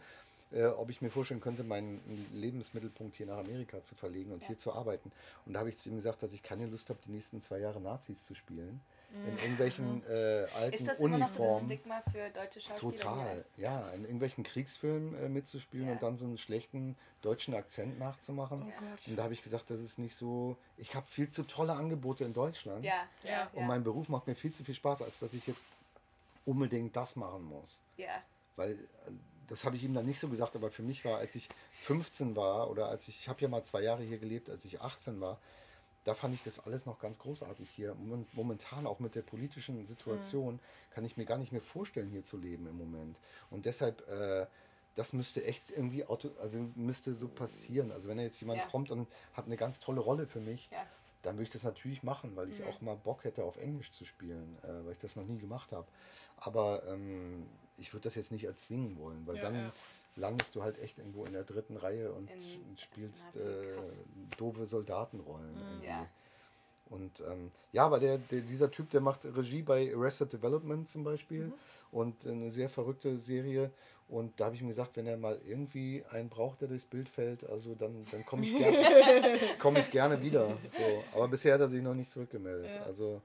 äh, 0.52 0.64
ob 0.66 0.88
ich 0.90 1.02
mir 1.02 1.10
vorstellen 1.10 1.40
könnte, 1.40 1.64
meinen 1.64 2.00
Lebensmittelpunkt 2.32 3.16
hier 3.16 3.26
nach 3.26 3.38
Amerika 3.38 3.82
zu 3.82 3.94
verlegen 3.94 4.32
und 4.32 4.44
hier 4.44 4.56
zu 4.56 4.72
arbeiten. 4.72 5.10
Und 5.46 5.54
da 5.54 5.60
habe 5.60 5.68
ich 5.68 5.76
zu 5.78 5.88
ihm 5.88 5.96
gesagt, 5.96 6.22
dass 6.22 6.32
ich 6.32 6.42
keine 6.42 6.66
Lust 6.66 6.88
habe, 6.90 6.98
die 7.06 7.10
nächsten 7.10 7.42
zwei 7.42 7.58
Jahre 7.58 7.80
Nazis 7.80 8.24
zu 8.24 8.34
spielen. 8.34 8.80
Mhm. 9.14 9.28
In 9.28 9.38
irgendwelchen 9.38 10.02
äh, 10.06 10.46
alten 10.56 10.74
Ist 10.74 10.88
das 10.88 10.98
immer 10.98 11.18
noch 11.18 11.28
so 11.28 11.32
das 11.34 11.38
Uniformen. 11.40 11.66
Stigma 11.66 12.02
für 12.10 12.30
deutsche 12.30 12.60
Schauspieler? 12.60 12.92
Total, 12.92 13.44
ja. 13.56 13.80
In 13.94 14.02
irgendwelchen 14.02 14.42
Kriegsfilmen 14.44 15.14
äh, 15.22 15.28
mitzuspielen 15.28 15.86
Ja. 15.86 15.92
und 15.92 16.02
dann 16.02 16.16
so 16.16 16.24
einen 16.24 16.36
schlechten 16.36 16.96
deutschen 17.22 17.54
Akzent 17.54 17.98
nachzumachen. 17.98 18.62
Oh. 18.66 19.10
Und 19.10 19.16
da 19.16 19.22
habe 19.22 19.32
ich 19.34 19.42
gesagt, 19.42 19.70
das 19.70 19.80
ist 19.80 19.98
nicht 19.98 20.16
so. 20.16 20.56
Ich 20.76 20.94
habe 20.96 21.06
viel 21.06 21.30
zu 21.30 21.44
tolle 21.44 21.74
Angebote 21.74 22.24
in 22.24 22.32
Deutschland. 22.34 22.84
Ja, 22.84 23.04
ja, 23.22 23.30
Ja. 23.30 23.30
ja. 23.30 23.50
Und 23.54 23.66
mein 23.66 23.84
Beruf 23.84 24.08
macht 24.08 24.26
mir 24.26 24.34
viel 24.34 24.52
zu 24.52 24.64
viel 24.64 24.74
Spaß, 24.74 25.02
als 25.02 25.20
dass 25.20 25.32
ich 25.32 25.46
jetzt 25.46 25.66
unbedingt 26.44 26.94
das 26.96 27.16
machen 27.16 27.44
muss. 27.44 27.80
ja. 27.96 28.22
Weil 28.56 28.72
äh, 28.72 28.76
das 29.48 29.64
habe 29.66 29.76
ich 29.76 29.84
ihm 29.84 29.92
dann 29.92 30.06
nicht 30.06 30.18
so 30.18 30.28
gesagt, 30.28 30.56
aber 30.56 30.70
für 30.70 30.82
mich 30.82 31.04
war, 31.04 31.18
als 31.18 31.34
ich 31.34 31.48
15 31.80 32.34
war 32.34 32.70
oder 32.70 32.88
als 32.88 33.08
ich, 33.08 33.20
ich 33.20 33.28
habe 33.28 33.42
ja 33.42 33.48
mal 33.48 33.62
zwei 33.62 33.82
Jahre 33.82 34.02
hier 34.02 34.16
gelebt, 34.18 34.48
als 34.48 34.64
ich 34.64 34.80
18 34.80 35.20
war, 35.20 35.38
da 36.04 36.14
fand 36.14 36.34
ich 36.34 36.42
das 36.42 36.60
alles 36.60 36.86
noch 36.86 36.98
ganz 36.98 37.18
großartig 37.18 37.68
hier. 37.70 37.94
Momen- 37.94 38.26
Momentan 38.32 38.86
auch 38.86 39.00
mit 39.00 39.14
der 39.14 39.22
politischen 39.22 39.84
Situation 39.86 40.60
kann 40.90 41.04
ich 41.04 41.16
mir 41.16 41.24
gar 41.24 41.38
nicht 41.38 41.50
mehr 41.52 41.62
vorstellen, 41.62 42.10
hier 42.10 42.24
zu 42.24 42.36
leben 42.36 42.66
im 42.66 42.76
Moment. 42.76 43.18
Und 43.50 43.64
deshalb, 43.64 44.06
äh, 44.08 44.46
das 44.96 45.12
müsste 45.12 45.42
echt 45.44 45.70
irgendwie, 45.70 46.04
auto, 46.04 46.30
also 46.40 46.60
müsste 46.76 47.14
so 47.14 47.28
passieren. 47.28 47.90
Also 47.90 48.08
wenn 48.08 48.18
da 48.18 48.22
jetzt 48.22 48.38
jemand 48.40 48.60
Ja. 48.60 48.66
kommt 48.66 48.90
und 48.90 49.08
hat 49.32 49.46
eine 49.46 49.56
ganz 49.56 49.80
tolle 49.80 50.00
Rolle 50.00 50.26
für 50.26 50.40
mich, 50.40 50.68
Ja. 50.70 50.86
dann 51.22 51.36
würde 51.36 51.44
ich 51.44 51.50
das 51.50 51.62
natürlich 51.64 52.02
machen, 52.02 52.36
weil 52.36 52.50
ich 52.50 52.60
Mhm. 52.60 52.66
auch 52.66 52.80
mal 52.82 52.96
Bock 52.96 53.24
hätte, 53.24 53.42
auf 53.44 53.56
Englisch 53.56 53.90
zu 53.92 54.04
spielen, 54.04 54.58
äh, 54.62 54.84
weil 54.84 54.92
ich 54.92 54.98
das 54.98 55.16
noch 55.16 55.24
nie 55.24 55.38
gemacht 55.38 55.72
habe. 55.72 55.86
Aber 56.36 56.86
ähm, 56.86 57.46
ich 57.78 57.92
würde 57.94 58.04
das 58.04 58.14
jetzt 58.14 58.30
nicht 58.30 58.44
erzwingen 58.44 58.98
wollen, 58.98 59.26
weil 59.26 59.36
Ja, 59.36 59.42
dann. 59.42 59.72
Landest 60.16 60.54
du 60.54 60.62
halt 60.62 60.78
echt 60.78 60.98
irgendwo 60.98 61.24
in 61.24 61.32
der 61.32 61.44
dritten 61.44 61.76
Reihe 61.76 62.12
und 62.12 62.30
In- 62.30 62.76
spielst 62.78 63.26
äh, 63.36 63.76
doofe 64.36 64.66
Soldatenrollen. 64.66 65.56
irgendwie. 65.56 65.86
Ja. 65.86 66.06
Und 66.90 67.20
ähm, 67.28 67.50
ja, 67.72 67.86
aber 67.86 67.98
der, 67.98 68.18
der, 68.18 68.42
dieser 68.42 68.70
Typ, 68.70 68.90
der 68.90 69.00
macht 69.00 69.24
Regie 69.24 69.62
bei 69.62 69.90
Arrested 69.94 70.32
Development 70.32 70.88
zum 70.88 71.02
Beispiel 71.02 71.46
Mhm. 71.46 71.52
und 71.90 72.26
eine 72.26 72.52
sehr 72.52 72.68
verrückte 72.68 73.16
Serie. 73.18 73.70
Und 74.06 74.38
da 74.38 74.44
habe 74.46 74.54
ich 74.54 74.60
mir 74.60 74.68
gesagt, 74.68 74.96
wenn 74.96 75.06
er 75.06 75.16
mal 75.16 75.40
irgendwie 75.46 76.04
einen 76.10 76.28
braucht, 76.28 76.60
der 76.60 76.68
durchs 76.68 76.84
Bild 76.84 77.08
fällt, 77.08 77.48
also 77.48 77.74
dann, 77.74 78.04
dann 78.10 78.24
komme 78.26 78.44
ich, 78.44 78.54
gerne, 78.58 79.38
komm 79.58 79.76
ich 79.76 79.90
gerne 79.90 80.20
wieder. 80.20 80.58
So. 80.76 81.04
Aber 81.14 81.26
bisher 81.28 81.54
hat 81.54 81.60
er 81.62 81.68
sich 81.68 81.82
noch 81.82 81.94
nicht 81.94 82.10
zurückgemeldet. 82.10 82.66
Ja. 82.70 82.82
Also 82.82 83.22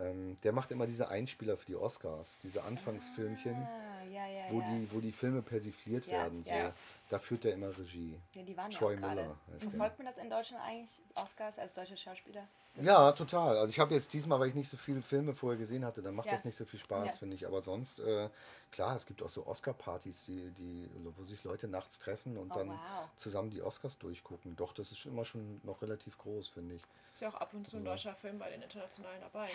ähm, 0.00 0.36
der 0.42 0.52
macht 0.52 0.70
immer 0.70 0.86
diese 0.86 1.08
Einspieler 1.08 1.56
für 1.56 1.66
die 1.66 1.76
Oscars, 1.76 2.38
diese 2.42 2.62
Anfangsfilmchen, 2.62 3.54
Ah, 3.54 4.04
ja, 4.04 4.26
ja, 4.26 4.44
wo, 4.50 4.60
ja. 4.60 4.68
die, 4.70 4.92
wo 4.92 5.00
die 5.00 5.12
Filme 5.12 5.42
persifliert 5.42 6.06
Ja, 6.06 6.12
werden. 6.18 6.42
So. 6.42 6.50
ja. 6.50 6.72
Da 7.08 7.18
führt 7.18 7.44
er 7.44 7.52
immer 7.54 7.76
Regie. 7.76 8.18
ja, 8.34 8.42
die 8.42 8.56
waren 8.56 8.70
Troy 8.70 8.94
ja. 8.94 9.00
Miller 9.00 9.36
heißt 9.52 9.62
der. 9.62 9.70
Verfolgt 9.70 9.98
man 9.98 10.06
das 10.06 10.16
in 10.18 10.30
Deutschland 10.30 10.62
eigentlich, 10.64 10.98
Oscars 11.16 11.58
als 11.58 11.74
deutscher 11.74 11.96
Schauspieler? 11.96 12.46
Ja, 12.80 13.10
total. 13.12 13.56
Also 13.56 13.68
ich 13.70 13.80
habe 13.80 13.94
jetzt 13.94 14.12
diesmal, 14.12 14.38
weil 14.38 14.48
ich 14.48 14.54
nicht 14.54 14.68
so 14.68 14.76
viele 14.76 15.02
Filme 15.02 15.34
vorher 15.34 15.58
gesehen 15.58 15.84
hatte, 15.84 16.02
dann 16.02 16.14
macht 16.14 16.26
Ja. 16.26 16.32
das 16.34 16.44
nicht 16.44 16.56
so 16.56 16.64
viel 16.64 16.78
Spaß, 16.78 17.06
Ja. 17.06 17.12
finde 17.18 17.34
ich. 17.34 17.44
Aber 17.46 17.62
sonst, 17.62 17.98
äh, 17.98 18.30
klar, 18.70 18.94
es 18.94 19.06
gibt 19.06 19.22
auch 19.22 19.28
so 19.28 19.44
Oscar-Partys, 19.46 20.24
die, 20.26 20.50
die, 20.52 20.88
wo 21.16 21.24
sich 21.24 21.42
Leute 21.42 21.66
nachts 21.66 21.98
treffen 21.98 22.36
und 22.38 22.52
Oh, 22.52 22.54
dann 22.54 22.68
wow. 22.68 23.08
zusammen 23.16 23.50
die 23.50 23.60
Oscars 23.60 23.98
durchgucken. 23.98 24.54
Doch, 24.54 24.72
das 24.72 24.92
ist 24.92 25.04
immer 25.04 25.24
schon 25.24 25.60
noch 25.64 25.82
relativ 25.82 26.16
groß, 26.18 26.48
finde 26.48 26.76
ich. 26.76 26.82
Ist 27.12 27.22
ja 27.22 27.28
auch 27.28 27.34
ab 27.34 27.52
und 27.54 27.66
zu 27.66 27.76
ein 27.76 27.84
deutscher 27.84 28.14
Film 28.14 28.38
bei 28.38 28.48
den 28.50 28.62
internationalen 28.62 29.20
dabei, 29.20 29.46
ne? 29.48 29.52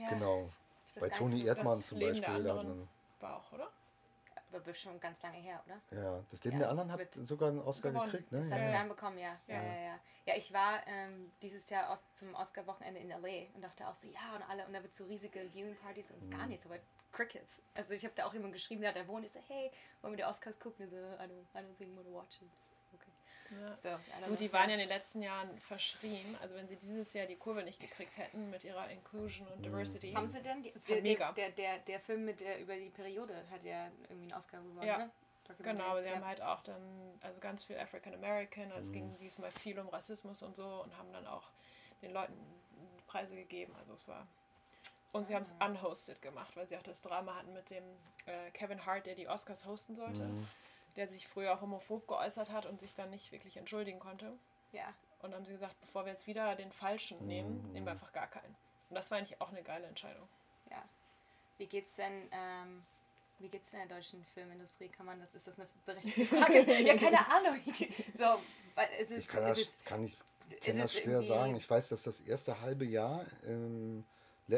Ja, 0.00 0.08
Genau. 0.08 0.48
Bei 0.98 1.08
Toni 1.08 1.44
Erdmann 1.44 1.78
zum 1.80 1.98
Leben 1.98 2.20
Beispiel. 2.20 2.42
der 2.42 2.42
Da 2.42 2.50
hat 2.52 2.58
anderen. 2.60 2.78
man, 2.80 2.88
War 3.20 3.36
auch, 3.36 3.52
oder? 3.52 3.70
Aber 4.52 4.74
schon 4.74 4.98
ganz 4.98 5.22
lange 5.22 5.38
her, 5.38 5.62
oder? 5.64 6.02
ja, 6.02 6.24
das 6.30 6.42
Leben 6.42 6.56
Ja, 6.56 6.62
der 6.62 6.70
anderen 6.70 6.90
hat 6.90 7.00
sogar 7.24 7.50
einen 7.50 7.60
Oscar 7.60 7.90
Gewonnen. 7.92 8.10
gekriegt, 8.10 8.32
ne? 8.32 8.40
Das 8.40 8.48
Ja, 8.48 8.56
hat 8.56 8.64
ja. 8.64 8.72
dann 8.72 8.88
bekommen, 8.88 9.18
ja. 9.18 9.38
Ja, 9.46 9.54
Ja. 9.54 9.62
ja, 9.62 9.80
ja. 9.80 9.98
Ja, 10.26 10.36
ich 10.36 10.52
war 10.52 10.84
ähm, 10.86 11.30
dieses 11.40 11.70
Jahr 11.70 11.88
aus, 11.90 12.00
zum 12.14 12.34
Oscar-Wochenende 12.34 12.98
in 13.00 13.10
L.A. 13.10 13.54
und 13.54 13.62
dachte 13.62 13.86
auch 13.88 13.94
so, 13.94 14.08
ja, 14.08 14.34
und 14.34 14.42
alle, 14.42 14.66
und 14.66 14.72
da 14.72 14.82
wird 14.82 14.92
so 14.94 15.04
riesige 15.04 15.40
Viewing-Partys 15.52 16.10
und 16.10 16.22
Mhm. 16.26 16.30
gar 16.30 16.46
nicht 16.46 16.62
so 16.62 16.68
weit 16.68 16.82
Crickets. 17.12 17.62
Also 17.74 17.94
ich 17.94 18.04
habe 18.04 18.14
da 18.16 18.26
auch 18.26 18.34
jemand 18.34 18.52
geschrieben, 18.52 18.80
der 18.82 18.92
da 18.92 19.06
wohnt, 19.06 19.24
ich 19.24 19.32
so, 19.32 19.40
hey, 19.46 19.70
wollen 20.02 20.14
wir 20.14 20.18
die 20.18 20.24
Oscars 20.24 20.58
gucken? 20.58 20.86
Und 20.86 20.90
so, 20.90 20.96
I 20.96 21.00
don't, 21.00 21.44
I 21.54 21.58
don't 21.58 21.76
think 21.78 21.90
I'm 21.92 21.96
gonna 22.02 22.12
watch 22.12 22.42
it. 22.42 22.48
Ja. 23.50 23.76
So, 23.76 23.88
know. 24.26 24.36
die 24.36 24.52
waren 24.52 24.68
ja 24.70 24.74
in 24.74 24.80
den 24.80 24.88
letzten 24.88 25.22
Jahren 25.22 25.56
verschrien. 25.60 26.36
Also 26.40 26.54
wenn 26.54 26.68
sie 26.68 26.76
dieses 26.76 27.12
Jahr 27.14 27.26
die 27.26 27.36
Kurve 27.36 27.62
nicht 27.64 27.80
gekriegt 27.80 28.16
hätten 28.16 28.50
mit 28.50 28.62
ihrer 28.64 28.88
Inclusion 28.90 29.46
und 29.48 29.64
Diversity. 29.64 30.12
Haben 30.12 30.28
sie 30.28 30.40
denn? 30.42 30.62
Die, 30.62 30.72
der, 30.88 31.02
mega. 31.02 31.32
der, 31.32 31.50
der, 31.50 31.78
der 31.78 32.00
Film 32.00 32.24
mit 32.24 32.40
der 32.40 32.60
über 32.60 32.76
die 32.76 32.90
Periode 32.90 33.34
hat 33.50 33.62
ja 33.64 33.86
irgendwie 34.08 34.30
einen 34.30 34.34
Oscar 34.34 34.58
gewonnen, 34.62 34.86
Ja. 34.86 34.98
ne? 34.98 35.10
Genau, 35.58 35.84
aber 35.86 36.02
sie 36.02 36.08
ja. 36.08 36.14
haben 36.14 36.24
halt 36.24 36.40
auch 36.42 36.62
dann, 36.62 37.18
also 37.22 37.40
ganz 37.40 37.64
viel 37.64 37.76
African 37.76 38.14
American, 38.14 38.70
also 38.70 38.78
es 38.84 38.88
Mhm. 38.90 38.92
ging 38.92 39.18
diesmal 39.18 39.50
viel 39.50 39.78
um 39.80 39.88
Rassismus 39.88 40.42
und 40.42 40.54
so 40.54 40.64
und 40.84 40.96
haben 40.96 41.12
dann 41.12 41.26
auch 41.26 41.42
den 42.02 42.12
Leuten 42.12 42.34
Preise 43.08 43.34
gegeben. 43.34 43.74
Also 43.80 43.94
es 43.94 44.06
war. 44.06 44.28
Und 45.10 45.24
sie 45.26 45.34
haben 45.34 45.42
es 45.42 45.52
Ah. 45.58 45.66
unhosted 45.66 46.22
gemacht, 46.22 46.54
weil 46.56 46.68
sie 46.68 46.76
auch 46.76 46.84
das 46.84 47.02
Drama 47.02 47.34
hatten 47.34 47.52
mit 47.52 47.68
dem 47.70 47.82
äh, 48.26 48.52
Kevin 48.52 48.86
Hart, 48.86 49.06
der 49.06 49.16
die 49.16 49.26
Oscars 49.28 49.64
hosten 49.64 49.96
sollte, 49.96 50.22
Mhm. 50.26 50.46
Der 50.96 51.06
sich 51.06 51.26
früher 51.28 51.60
homophob 51.60 52.06
geäußert 52.08 52.50
hat 52.50 52.66
und 52.66 52.80
sich 52.80 52.94
dann 52.94 53.10
nicht 53.10 53.32
wirklich 53.32 53.56
entschuldigen 53.56 53.98
konnte. 54.00 54.32
ja. 54.72 54.84
Und 55.22 55.32
dann 55.32 55.40
haben 55.40 55.44
sie 55.44 55.52
gesagt, 55.52 55.78
bevor 55.82 56.06
wir 56.06 56.12
jetzt 56.12 56.26
wieder 56.26 56.56
den 56.56 56.72
Falschen 56.72 57.26
nehmen, 57.26 57.62
Mhm. 57.66 57.72
nehmen 57.74 57.86
wir 57.86 57.92
einfach 57.92 58.10
gar 58.14 58.26
keinen. 58.26 58.56
Und 58.88 58.94
das 58.96 59.10
war 59.10 59.18
eigentlich 59.18 59.38
auch 59.38 59.50
eine 59.50 59.62
geile 59.62 59.86
Entscheidung. 59.86 60.26
Ja. 60.70 60.82
Wie 61.58 61.66
geht's 61.66 61.94
denn, 61.96 62.26
ähm, 62.32 62.82
wie 63.38 63.48
geht's 63.48 63.70
denn 63.70 63.82
in 63.82 63.88
der 63.88 63.98
deutschen 63.98 64.24
Filmindustrie? 64.32 64.88
Kann 64.88 65.04
man 65.04 65.20
das, 65.20 65.34
ist 65.34 65.46
das 65.46 65.58
eine 65.58 65.68
berechtigte 65.84 66.24
Frage? 66.24 66.60
ja, 66.82 66.96
keine 66.96 67.18
Ahnung. 67.30 67.60
so, 68.16 68.40
weil 68.74 68.88
es 68.98 69.10
ist, 69.10 69.18
Ich 69.24 69.28
kann 69.28 69.42
es 69.44 69.58
das, 69.58 69.58
ist 69.58 69.84
kann 69.84 70.04
ich, 70.06 70.16
ist 70.48 70.64
kann 70.64 70.78
das 70.78 70.92
schwer 70.94 71.04
irgendwie- 71.04 71.28
sagen. 71.28 71.56
Ich 71.56 71.68
weiß, 71.68 71.90
dass 71.90 72.02
das 72.04 72.22
erste 72.22 72.58
halbe 72.62 72.86
Jahr, 72.86 73.26
ähm, 73.44 74.06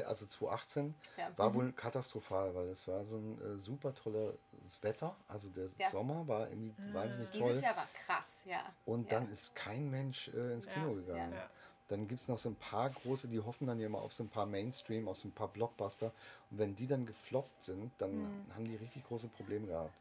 also 0.00 0.26
2018, 0.26 0.94
ja. 1.16 1.30
war 1.36 1.54
wohl 1.54 1.72
katastrophal, 1.72 2.54
weil 2.54 2.68
es 2.68 2.86
war 2.88 3.04
so 3.04 3.16
ein 3.16 3.40
äh, 3.40 3.58
super 3.58 3.94
tolles 3.94 4.36
Wetter. 4.80 5.16
Also 5.28 5.48
der 5.50 5.68
Ja. 5.78 5.90
Sommer 5.90 6.26
war 6.26 6.48
irgendwie 6.48 6.74
wahnsinnig 6.92 7.30
Dieses 7.30 7.46
toll. 7.52 7.62
Jahr 7.62 7.76
war 7.76 7.86
krass, 8.06 8.42
ja. 8.44 8.62
Und 8.84 9.10
ja. 9.10 9.18
dann 9.20 9.30
ist 9.30 9.54
kein 9.54 9.90
Mensch 9.90 10.28
äh, 10.28 10.52
ins 10.54 10.66
Ja, 10.66 10.72
Kino 10.72 10.94
gegangen. 10.94 11.32
Ja. 11.32 11.50
Dann 11.88 12.08
gibt 12.08 12.22
es 12.22 12.28
noch 12.28 12.38
so 12.38 12.48
ein 12.48 12.54
paar 12.56 12.88
große, 12.90 13.28
die 13.28 13.40
hoffen 13.40 13.66
dann 13.66 13.78
ja 13.78 13.86
immer 13.86 14.00
auf 14.00 14.14
so 14.14 14.22
ein 14.22 14.28
paar 14.30 14.46
Mainstream, 14.46 15.08
auf 15.08 15.18
so 15.18 15.28
ein 15.28 15.32
paar 15.32 15.48
Blockbuster. 15.48 16.12
Und 16.50 16.58
wenn 16.58 16.74
die 16.74 16.86
dann 16.86 17.04
gefloppt 17.06 17.64
sind, 17.64 17.92
dann 17.98 18.16
Mhm. 18.22 18.54
haben 18.54 18.64
die 18.64 18.76
richtig 18.76 19.04
große 19.04 19.28
Probleme 19.28 19.66
gehabt. 19.66 19.92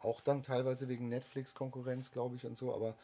Auch 0.00 0.20
dann 0.20 0.42
teilweise 0.42 0.88
wegen 0.88 1.08
Netflix-Konkurrenz, 1.08 2.10
glaube 2.10 2.36
ich, 2.36 2.44
und 2.46 2.56
so. 2.56 2.74
Aber 2.74 2.94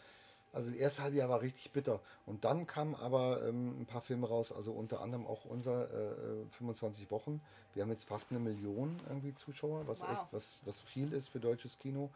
also 0.52 0.70
das 0.70 0.78
erste 0.78 1.02
halbe 1.02 1.16
Jahr 1.16 1.28
war 1.28 1.40
richtig 1.40 1.70
bitter. 1.72 2.00
Und 2.26 2.44
dann 2.44 2.66
kamen 2.66 2.94
aber 2.94 3.46
ähm, 3.46 3.80
ein 3.80 3.86
paar 3.86 4.02
Filme 4.02 4.28
raus, 4.28 4.52
also 4.52 4.72
unter 4.72 5.00
anderem 5.00 5.26
auch 5.26 5.44
unser 5.44 5.90
äh, 5.90 6.42
äh, 6.42 6.46
25 6.50 7.10
Wochen. 7.10 7.40
Wir 7.74 7.82
haben 7.82 7.90
jetzt 7.90 8.04
fast 8.04 8.30
eine 8.30 8.40
Million 8.40 9.00
irgendwie 9.08 9.34
Zuschauer, 9.34 9.86
was 9.86 10.00
Wow. 10.02 10.10
echt 10.10 10.32
was, 10.32 10.60
was 10.64 10.80
viel 10.80 11.12
ist 11.12 11.28
für 11.28 11.40
deutsches 11.40 11.78
Kino. 11.78 12.10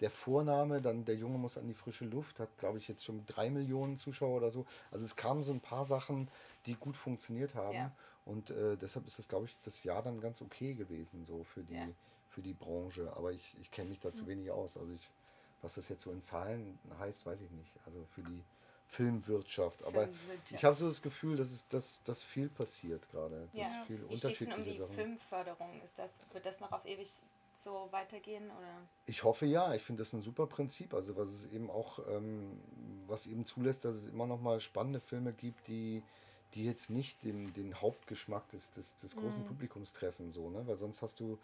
Der 0.00 0.10
Vorname, 0.10 0.80
dann 0.80 1.04
der 1.04 1.14
Junge 1.16 1.36
muss 1.36 1.58
an 1.58 1.66
die 1.68 1.74
frische 1.74 2.06
Luft, 2.06 2.40
hat 2.40 2.56
glaube 2.58 2.78
ich 2.78 2.88
jetzt 2.88 3.04
schon 3.04 3.24
drei 3.26 3.50
Millionen 3.50 3.96
Zuschauer 3.98 4.36
oder 4.36 4.50
so. 4.50 4.64
Also 4.90 5.04
es 5.04 5.14
kamen 5.14 5.42
so 5.42 5.52
ein 5.52 5.60
paar 5.60 5.84
Sachen, 5.84 6.28
die 6.66 6.74
gut 6.74 6.96
funktioniert 6.96 7.54
haben. 7.54 7.74
Ja. 7.74 7.92
Und 8.24 8.50
äh, 8.50 8.76
deshalb 8.76 9.06
ist 9.06 9.18
das, 9.18 9.28
glaube 9.28 9.46
ich, 9.46 9.56
das 9.64 9.82
Jahr 9.84 10.02
dann 10.02 10.20
ganz 10.20 10.40
okay 10.40 10.74
gewesen, 10.74 11.24
so 11.24 11.44
für 11.44 11.62
die, 11.62 11.74
Ja. 11.74 11.86
für 12.28 12.40
die 12.42 12.54
Branche. 12.54 13.12
Aber 13.16 13.32
ich, 13.32 13.56
ich 13.60 13.70
kenne 13.70 13.90
mich 13.90 14.00
da 14.00 14.12
zu 14.12 14.26
wenig 14.26 14.50
aus. 14.50 14.76
Also 14.78 14.90
ich, 14.92 15.10
was 15.62 15.74
das 15.74 15.88
jetzt 15.88 16.02
so 16.02 16.10
in 16.10 16.22
Zahlen 16.22 16.78
heißt, 16.98 17.26
weiß 17.26 17.40
ich 17.42 17.50
nicht. 17.50 17.78
Also 17.86 18.04
für 18.14 18.22
die 18.22 18.44
Filmwirtschaft. 18.86 19.84
Aber 19.84 20.02
Filmwirtschaft. 20.02 20.52
ich 20.52 20.64
habe 20.64 20.76
so 20.76 20.88
das 20.88 21.00
Gefühl, 21.00 21.36
dass, 21.36 21.50
es, 21.50 21.68
dass, 21.68 22.02
dass 22.04 22.22
viel 22.22 22.48
passiert 22.48 23.08
gerade. 23.10 23.48
Dass 23.52 23.72
Ja. 23.72 23.84
viel 23.86 24.08
Wie 24.08 24.16
steht 24.16 24.40
es 24.40 24.48
denn 24.48 24.52
um 24.52 24.64
die 24.64 24.76
Sachen. 24.76 24.94
Filmförderung? 24.94 25.80
Ist 25.82 25.98
das, 25.98 26.12
wird 26.32 26.46
das 26.46 26.60
noch 26.60 26.72
auf 26.72 26.84
ewig 26.84 27.08
so 27.54 27.88
weitergehen? 27.90 28.50
Oder? 28.50 28.88
Ich 29.06 29.22
hoffe 29.22 29.46
ja, 29.46 29.74
ich 29.74 29.82
finde 29.82 30.02
das 30.02 30.12
ein 30.12 30.22
super 30.22 30.46
Prinzip, 30.46 30.94
also 30.94 31.16
was 31.16 31.28
es 31.28 31.46
eben 31.52 31.70
auch, 31.70 32.00
ähm, 32.08 32.60
was 33.06 33.26
eben 33.26 33.46
zulässt, 33.46 33.84
dass 33.84 33.94
es 33.94 34.06
immer 34.06 34.26
noch 34.26 34.40
mal 34.40 34.60
spannende 34.60 35.00
Filme 35.00 35.32
gibt, 35.32 35.68
die, 35.68 36.02
die 36.54 36.64
jetzt 36.64 36.90
nicht 36.90 37.22
den, 37.22 37.52
den 37.54 37.80
Hauptgeschmack 37.80 38.48
des, 38.48 38.72
des, 38.72 38.96
des 38.96 39.14
großen 39.14 39.44
Publikums 39.44 39.92
treffen, 39.92 40.30
so, 40.30 40.50
ne? 40.50 40.66
Weil 40.66 40.76
sonst 40.76 41.02
hast 41.02 41.20
du 41.20 41.38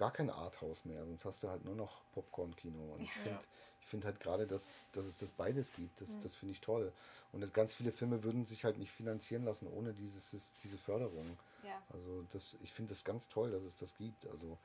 gar 0.00 0.12
kein 0.12 0.30
Arthouse 0.30 0.86
mehr, 0.86 1.04
sonst 1.04 1.26
hast 1.26 1.42
du 1.42 1.50
halt 1.50 1.62
nur 1.66 1.74
noch 1.74 2.00
Popcorn-Kino. 2.12 2.94
Und 2.94 3.02
ich 3.02 3.12
finde 3.12 3.38
ich 3.82 3.86
find 3.86 4.04
halt 4.06 4.18
gerade, 4.18 4.46
dass, 4.46 4.82
dass 4.92 5.04
es 5.04 5.16
das 5.16 5.30
beides 5.30 5.72
gibt, 5.74 6.00
das, 6.00 6.18
das 6.20 6.34
finde 6.34 6.52
ich 6.52 6.60
toll. 6.62 6.90
Und 7.32 7.52
ganz 7.52 7.74
viele 7.74 7.92
Filme 7.92 8.22
würden 8.24 8.46
sich 8.46 8.64
halt 8.64 8.78
nicht 8.78 8.90
finanzieren 8.92 9.44
lassen 9.44 9.66
ohne 9.68 9.92
dieses, 9.92 10.30
diese 10.64 10.78
Förderung. 10.78 11.38
Ja. 11.62 11.82
Also 11.90 12.22
das, 12.32 12.56
ich 12.62 12.72
finde 12.72 12.90
das 12.90 13.04
ganz 13.04 13.28
toll, 13.28 13.50
dass 13.50 13.62
es 13.62 13.76
das 13.76 13.94
gibt. 13.94 14.26
Also 14.26 14.58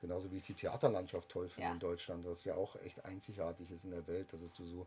genauso 0.00 0.30
wie 0.30 0.38
ich 0.38 0.44
die 0.44 0.54
Theaterlandschaft 0.54 1.28
toll 1.28 1.48
finde 1.50 1.68
Ja. 1.68 1.74
in 1.74 1.80
Deutschland, 1.80 2.24
was 2.24 2.44
ja 2.44 2.54
auch 2.54 2.76
echt 2.76 3.04
einzigartig 3.04 3.70
ist 3.70 3.84
in 3.84 3.90
der 3.90 4.06
Welt, 4.06 4.32
dass 4.32 4.40
es 4.40 4.54
du 4.54 4.64
so 4.64 4.86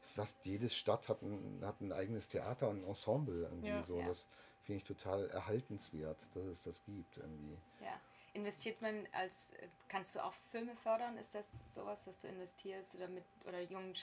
fast 0.00 0.44
jede 0.44 0.68
Stadt 0.68 1.08
hat 1.08 1.22
ein, 1.22 1.60
hat 1.64 1.80
ein 1.80 1.92
eigenes 1.92 2.26
Theater 2.26 2.68
und 2.68 2.82
ein 2.82 2.88
Ensemble 2.88 3.42
irgendwie 3.42 3.68
Ja. 3.68 3.84
so. 3.84 4.00
Ja. 4.00 4.06
Das 4.08 4.26
finde 4.62 4.78
ich 4.78 4.84
total 4.84 5.28
erhaltenswert, 5.30 6.18
dass 6.34 6.44
es 6.46 6.62
das 6.64 6.82
gibt 6.84 7.16
irgendwie. 7.18 7.58
Ja. 7.80 8.00
Investiert 8.36 8.82
man 8.82 9.08
als, 9.12 9.52
äh, 9.52 9.68
kannst 9.88 10.14
du 10.14 10.22
auch 10.22 10.34
Filme 10.50 10.76
fördern? 10.76 11.16
Ist 11.16 11.34
das 11.34 11.46
sowas, 11.74 12.04
dass 12.04 12.18
du 12.18 12.28
investierst 12.28 12.94
oder 12.94 13.08
mit 13.08 13.24
oder 13.48 13.62
jungen 13.62 13.94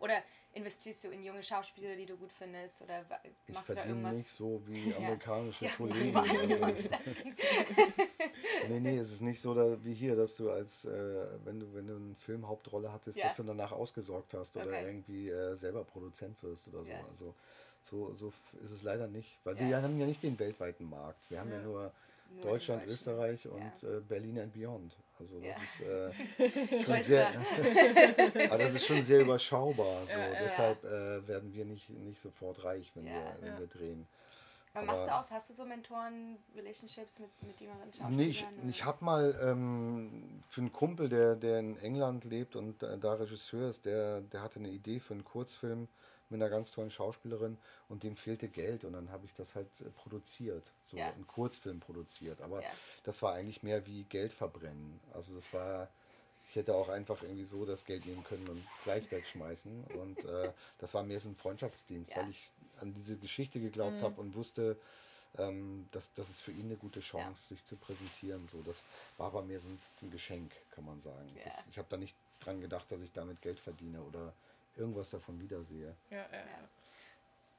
oder, 0.00 0.22
investierst 0.54 1.04
du 1.04 1.08
in 1.10 1.22
junge 1.22 1.42
Schauspieler, 1.42 1.94
die 1.94 2.06
du 2.06 2.16
gut 2.16 2.32
findest 2.32 2.80
oder 2.82 3.04
wa- 3.10 3.20
Ich 3.46 3.52
machst 3.54 3.68
du 3.68 3.74
da 3.74 3.84
irgendwas? 3.84 4.16
nicht 4.16 4.30
so 4.30 4.62
wie 4.66 4.90
Ja. 4.90 4.96
amerikanische 4.96 5.66
Ja, 5.66 5.70
Kollegen. 5.72 6.12
Multitasking. 6.60 7.36
Nee, 8.68 8.80
nee, 8.80 8.98
es 8.98 9.12
ist 9.12 9.20
nicht 9.22 9.40
so 9.40 9.54
da, 9.54 9.82
wie 9.84 9.94
hier, 9.94 10.14
dass 10.16 10.34
du 10.36 10.50
als, 10.50 10.84
äh, 10.84 11.26
wenn 11.44 11.60
du, 11.60 11.72
wenn 11.74 11.86
du 11.86 11.96
eine 11.96 12.14
Filmhauptrolle 12.16 12.92
hattest, 12.92 13.16
Ja. 13.18 13.26
dass 13.26 13.36
du 13.36 13.42
danach 13.44 13.72
ausgesorgt 13.72 14.34
hast 14.34 14.56
oder 14.56 14.66
Okay. 14.66 14.84
irgendwie 14.86 15.28
äh, 15.30 15.54
selber 15.54 15.84
Produzent 15.84 16.42
wirst 16.42 16.68
oder 16.68 16.82
so. 16.82 16.90
Ja. 16.90 17.04
Also 17.10 17.34
so, 17.82 18.12
so 18.14 18.32
ist 18.62 18.70
es 18.72 18.82
leider 18.82 19.06
nicht, 19.06 19.38
weil 19.44 19.56
Ja. 19.58 19.68
wir 19.68 19.82
haben 19.82 19.98
ja 19.98 20.06
nicht 20.06 20.22
den 20.22 20.38
weltweiten 20.38 20.88
Markt. 20.88 21.30
Wir 21.30 21.40
haben 21.40 21.50
ja, 21.50 21.58
Ja. 21.58 21.62
nur 21.62 21.92
Nur 22.30 22.42
Deutschland. 22.42 22.86
Österreich 22.86 23.46
und 23.48 23.60
Ja. 23.82 23.88
äh, 23.88 24.00
Berlin 24.00 24.38
and 24.40 24.52
Beyond. 24.52 24.96
Also 25.18 25.40
das 25.40 25.46
Ja. 25.48 25.56
ist 25.62 25.80
äh, 26.80 26.82
schon 26.84 27.02
sehr, 27.02 27.28
aber 28.50 28.58
das 28.58 28.74
ist 28.74 28.86
schon 28.86 29.02
sehr 29.02 29.20
überschaubar. 29.20 30.02
So. 30.06 30.18
Ja. 30.18 30.34
Deshalb 30.42 30.84
äh, 30.84 31.26
werden 31.26 31.52
wir 31.52 31.64
nicht, 31.64 31.90
nicht 31.90 32.20
sofort 32.20 32.62
reich, 32.64 32.90
wenn, 32.94 33.04
wir, 33.06 33.36
wenn 33.40 33.58
wir 33.58 33.66
drehen. 33.66 34.06
Aber 34.74 34.86
machst 34.86 35.06
du 35.06 35.14
aus, 35.14 35.30
hast 35.30 35.50
du 35.50 35.54
so 35.54 35.64
Mentoren-Relationships 35.64 37.18
mit, 37.18 37.30
mit 37.42 37.60
jüngeren 37.60 37.92
Schauspielern? 37.92 38.16
Nee, 38.16 38.26
ich, 38.26 38.46
ich 38.68 38.84
habe 38.84 39.04
mal 39.04 39.36
ähm, 39.42 40.40
für 40.48 40.60
einen 40.60 40.72
Kumpel, 40.72 41.08
der, 41.08 41.34
der 41.36 41.58
in 41.58 41.76
England 41.78 42.24
lebt 42.24 42.54
und 42.54 42.82
äh, 42.82 42.98
da 42.98 43.14
Regisseur 43.14 43.70
ist, 43.70 43.86
der, 43.86 44.20
der 44.20 44.42
hatte 44.42 44.60
eine 44.60 44.68
Idee 44.68 45.00
für 45.00 45.14
einen 45.14 45.24
Kurzfilm 45.24 45.88
mit 46.30 46.40
einer 46.40 46.50
ganz 46.50 46.70
tollen 46.70 46.90
Schauspielerin 46.90 47.58
und 47.88 48.02
dem 48.02 48.16
fehlte 48.16 48.48
Geld 48.48 48.84
und 48.84 48.92
dann 48.92 49.10
habe 49.10 49.24
ich 49.26 49.34
das 49.34 49.54
halt 49.54 49.68
äh, 49.80 49.90
produziert, 49.90 50.72
so 50.84 50.96
Ja. 50.96 51.12
einen 51.12 51.26
Kurzfilm 51.26 51.80
produziert. 51.80 52.40
Aber 52.40 52.62
Ja. 52.62 52.68
das 53.04 53.22
war 53.22 53.34
eigentlich 53.34 53.62
mehr 53.62 53.86
wie 53.86 54.04
Geld 54.04 54.32
verbrennen. 54.32 55.00
Also 55.14 55.34
das 55.34 55.52
war, 55.52 55.88
ich 56.48 56.56
hätte 56.56 56.74
auch 56.74 56.88
einfach 56.88 57.22
irgendwie 57.22 57.44
so 57.44 57.64
das 57.64 57.84
Geld 57.84 58.06
nehmen 58.06 58.24
können 58.24 58.48
und 58.48 58.64
gleich 58.84 59.10
wegschmeißen. 59.10 59.84
Und 59.98 60.24
äh, 60.24 60.52
das 60.78 60.94
war 60.94 61.02
mehr 61.02 61.20
so 61.20 61.28
ein 61.28 61.36
Freundschaftsdienst, 61.36 62.10
Ja. 62.12 62.18
weil 62.18 62.30
ich 62.30 62.50
an 62.80 62.92
diese 62.94 63.16
Geschichte 63.16 63.60
geglaubt 63.60 64.02
habe 64.02 64.20
und 64.20 64.34
wusste, 64.34 64.78
ähm, 65.36 65.86
dass 65.90 66.12
das 66.14 66.30
ist 66.30 66.40
für 66.40 66.52
ihn 66.52 66.66
eine 66.66 66.76
gute 66.76 67.00
Chance, 67.00 67.48
sich 67.48 67.64
zu 67.64 67.76
präsentieren. 67.76 68.48
So, 68.48 68.62
das 68.62 68.82
war 69.16 69.26
aber 69.28 69.42
mehr 69.42 69.60
so 69.60 69.68
ein, 69.68 69.78
so 70.00 70.06
ein 70.06 70.10
Geschenk, 70.10 70.52
kann 70.70 70.84
man 70.84 71.00
sagen. 71.00 71.28
Ja. 71.36 71.44
Das, 71.44 71.66
ich 71.70 71.78
habe 71.78 71.88
da 71.90 71.96
nicht 71.96 72.16
dran 72.40 72.60
gedacht, 72.60 72.90
dass 72.90 73.00
ich 73.00 73.12
damit 73.12 73.42
Geld 73.42 73.58
verdiene 73.60 74.02
oder 74.02 74.32
irgendwas 74.78 75.10
davon 75.10 75.40
wiedersehe. 75.40 75.94
Ja, 76.10 76.18
ja, 76.32 76.38
ja. 76.38 76.68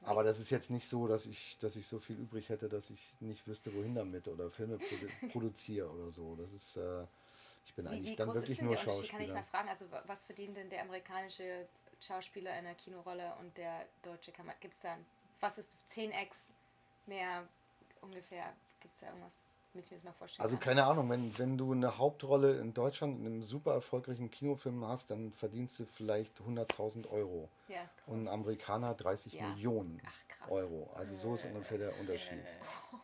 Aber 0.02 0.24
das 0.24 0.40
ist 0.40 0.50
jetzt 0.50 0.70
nicht 0.70 0.88
so, 0.88 1.06
dass 1.06 1.26
ich, 1.26 1.58
dass 1.58 1.76
ich 1.76 1.86
so 1.86 1.98
viel 1.98 2.16
übrig 2.16 2.48
hätte, 2.48 2.68
dass 2.68 2.88
ich 2.90 3.00
nicht 3.20 3.46
wüsste, 3.46 3.72
wohin 3.74 3.94
damit 3.94 4.28
oder 4.28 4.50
Filme 4.50 4.78
produ 4.78 5.06
produziere 5.32 5.90
oder 5.90 6.10
so. 6.10 6.36
Das 6.36 6.52
ist, 6.52 6.76
äh, 6.76 7.04
ich 7.66 7.74
bin 7.74 7.86
Wie, 7.86 7.92
eigentlich 7.92 8.12
wie 8.12 8.16
dann 8.16 8.28
groß 8.28 8.36
wirklich 8.36 8.50
ist 8.52 8.58
denn 8.60 8.66
nur 8.66 8.76
Unterschied? 8.78 9.10
Kann 9.10 9.20
ich 9.20 9.34
mal 9.34 9.42
Schauspieler. 9.42 9.44
fragen, 9.50 9.68
also 9.68 9.90
wa- 9.90 10.02
was 10.06 10.24
verdient 10.24 10.56
denn 10.56 10.70
der 10.70 10.82
amerikanische 10.82 11.66
Schauspieler 12.00 12.58
in 12.58 12.64
der 12.64 12.74
Kinorolle 12.74 13.34
und 13.40 13.56
der 13.58 13.86
deutsche 14.02 14.32
Kammer? 14.32 14.54
Gibt 14.60 14.74
es 14.74 14.80
da, 14.80 14.92
ein- 14.94 15.04
was 15.40 15.58
ist 15.58 15.76
10x 15.86 16.50
mehr 17.06 17.46
ungefähr? 18.00 18.54
Gibt 18.80 18.94
es 18.94 19.00
da 19.00 19.08
irgendwas? 19.08 19.34
Damit 19.72 19.84
ich 19.86 19.90
mir 19.92 19.96
das 19.98 20.04
mal 20.04 20.12
vorstellen 20.12 20.42
Also 20.44 20.56
keine 20.56 20.84
Ahnung, 20.84 21.08
wenn, 21.10 21.38
wenn 21.38 21.56
du 21.56 21.72
eine 21.72 21.96
Hauptrolle 21.96 22.58
in 22.58 22.74
Deutschland 22.74 23.20
in 23.20 23.26
einem 23.26 23.42
super 23.42 23.72
erfolgreichen 23.72 24.30
Kinofilm 24.30 24.84
hast, 24.84 25.10
dann 25.10 25.30
verdienst 25.32 25.78
du 25.78 25.86
vielleicht 25.86 26.40
100.000 26.40 27.08
Euro. 27.08 27.48
Ja, 27.68 27.88
Und 28.06 28.24
ein 28.24 28.28
Amerikaner 28.28 28.94
30 28.94 29.34
Ja. 29.34 29.48
Millionen 29.48 30.02
Ach. 30.04 30.50
Euro. 30.50 30.90
Also 30.94 31.14
so 31.14 31.34
ist 31.34 31.44
ungefähr 31.44 31.78
der 31.78 31.98
Unterschied. 32.00 32.44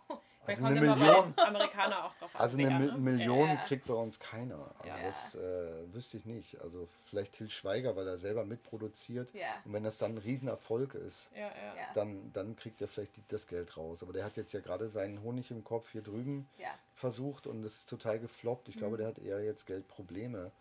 Also 0.46 0.64
eine 0.64 0.80
Million, 0.80 1.34
Amerikaner 1.36 2.04
auch 2.04 2.14
drauf 2.16 2.30
also 2.34 2.56
eine 2.58 2.68
Mi- 2.70 2.92
ne? 2.92 2.98
Million 2.98 3.48
Ja. 3.48 3.56
kriegt 3.56 3.86
bei 3.86 3.94
uns 3.94 4.18
keiner. 4.18 4.70
Also 4.78 4.88
Ja. 4.88 5.02
das 5.04 5.34
äh, 5.34 5.92
wüsste 5.94 6.16
ich 6.18 6.24
nicht. 6.26 6.60
Also 6.60 6.88
vielleicht 7.04 7.34
Til 7.34 7.50
Schweiger, 7.50 7.96
weil 7.96 8.06
er 8.06 8.16
selber 8.16 8.44
mitproduziert. 8.44 9.32
Ja. 9.34 9.46
Und 9.64 9.72
wenn 9.72 9.82
das 9.84 9.98
dann 9.98 10.12
ein 10.14 10.18
Riesenerfolg 10.18 10.94
ist, 10.94 11.30
Ja, 11.34 11.40
ja. 11.40 11.48
Ja. 11.76 11.92
dann, 11.94 12.32
dann 12.32 12.56
kriegt 12.56 12.80
er 12.80 12.88
vielleicht 12.88 13.12
das 13.32 13.46
Geld 13.46 13.76
raus. 13.76 14.02
Aber 14.02 14.12
der 14.12 14.24
hat 14.24 14.36
jetzt 14.36 14.52
ja 14.52 14.60
gerade 14.60 14.88
seinen 14.88 15.22
Honig 15.22 15.50
im 15.50 15.64
Kopf 15.64 15.90
hier 15.92 16.02
drüben 16.02 16.48
Ja, 16.58 16.68
versucht 16.94 17.46
und 17.46 17.64
es 17.64 17.78
ist 17.78 17.88
total 17.88 18.18
gefloppt. 18.18 18.68
Ich 18.68 18.76
glaube, 18.76 18.96
der 18.96 19.08
hat 19.08 19.18
eher 19.18 19.42
jetzt 19.42 19.66
Geldprobleme 19.66 20.52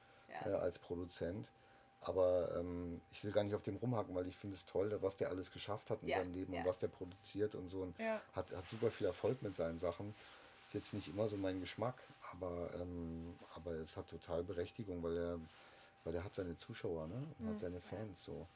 ja. 0.46 0.52
äh, 0.52 0.54
als 0.56 0.80
Produzent. 0.80 1.50
Aber 2.08 2.56
ähm, 2.56 3.02
ich 3.12 3.24
will 3.24 3.32
gar 3.32 3.44
nicht 3.44 3.56
auf 3.56 3.64
dem 3.64 3.78
rumhacken, 3.78 4.14
weil 4.16 4.28
ich 4.28 4.38
finde 4.38 4.56
es 4.56 4.66
toll, 4.66 4.96
was 5.02 5.18
der 5.18 5.30
alles 5.30 5.52
geschafft 5.52 5.90
hat 5.90 6.04
in 6.04 6.10
Ja, 6.10 6.20
seinem 6.20 6.34
Leben 6.34 6.54
ja. 6.54 6.60
und 6.62 6.68
was 6.68 6.78
der 6.80 6.88
produziert 6.88 7.56
und 7.56 7.68
so. 7.68 7.82
Und 7.82 7.96
Ja. 8.00 8.22
hat, 8.34 8.52
hat 8.52 8.70
super 8.70 8.92
viel 8.92 9.08
Erfolg 9.08 9.42
mit 9.42 9.56
seinen 9.56 9.80
Sachen. 9.80 10.14
Ist 10.68 10.74
jetzt 10.74 10.94
nicht 10.94 11.08
immer 11.08 11.28
so 11.28 11.38
mein 11.38 11.60
Geschmack, 11.60 11.96
aber, 12.32 12.70
ähm, 12.80 13.36
aber 13.56 13.72
es 13.74 13.98
hat 13.98 14.10
total 14.10 14.44
Berechtigung, 14.44 15.02
weil 15.04 15.18
er, 15.18 15.40
weil 16.04 16.16
er 16.16 16.24
hat 16.24 16.36
seine 16.36 16.56
Zuschauer 16.56 17.08
ne? 17.08 17.16
und 17.40 17.46
Mhm. 17.46 17.50
hat 17.50 17.60
seine 17.60 17.82
Fans 17.82 18.24
so. 18.24 18.48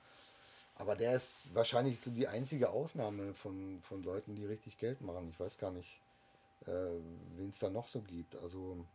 Aber 0.76 0.96
der 0.96 1.16
ist 1.16 1.54
wahrscheinlich 1.54 2.00
so 2.00 2.10
die 2.10 2.28
einzige 2.28 2.70
Ausnahme 2.70 3.34
von, 3.34 3.80
von 3.82 4.02
Leuten, 4.04 4.36
die 4.36 4.46
richtig 4.46 4.78
Geld 4.78 5.02
machen. 5.02 5.30
Ich 5.30 5.40
weiß 5.40 5.58
gar 5.58 5.72
nicht, 5.72 6.00
äh, 6.66 6.72
wen 7.36 7.50
es 7.50 7.60
da 7.60 7.70
noch 7.70 7.88
so 7.88 8.02
gibt. 8.02 8.36
Also 8.38 8.86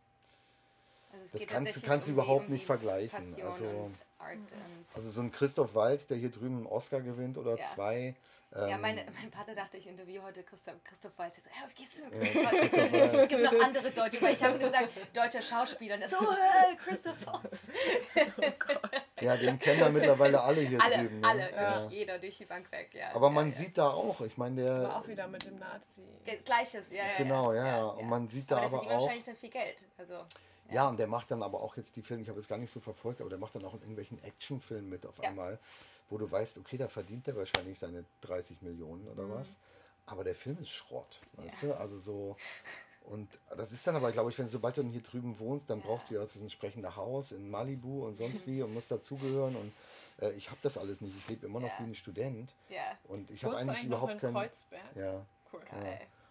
Also 1.21 1.37
das 1.37 1.47
kannst 1.47 1.83
kannst 1.83 2.07
du 2.07 2.11
um 2.11 2.17
überhaupt 2.17 2.45
um 2.47 2.53
nicht 2.53 2.65
vergleichen. 2.65 3.09
Passion 3.17 3.47
Also- 3.47 3.91
Also 4.93 5.09
so 5.09 5.21
ein 5.21 5.31
Christoph 5.31 5.75
Walz, 5.75 6.07
der 6.07 6.17
hier 6.17 6.31
drüben 6.31 6.57
einen 6.57 6.65
Oscar 6.67 7.01
gewinnt 7.01 7.37
oder 7.37 7.57
Ja. 7.57 7.65
zwei. 7.73 8.15
Ja, 8.51 8.69
ähm, 8.69 8.81
meine, 8.81 9.03
mein 9.13 9.29
Vater 9.31 9.53
dachte, 9.53 9.75
ich 9.75 9.85
interviewe 9.85 10.23
heute 10.23 10.41
Christoph, 10.43 10.75
Christoph 10.85 11.11
Waltz. 11.17 11.37
Ich 11.37 11.43
so, 11.43 11.49
ja, 11.49 11.69
wie 11.69 11.73
gehst 11.73 11.99
du? 11.99 12.03
Ja, 12.39 12.49
Christoph 12.49 12.93
es 13.23 13.27
gibt 13.27 13.43
noch 13.43 13.59
andere 13.65 13.91
Deutsche, 13.91 14.21
weil 14.21 14.33
ich 14.33 14.43
habe 14.43 14.57
gesagt, 14.57 14.89
deutscher 15.13 15.41
Schauspieler. 15.41 15.95
Und 15.95 16.03
er 16.03 16.07
so, 16.07 16.15
oh, 16.21 16.31
hey, 16.31 16.75
Christoph 16.77 17.17
Waltz. 17.25 17.69
Ja, 19.19 19.35
den 19.35 19.59
kennen 19.59 19.79
ja 19.81 19.89
mittlerweile 19.89 20.41
alle 20.41 20.61
hier 20.61 20.81
Alle, 20.81 20.97
drüben. 20.99 21.19
Ne? 21.19 21.27
alle, 21.27 21.51
Ja. 21.51 21.79
durch 21.79 21.91
jeder, 21.91 22.17
durch 22.19 22.37
die 22.37 22.45
Bank 22.45 22.71
weg. 22.71 22.91
Ja, 22.93 23.13
Aber 23.13 23.27
ja, 23.27 23.33
man 23.33 23.47
ja. 23.49 23.55
sieht 23.55 23.77
da 23.77 23.89
auch, 23.89 24.21
ich 24.21 24.37
meine, 24.37 24.61
der. 24.63 24.73
Aber 24.75 24.95
auch 24.97 25.07
wieder 25.07 25.27
mit 25.27 25.43
dem 25.45 25.59
Nazi. 25.59 26.01
Gleiches, 26.45 26.89
ja, 26.91 27.03
ja. 27.05 27.17
Genau, 27.17 27.51
ja, 27.53 27.65
ja, 27.67 27.77
ja. 27.77 27.85
Und 27.85 28.07
man 28.07 28.27
sieht 28.27 28.51
da 28.51 28.57
aber, 28.57 28.77
aber 28.79 28.87
auch. 28.87 29.01
wahrscheinlich 29.01 29.25
dann 29.25 29.35
viel 29.35 29.49
Geld. 29.49 29.77
Also, 29.97 30.13
Ja, 30.71 30.89
und 30.89 30.97
der 30.97 31.07
macht 31.07 31.29
dann 31.31 31.43
aber 31.43 31.61
auch 31.61 31.77
jetzt 31.77 31.95
die 31.95 32.01
Filme, 32.01 32.23
ich 32.23 32.29
habe 32.29 32.39
es 32.39 32.47
gar 32.47 32.57
nicht 32.57 32.71
so 32.71 32.79
verfolgt, 32.79 33.21
aber 33.21 33.29
der 33.29 33.39
macht 33.39 33.55
dann 33.55 33.63
auch 33.65 33.73
in 33.75 33.81
irgendwelchen 33.81 34.21
Actionfilmen 34.23 34.89
mit 34.89 35.05
auf 35.05 35.17
Ja. 35.19 35.29
einmal, 35.29 35.59
wo 36.09 36.17
du 36.17 36.29
weißt, 36.29 36.57
okay, 36.57 36.77
da 36.77 36.87
verdient 36.87 37.27
der 37.27 37.35
wahrscheinlich 37.35 37.77
seine 37.79 38.03
30 38.21 38.61
Millionen 38.61 39.07
oder 39.07 39.23
Mhm. 39.23 39.31
was. 39.33 39.55
Aber 40.07 40.23
der 40.23 40.35
Film 40.35 40.57
ist 40.59 40.69
Schrott, 40.69 41.21
weißt 41.33 41.63
du? 41.63 41.73
Also 41.73 41.97
so. 41.97 42.37
Und 43.01 43.29
das 43.55 43.71
ist 43.71 43.85
dann 43.85 43.95
aber, 43.95 44.11
glaube 44.11 44.31
ich, 44.31 44.39
wenn 44.39 44.49
sobald 44.49 44.77
du 44.77 44.81
dann 44.81 44.91
hier 44.91 45.01
drüben 45.03 45.37
wohnst, 45.37 45.69
dann 45.69 45.81
brauchst 45.81 46.09
du 46.09 46.15
ja 46.15 46.21
das 46.23 46.35
entsprechende 46.37 46.95
Haus 46.95 47.31
in 47.31 47.49
Malibu 47.51 48.05
und 48.05 48.15
sonst 48.15 48.45
wie 48.47 48.61
und 48.63 48.73
musst 48.73 48.89
dazugehören. 48.89 49.55
Und 49.55 49.71
äh, 50.21 50.31
ich 50.31 50.49
habe 50.49 50.59
das 50.63 50.77
alles 50.77 51.01
nicht. 51.01 51.15
Ich 51.15 51.27
lebe 51.27 51.45
immer 51.45 51.59
noch 51.59 51.69
Ja. 51.69 51.79
wie 51.79 51.83
ein 51.91 51.95
Student. 51.95 52.55
ja, 52.69 52.97
Und 53.03 53.29
ich 53.29 53.43
habe 53.45 53.57
eigentlich 53.57 53.83
überhaupt 53.83 54.13
in 54.13 54.19
keinen. 54.19 54.33
Kreuzberg? 54.33 54.95
Ja. 54.95 55.25
Cool. 55.53 55.61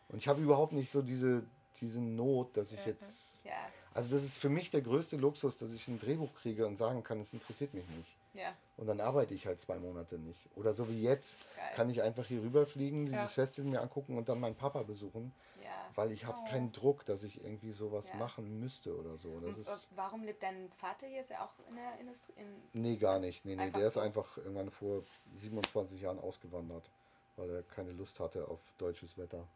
Und 0.09 0.18
ich 0.18 0.26
habe 0.28 0.41
überhaupt 0.43 0.72
nicht 0.72 0.91
so 0.91 1.03
diese, 1.03 1.45
diese 1.80 2.01
Not, 2.01 2.57
dass 2.57 2.72
ich 2.72 2.80
Ja, 2.80 2.87
jetzt. 2.93 3.45
Ja, 3.45 3.53
Also 3.95 4.12
das 4.14 4.24
ist 4.24 4.38
für 4.38 4.49
mich 4.49 4.70
der 4.70 4.82
größte 4.82 5.16
Luxus, 5.16 5.57
dass 5.57 5.72
ich 5.72 5.86
ein 5.86 6.01
Drehbuch 6.01 6.34
kriege 6.34 6.66
und 6.66 6.76
sagen 6.76 7.05
kann, 7.05 7.20
es 7.20 7.32
interessiert 7.32 7.74
mich 7.74 7.88
nicht. 7.90 8.16
Ja. 8.34 8.53
Und 8.76 8.88
dann 8.88 9.01
arbeite 9.01 9.32
ich 9.34 9.47
halt 9.47 9.61
zwei 9.61 9.78
Monate 9.78 10.18
nicht. 10.18 10.49
Oder 10.57 10.72
so 10.72 10.88
wie 10.88 11.01
jetzt 11.01 11.38
Geil. 11.55 11.70
kann 11.76 11.88
ich 11.90 12.03
einfach 12.03 12.26
hier 12.26 12.42
rüberfliegen, 12.42 13.07
dieses 13.07 13.20
Ja. 13.20 13.26
Festival 13.45 13.70
mir 13.70 13.80
angucken 13.80 14.18
und 14.18 14.28
dann 14.28 14.40
meinen 14.40 14.57
Papa 14.57 14.82
besuchen, 14.82 15.32
Ja. 15.62 15.70
weil 15.95 16.11
ich 16.11 16.24
habe 16.26 16.36
Oh. 16.42 16.51
keinen 16.51 16.72
Druck, 16.72 17.05
dass 17.05 17.22
ich 17.22 17.45
irgendwie 17.45 17.70
sowas 17.70 18.12
machen 18.14 18.59
müsste 18.59 18.97
oder 18.99 19.16
so. 19.16 19.38
Das 19.38 19.51
Und, 19.51 19.59
ist 19.61 19.88
Warum 19.95 20.24
lebt 20.24 20.42
dein 20.42 20.72
Vater 20.72 21.07
hier? 21.07 21.20
Ist 21.20 21.30
er 21.30 21.45
auch 21.45 21.53
in 21.68 21.76
der 21.76 21.97
Industrie? 22.01 22.32
In, 22.36 22.62
nee 22.72 22.97
gar 22.97 23.20
nicht. 23.20 23.45
Nee, 23.45 23.55
nee, 23.55 23.70
der 23.70 23.86
ist 23.86 23.95
so. 23.95 24.01
einfach 24.01 24.36
irgendwann 24.38 24.70
vor 24.70 25.05
27 25.36 26.01
Jahren 26.01 26.18
ausgewandert, 26.18 26.90
weil 27.36 27.49
er 27.49 27.62
keine 27.62 27.92
Lust 27.92 28.18
hatte 28.18 28.49
auf 28.49 28.59
deutsches 28.78 29.16
Wetter. 29.16 29.47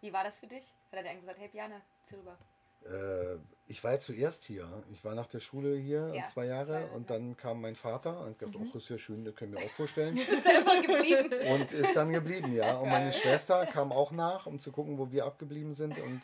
wie 0.00 0.12
war 0.12 0.22
das 0.22 0.38
für 0.38 0.46
dich? 0.46 0.62
Hat 0.92 0.98
er 0.98 1.02
dir 1.02 1.20
gesagt, 1.20 1.40
hey 1.40 1.48
Biane, 1.48 1.82
zieh 2.04 2.14
rüber? 2.14 2.38
Äh, 2.86 3.36
ich 3.66 3.82
war 3.84 3.92
ja 3.92 3.98
zuerst 3.98 4.44
hier. 4.44 4.68
Ich 4.90 5.04
war 5.04 5.14
nach 5.14 5.28
der 5.28 5.40
Schule 5.40 5.76
hier 5.76 6.12
Ja, 6.14 6.26
zwei 6.28 6.44
Jahre 6.46 6.66
zwei 6.66 6.80
Jahre, 6.80 6.92
und 6.92 7.08
dann 7.10 7.36
kam 7.36 7.60
mein 7.60 7.74
Vater 7.74 8.20
und 8.20 8.38
gedacht, 8.38 8.58
Mhm. 8.58 8.70
oh, 8.74 8.76
ist 8.76 8.88
ja 8.90 8.98
schön, 8.98 9.24
das 9.24 9.34
können 9.34 9.52
wir 9.52 9.60
auch 9.64 9.70
vorstellen. 9.70 10.16
Ist 10.18 10.44
immer 10.46 10.82
geblieben? 10.82 11.30
und 11.48 11.72
ist 11.72 11.94
dann 11.96 12.12
geblieben, 12.12 12.52
ja. 12.52 12.76
Und 12.78 12.88
meine 12.90 13.12
Schwester 13.12 13.64
kam 13.66 13.92
auch 13.92 14.10
nach, 14.12 14.46
um 14.46 14.60
zu 14.60 14.72
gucken, 14.72 14.98
wo 14.98 15.10
wir 15.10 15.24
abgeblieben 15.24 15.74
sind. 15.74 15.96
Und 15.98 16.20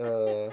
äh, 0.00 0.50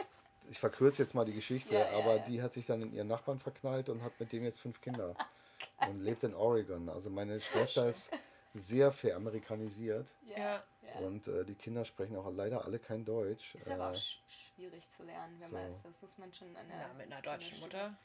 ich 0.49 0.57
verkürze 0.59 1.03
jetzt 1.03 1.13
mal 1.13 1.25
die 1.25 1.33
Geschichte, 1.33 1.75
ja, 1.75 1.89
aber 1.91 2.15
ja. 2.17 2.23
die 2.23 2.41
hat 2.41 2.53
sich 2.53 2.65
dann 2.65 2.81
in 2.81 2.93
ihren 2.93 3.07
Nachbarn 3.07 3.39
verknallt 3.39 3.89
und 3.89 4.01
hat 4.03 4.19
mit 4.19 4.31
dem 4.31 4.43
jetzt 4.43 4.59
fünf 4.61 4.81
Kinder 4.81 5.15
und 5.87 6.01
lebt 6.01 6.23
in 6.23 6.33
Oregon. 6.33 6.89
Also 6.89 7.09
meine 7.09 7.39
Schwester 7.39 7.87
ist 7.87 8.09
sehr 8.53 8.91
veramerikanisiert 8.91 10.07
Ja. 10.35 10.63
Ja. 10.93 11.07
und 11.07 11.27
äh, 11.27 11.45
die 11.45 11.55
Kinder 11.55 11.85
sprechen 11.85 12.15
auch 12.15 12.31
leider 12.31 12.65
alle 12.65 12.79
kein 12.79 13.05
Deutsch. 13.05 13.55
Ist 13.55 13.69
aber 13.69 13.89
auch 13.89 13.93
Äh, 13.93 13.99
sch 13.99 14.21
schwierig 14.27 14.89
zu 14.89 15.03
lernen, 15.03 15.39
wenn 15.39 15.51
man 15.51 15.69
so. 15.69 15.75
es, 15.75 15.81
das 15.81 16.01
muss 16.01 16.17
man 16.17 16.33
schon 16.33 16.55
an 16.55 16.69
Ja, 16.69 16.93
mit 16.93 17.11
einer 17.11 17.21
deutschen 17.21 17.59
Mutter. 17.59 17.97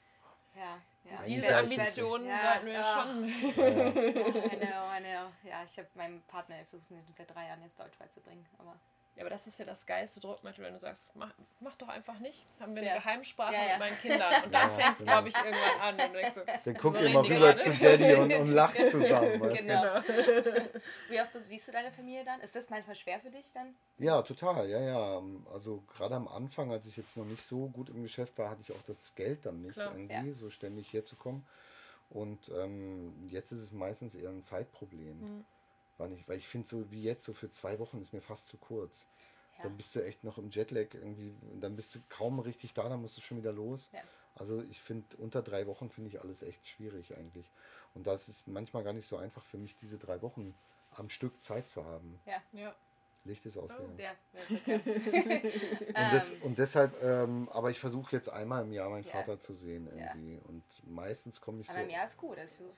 Ja, 0.55 0.81
ja. 1.05 1.23
Diese 1.27 1.55
Ambitionen 1.55 2.27
ja, 2.27 2.53
sollten 2.53 2.67
wir 2.67 2.73
ja. 2.73 3.05
schon. 3.05 3.29
I 3.29 4.57
know, 4.57 4.91
I 4.91 5.01
know. 5.01 5.33
Ja, 5.45 5.65
ich 5.65 5.79
habe 5.79 5.89
meinem 5.95 6.23
Partner 6.23 6.57
versucht, 6.65 6.89
seit 7.15 7.35
drei 7.35 7.49
Jahren 7.49 7.63
jetzt 7.63 7.79
Deutsch 7.79 7.99
beizubringen. 7.99 8.47
Aber 8.59 8.79
Ja, 9.17 9.23
aber 9.23 9.31
das 9.31 9.47
ist 9.47 9.59
ja 9.59 9.65
das 9.65 9.87
geilste 9.87 10.21
Druckmittel, 10.21 10.63
wenn 10.63 10.75
du 10.75 10.79
sagst, 10.79 11.11
mach, 11.15 11.33
mach 11.61 11.75
doch 11.77 11.89
einfach 11.89 12.19
nicht. 12.19 12.45
Haben 12.61 12.75
wir 12.75 12.83
eine 12.83 12.91
Ja. 12.91 12.97
Geheimsprache 12.99 13.55
Ja, 13.55 13.65
ja. 13.65 13.69
mit 13.71 13.79
meinen 13.79 13.99
Kindern. 13.99 14.45
Und 14.45 14.55
dann 14.55 14.69
Ja, 14.69 14.77
fängt 14.77 14.93
es, 14.93 14.99
genau. 14.99 15.11
glaube 15.13 15.29
ich, 15.31 15.35
irgendwann 15.37 15.81
an. 15.81 15.95
Und 16.09 16.13
denkst 16.15 16.35
so, 16.35 16.41
Dann 16.65 16.75
guckt 16.75 17.01
ihr 17.01 17.09
mal 17.11 17.25
rüber 17.25 17.57
zu 17.57 17.71
Daddy 17.71 18.15
und, 18.15 18.33
und 18.35 18.49
lacht 18.53 18.77
zusammen. 18.89 19.41
Weißt 19.41 19.67
Genau. 19.67 20.01
du? 20.01 20.03
wie 21.09 21.19
oft 21.21 21.31
siehst 21.35 21.67
du 21.69 21.73
deine 21.73 21.91
Familie 21.93 22.25
dann? 22.27 22.41
Ist 22.41 22.55
das 22.55 22.69
manchmal 22.69 22.95
schwer 22.95 23.19
für 23.21 23.31
dich 23.31 23.51
dann? 23.55 23.75
Ja, 23.97 24.21
total, 24.21 24.69
ja, 24.69 24.81
ja. 24.81 25.23
Also 25.51 25.83
gerade 25.89 26.15
am 26.15 26.29
Anfang, 26.29 26.71
als 26.71 26.85
ich 26.85 26.99
jetzt 26.99 27.17
noch 27.17 27.25
nicht 27.25 27.43
so 27.43 27.69
gut 27.71 27.89
im 27.89 28.03
Geschäft 28.03 28.37
war, 28.37 28.51
hatte 28.51 28.61
ich 28.61 28.73
auch 28.73 28.83
das 28.87 29.15
Geld 29.15 29.47
dann 29.47 29.63
nicht 29.63 29.73
Klar, 29.75 29.97
irgendwie, 29.97 30.33
so 30.33 30.51
ständig 30.51 30.93
herzukommen. 30.93 31.47
Und 32.11 32.51
ähm, 32.51 33.15
jetzt 33.29 33.51
ist 33.51 33.61
es 33.61 33.73
meistens 33.73 34.15
eher 34.15 34.29
ein 34.29 34.43
Zeitproblem. 34.43 35.21
Mhm. 35.21 35.45
Weil 35.99 36.13
ich, 36.13 36.29
weil 36.29 36.37
ich 36.37 36.47
finde, 36.49 36.69
so 36.69 36.91
wie 36.91 37.03
jetzt, 37.03 37.25
so 37.25 37.33
für 37.33 37.51
zwei 37.51 37.79
Wochen 37.79 38.01
ist 38.01 38.13
mir 38.13 38.21
fast 38.21 38.49
zu 38.49 38.57
kurz. 38.59 39.07
Ja. 39.57 39.65
Dann 39.65 39.77
bist 39.77 39.95
du 39.97 40.05
echt 40.05 40.25
noch 40.25 40.37
im 40.37 40.51
Jetlag 40.51 40.93
irgendwie, 40.93 41.35
dann 41.59 41.77
bist 41.77 41.95
du 41.95 42.01
kaum 42.11 42.39
richtig 42.41 42.75
da, 42.75 42.89
dann 42.89 43.01
musst 43.01 43.17
du 43.17 43.23
schon 43.23 43.39
wieder 43.39 43.53
los. 43.53 43.89
Ja. 43.93 44.01
Also 44.35 44.63
ich 44.63 44.81
finde, 44.83 45.17
unter 45.17 45.41
drei 45.41 45.67
Wochen 45.67 45.89
finde 45.89 46.11
ich 46.11 46.21
alles 46.21 46.43
echt 46.43 46.69
schwierig 46.69 47.17
eigentlich. 47.17 47.51
Und 47.95 48.07
das 48.07 48.29
ist 48.29 48.47
manchmal 48.47 48.85
gar 48.85 48.93
nicht 48.93 49.07
so 49.07 49.17
einfach 49.17 49.43
für 49.45 49.57
mich, 49.57 49.75
diese 49.77 49.97
drei 49.97 50.21
Wochen 50.21 50.55
am 50.91 51.09
Stück 51.09 51.43
Zeit 51.43 51.69
zu 51.69 51.85
haben. 51.85 52.21
Ja. 52.27 52.43
ja. 52.53 52.75
Licht 53.25 53.45
ist 53.47 53.57
ausgegangen. 53.57 53.99
Ja, 53.99 54.13
ja. 54.35 54.75
Und, 54.75 54.87
Ähm, 55.95 56.43
und 56.43 56.59
deshalb, 56.59 57.03
ähm, 57.03 57.49
aber 57.51 57.71
ich 57.71 57.81
versuche 57.81 58.15
jetzt 58.15 58.29
einmal 58.29 58.63
im 58.63 58.73
Jahr 58.73 58.89
meinen 58.91 59.05
Ja. 59.05 59.11
Vater 59.13 59.41
zu 59.41 59.55
sehen 59.55 59.89
Ja. 59.97 60.15
irgendwie. 60.15 60.39
Und 60.47 60.63
meistens 60.87 61.41
komme 61.41 61.61
ich 61.61 61.67
so. 61.67 61.73
einmal 61.73 61.85
im 61.87 61.91
Jahr 61.91 62.05
ist 62.07 62.17
gut. 62.17 62.39
Also 62.39 62.53
ich 62.53 62.57
versuche 62.59 62.77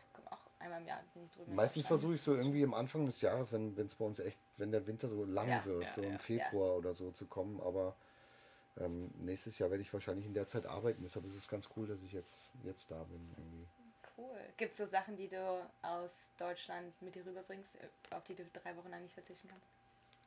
einmal 0.58 0.80
im 0.80 0.86
Jahr 0.86 1.02
bin 1.14 1.24
ich 1.24 1.30
drüben. 1.30 1.54
Meistens 1.54 1.86
versuche 1.86 2.14
ich 2.14 2.22
so 2.22 2.34
irgendwie 2.34 2.64
am 2.64 2.74
Anfang 2.74 3.06
des 3.06 3.20
Jahres, 3.20 3.52
wenn 3.52 3.76
es 3.78 3.94
bei 3.94 4.04
uns 4.04 4.18
echt, 4.18 4.38
wenn 4.56 4.70
der 4.70 4.86
Winter 4.86 5.08
so 5.08 5.24
lang 5.24 5.48
Ja, 5.48 5.64
wird, 5.64 5.84
ja, 5.84 5.92
so 5.92 6.02
im 6.02 6.18
Februar 6.18 6.76
oder 6.76 6.94
so 6.94 7.10
zu 7.10 7.26
kommen. 7.26 7.60
Aber 7.60 7.96
ähm, 8.78 9.10
nächstes 9.18 9.58
Jahr 9.58 9.70
werde 9.70 9.82
ich 9.82 9.92
wahrscheinlich 9.92 10.26
in 10.26 10.34
der 10.34 10.46
Zeit 10.48 10.66
arbeiten. 10.66 11.02
Deshalb 11.02 11.26
ist 11.26 11.34
es 11.34 11.48
ganz 11.48 11.68
cool, 11.76 11.86
dass 11.86 12.02
ich 12.02 12.12
jetzt, 12.12 12.50
jetzt 12.62 12.90
da 12.90 13.02
bin 13.04 13.34
irgendwie. 13.36 13.66
Cool. 14.16 14.40
Gibt 14.56 14.72
es 14.72 14.78
so 14.78 14.86
Sachen, 14.86 15.16
die 15.16 15.28
du 15.28 15.64
aus 15.82 16.32
Deutschland 16.38 17.00
mit 17.02 17.14
dir 17.14 17.24
rüberbringst, 17.24 17.76
äh, 17.76 18.14
auf 18.14 18.24
die 18.24 18.34
du 18.34 18.44
drei 18.52 18.76
Wochen 18.76 18.90
lang 18.90 19.02
nicht 19.02 19.14
verzichten 19.14 19.48
kannst? 19.48 19.66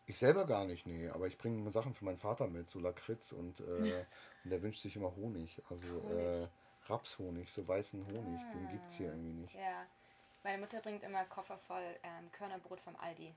Ich 0.08 0.18
selber 0.18 0.46
gar 0.46 0.66
nicht, 0.66 0.88
nee, 0.88 1.08
aber 1.10 1.28
ich 1.28 1.38
bringe 1.38 1.70
Sachen 1.72 1.94
für 1.94 2.06
meinen 2.06 2.18
Vater 2.18 2.48
mit, 2.48 2.70
so 2.70 2.80
Lakritz 2.80 3.32
und, 3.32 3.60
äh, 3.60 3.64
und 4.44 4.50
der 4.50 4.62
wünscht 4.62 4.82
sich 4.82 4.96
immer 4.96 5.16
Honig, 5.16 5.62
also 5.70 5.86
Honig. 6.04 6.18
Äh, 6.18 6.48
Rapshonig, 6.88 7.52
so 7.52 7.68
weißen 7.68 8.06
Honig, 8.08 8.42
den 8.54 8.68
gibt 8.70 8.88
es 8.88 8.96
hier 8.96 9.10
Ah. 9.10 9.14
irgendwie 9.14 9.42
nicht. 9.42 9.56
Ja. 9.56 9.86
Meine 10.44 10.58
Mutter 10.58 10.80
bringt 10.82 11.04
immer 11.04 11.24
Koffer 11.26 11.58
voll 11.68 11.84
ähm, 12.04 12.32
Körnerbrot 12.32 12.80
vom 12.82 12.96
Aldi. 12.98 13.34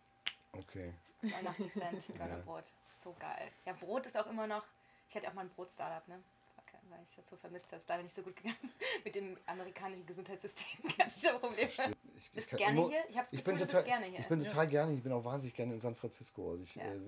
Okay. 0.53 0.93
89 1.23 1.73
Cent 1.73 2.09
Körnerbrot. 2.17 2.65
So 3.03 3.15
geil. 3.19 3.51
Ja, 3.67 3.73
Brot 3.75 4.07
ist 4.07 4.17
auch 4.17 4.27
immer 4.27 4.47
noch. 4.47 4.65
Ich 5.09 5.15
hatte 5.17 5.29
auch 5.29 5.35
mal 5.35 5.43
ein 5.43 5.51
Brot-Startup, 5.51 6.07
ne? 6.09 6.23
Okay, 6.57 6.79
weil 6.89 7.01
ich 7.07 7.15
das 7.17 7.29
so 7.29 7.37
vermisst 7.37 7.67
habe. 7.73 7.77
Ist 7.81 7.89
leider 7.89 8.03
nicht 8.03 8.15
so 8.15 8.23
gut 8.23 8.37
gegangen. 8.37 8.57
Mit 9.05 9.15
dem 9.15 9.37
amerikanischen 9.47 10.07
Gesundheitssystem 10.07 10.89
hatte 10.99 11.13
ich 11.15 11.23
da 11.23 11.37
Probleme. 11.39 11.71
Ich, 12.17 12.31
Bist 12.33 12.51
kann 12.51 12.59
gerne 12.59 12.79
immer- 12.81 12.89
hier? 12.89 13.05
Ich 13.11 13.17
habe 13.17 13.25
das 13.27 13.33
Ich 13.35 13.39
Gefühl, 13.45 13.53
bin 13.55 13.59
du 13.59 13.67
total, 13.67 13.83
bist 13.83 13.93
gerne 13.93 14.07
hier. 14.07 14.21
ich 14.21 14.29
bin 14.29 14.45
total 14.45 14.67
gerne, 14.69 14.93
ich 14.95 15.03
bin 15.03 15.13
auch 15.13 15.25
wahnsinnig 15.25 15.55
gerne 15.55 15.75
in 15.75 15.81
San 15.81 15.95
Francisco. 15.95 16.53
Also 16.53 16.63
ich 16.65 16.75
Ja. 16.77 16.85
äh, 16.85 16.99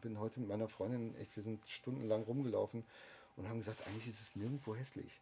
bin 0.00 0.18
heute 0.18 0.40
mit 0.40 0.48
meiner 0.48 0.68
Freundin, 0.68 1.14
echt, 1.16 1.36
wir 1.36 1.42
sind 1.42 1.66
stundenlang 1.68 2.22
rumgelaufen 2.22 2.84
und 3.36 3.48
haben 3.48 3.58
gesagt, 3.58 3.86
eigentlich 3.86 4.08
ist 4.08 4.20
es 4.20 4.34
nirgendwo 4.36 4.74
hässlich. 4.74 5.20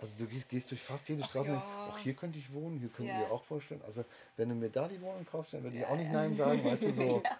Also 0.00 0.16
du 0.18 0.26
gehst, 0.26 0.48
gehst 0.48 0.70
durch 0.70 0.80
fast 0.82 1.08
jede 1.08 1.24
Straße, 1.24 1.50
und 1.50 1.56
ja. 1.56 1.88
auch 1.90 1.98
hier 1.98 2.14
könnte 2.14 2.38
ich 2.38 2.52
wohnen, 2.52 2.78
hier 2.78 2.88
könnte 2.88 3.10
Ja. 3.12 3.20
ich 3.22 3.26
mir 3.28 3.32
auch 3.34 3.42
vorstellen. 3.44 3.82
Also 3.86 4.04
wenn 4.36 4.48
du 4.48 4.54
mir 4.54 4.70
da 4.70 4.86
die 4.86 5.00
Wohnung 5.00 5.26
kaufst, 5.26 5.54
dann 5.54 5.62
würde 5.64 5.76
ich 5.76 5.82
Ja, 5.82 5.88
auch 5.88 5.96
nicht. 5.96 6.10
Nein 6.12 6.34
sagen, 6.34 6.64
weißt 6.64 6.82
du 6.84 6.92
so. 6.92 7.22
Ja. 7.24 7.38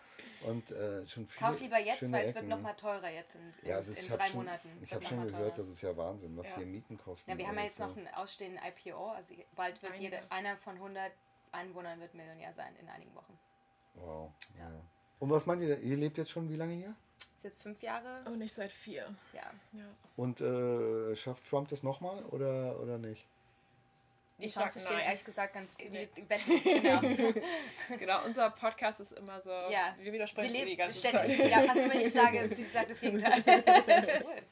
Und 0.48 0.70
äh, 0.70 1.04
schon 1.08 1.26
viele 1.26 1.50
Kauf 1.50 1.60
lieber 1.60 1.78
jetzt, 1.80 2.00
weil 2.12 2.20
es 2.20 2.26
wird 2.28 2.36
Ecken. 2.36 2.48
noch 2.48 2.60
mal 2.60 2.72
teurer 2.74 3.10
jetzt 3.10 3.34
in, 3.34 3.40
in, 3.68 3.76
ist, 3.76 3.88
in 4.04 4.08
drei 4.16 4.26
schon, 4.28 4.36
Monaten. 4.36 4.68
ich 4.82 4.94
habe 4.94 5.04
schon 5.04 5.24
gehört, 5.24 5.56
teurer. 5.56 5.56
das 5.56 5.66
ist 5.66 5.82
ja 5.82 5.96
Wahnsinn, 5.96 6.36
was 6.36 6.46
Ja. 6.46 6.56
hier 6.58 6.66
Mieten 6.66 6.96
kosten. 6.96 7.28
Ja, 7.28 7.36
wir 7.36 7.48
haben 7.48 7.56
ja 7.56 7.64
jetzt 7.64 7.80
noch 7.80 7.96
einen 7.96 8.06
ausstehenden 8.08 8.60
IPO. 8.64 9.08
Also 9.10 9.34
bald 9.56 9.82
wird 9.82 9.94
Einige. 9.94 10.16
jeder, 10.16 10.30
einer 10.30 10.56
von 10.58 10.74
100 10.76 11.10
Einwohnern 11.50 11.98
wird 11.98 12.14
Millionär 12.14 12.52
sein 12.54 12.72
in 12.80 12.88
einigen 12.88 13.12
Wochen. 13.16 13.36
Wow. 13.94 14.30
Ja. 14.56 14.70
Ja. 14.70 14.80
Und 15.18 15.30
was 15.30 15.44
meint 15.44 15.60
ihr, 15.62 15.76
ihr 15.80 15.96
lebt 15.96 16.16
jetzt 16.18 16.30
schon 16.30 16.48
wie 16.48 16.56
lange 16.56 16.74
hier? 16.74 16.94
Ist 17.38 17.44
jetzt 17.44 17.62
fünf 17.62 17.80
Jahre. 17.82 18.20
Aber 18.24 18.36
nicht 18.36 18.54
seit 18.54 18.72
vier. 18.72 19.14
Ja. 19.32 19.42
Ja. 19.72 19.84
Und 20.16 20.40
äh, 20.40 21.14
schafft 21.16 21.48
Trump 21.48 21.68
das 21.68 21.82
nochmal 21.82 22.24
oder, 22.26 22.78
oder 22.80 22.98
nicht? 22.98 23.24
Die 24.40 24.46
Ich 24.46 24.54
Chancen 24.54 24.80
stehen 24.82 24.96
nein. 24.96 25.06
ehrlich 25.06 25.24
gesagt 25.24 25.52
ganz 25.54 25.74
Nee. 25.78 26.08
Genau. 26.64 27.00
Genau, 27.98 28.24
unser 28.24 28.50
Podcast 28.50 29.00
ist 29.00 29.12
immer 29.12 29.40
so, 29.40 29.50
Ja. 29.50 29.94
wir 29.98 30.06
Wir 30.06 30.12
widersprechen 30.14 30.52
die 30.52 30.60
leben 30.64 30.76
ganze 30.78 30.98
ständig. 31.08 31.36
Zeit. 31.38 31.50
Ja, 31.50 31.62
fast 31.62 31.76
immer 31.80 31.94
ich 31.94 32.12
sage, 32.12 32.48
sie 32.54 32.62
sagt 32.64 32.90
das 32.90 33.00
Gegenteil. 33.00 33.42
cool. 33.46 33.62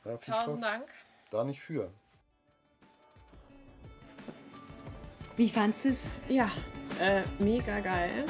Ja, 0.12 0.16
Tausend 0.18 0.58
Spaß. 0.58 0.60
Dank. 0.60 0.88
Da 1.30 1.44
nicht 1.44 1.60
für. 1.60 1.92
Wie 5.36 5.48
fandest 5.48 5.84
du 5.84 5.88
es? 5.90 6.10
Ja, 6.28 6.50
äh, 7.00 7.22
mega 7.38 7.80
geil. 7.80 8.24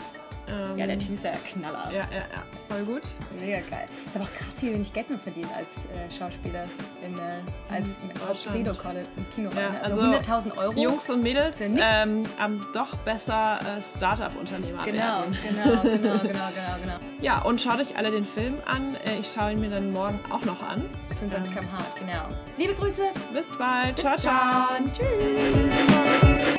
Ähm, 0.48 0.78
Ja, 0.78 0.86
der 0.86 0.98
Typ 0.98 1.12
ist 1.12 1.24
ja 1.24 1.32
Knaller. 1.50 1.88
Ja, 1.90 1.98
ja, 2.10 2.18
ja, 2.32 2.42
voll 2.68 2.84
gut. 2.84 3.02
Mega 3.40 3.58
geil. 3.68 3.88
Ist 4.06 4.14
aber 4.16 4.24
auch 4.24 4.32
krass, 4.32 4.62
wie 4.62 4.72
wenig 4.72 4.92
Geld 4.92 5.10
man 5.10 5.18
verdient 5.18 5.48
als 5.56 5.86
äh, 5.86 6.10
Schauspieler 6.16 6.66
in, 7.04 7.18
äh, 7.18 7.40
als 7.68 7.98
Hauptredo 8.26 8.70
im 8.72 9.30
Kino. 9.34 9.50
Ja, 9.56 9.80
also, 9.82 10.00
also 10.00 10.16
100.000 10.52 10.58
Euro. 10.58 10.72
Jungs 10.80 11.10
und 11.10 11.22
Mädels 11.22 11.60
ähm, 11.60 12.22
am 12.38 12.64
doch 12.72 12.94
besser 12.98 13.58
äh, 13.76 13.80
Startup-Unternehmer 13.82 14.84
Genau, 14.84 15.02
werden. 15.02 15.38
genau, 15.42 15.82
genau, 15.82 16.18
genau, 16.18 16.18
genau, 16.22 16.76
genau. 16.82 16.96
Ja, 17.20 17.42
und 17.42 17.60
schaut 17.60 17.80
euch 17.80 17.96
alle 17.96 18.10
den 18.10 18.24
Film 18.24 18.58
an. 18.66 18.94
Äh, 18.96 19.18
Ich 19.20 19.32
schaue 19.32 19.52
ihn 19.52 19.60
mir 19.60 19.70
dann 19.70 19.90
morgen 19.92 20.20
auch 20.30 20.44
noch 20.44 20.62
an. 20.62 20.84
25 21.18 21.52
km/h, 21.54 21.84
genau. 21.98 22.28
Liebe 22.58 22.74
Grüße. 22.74 23.02
Bis 23.32 23.48
bald. 23.56 23.98
ciao, 23.98 24.12
Bis 24.14 24.22
ciao. 24.22 24.66
dann. 24.70 24.92
Tschüss. 24.92 26.55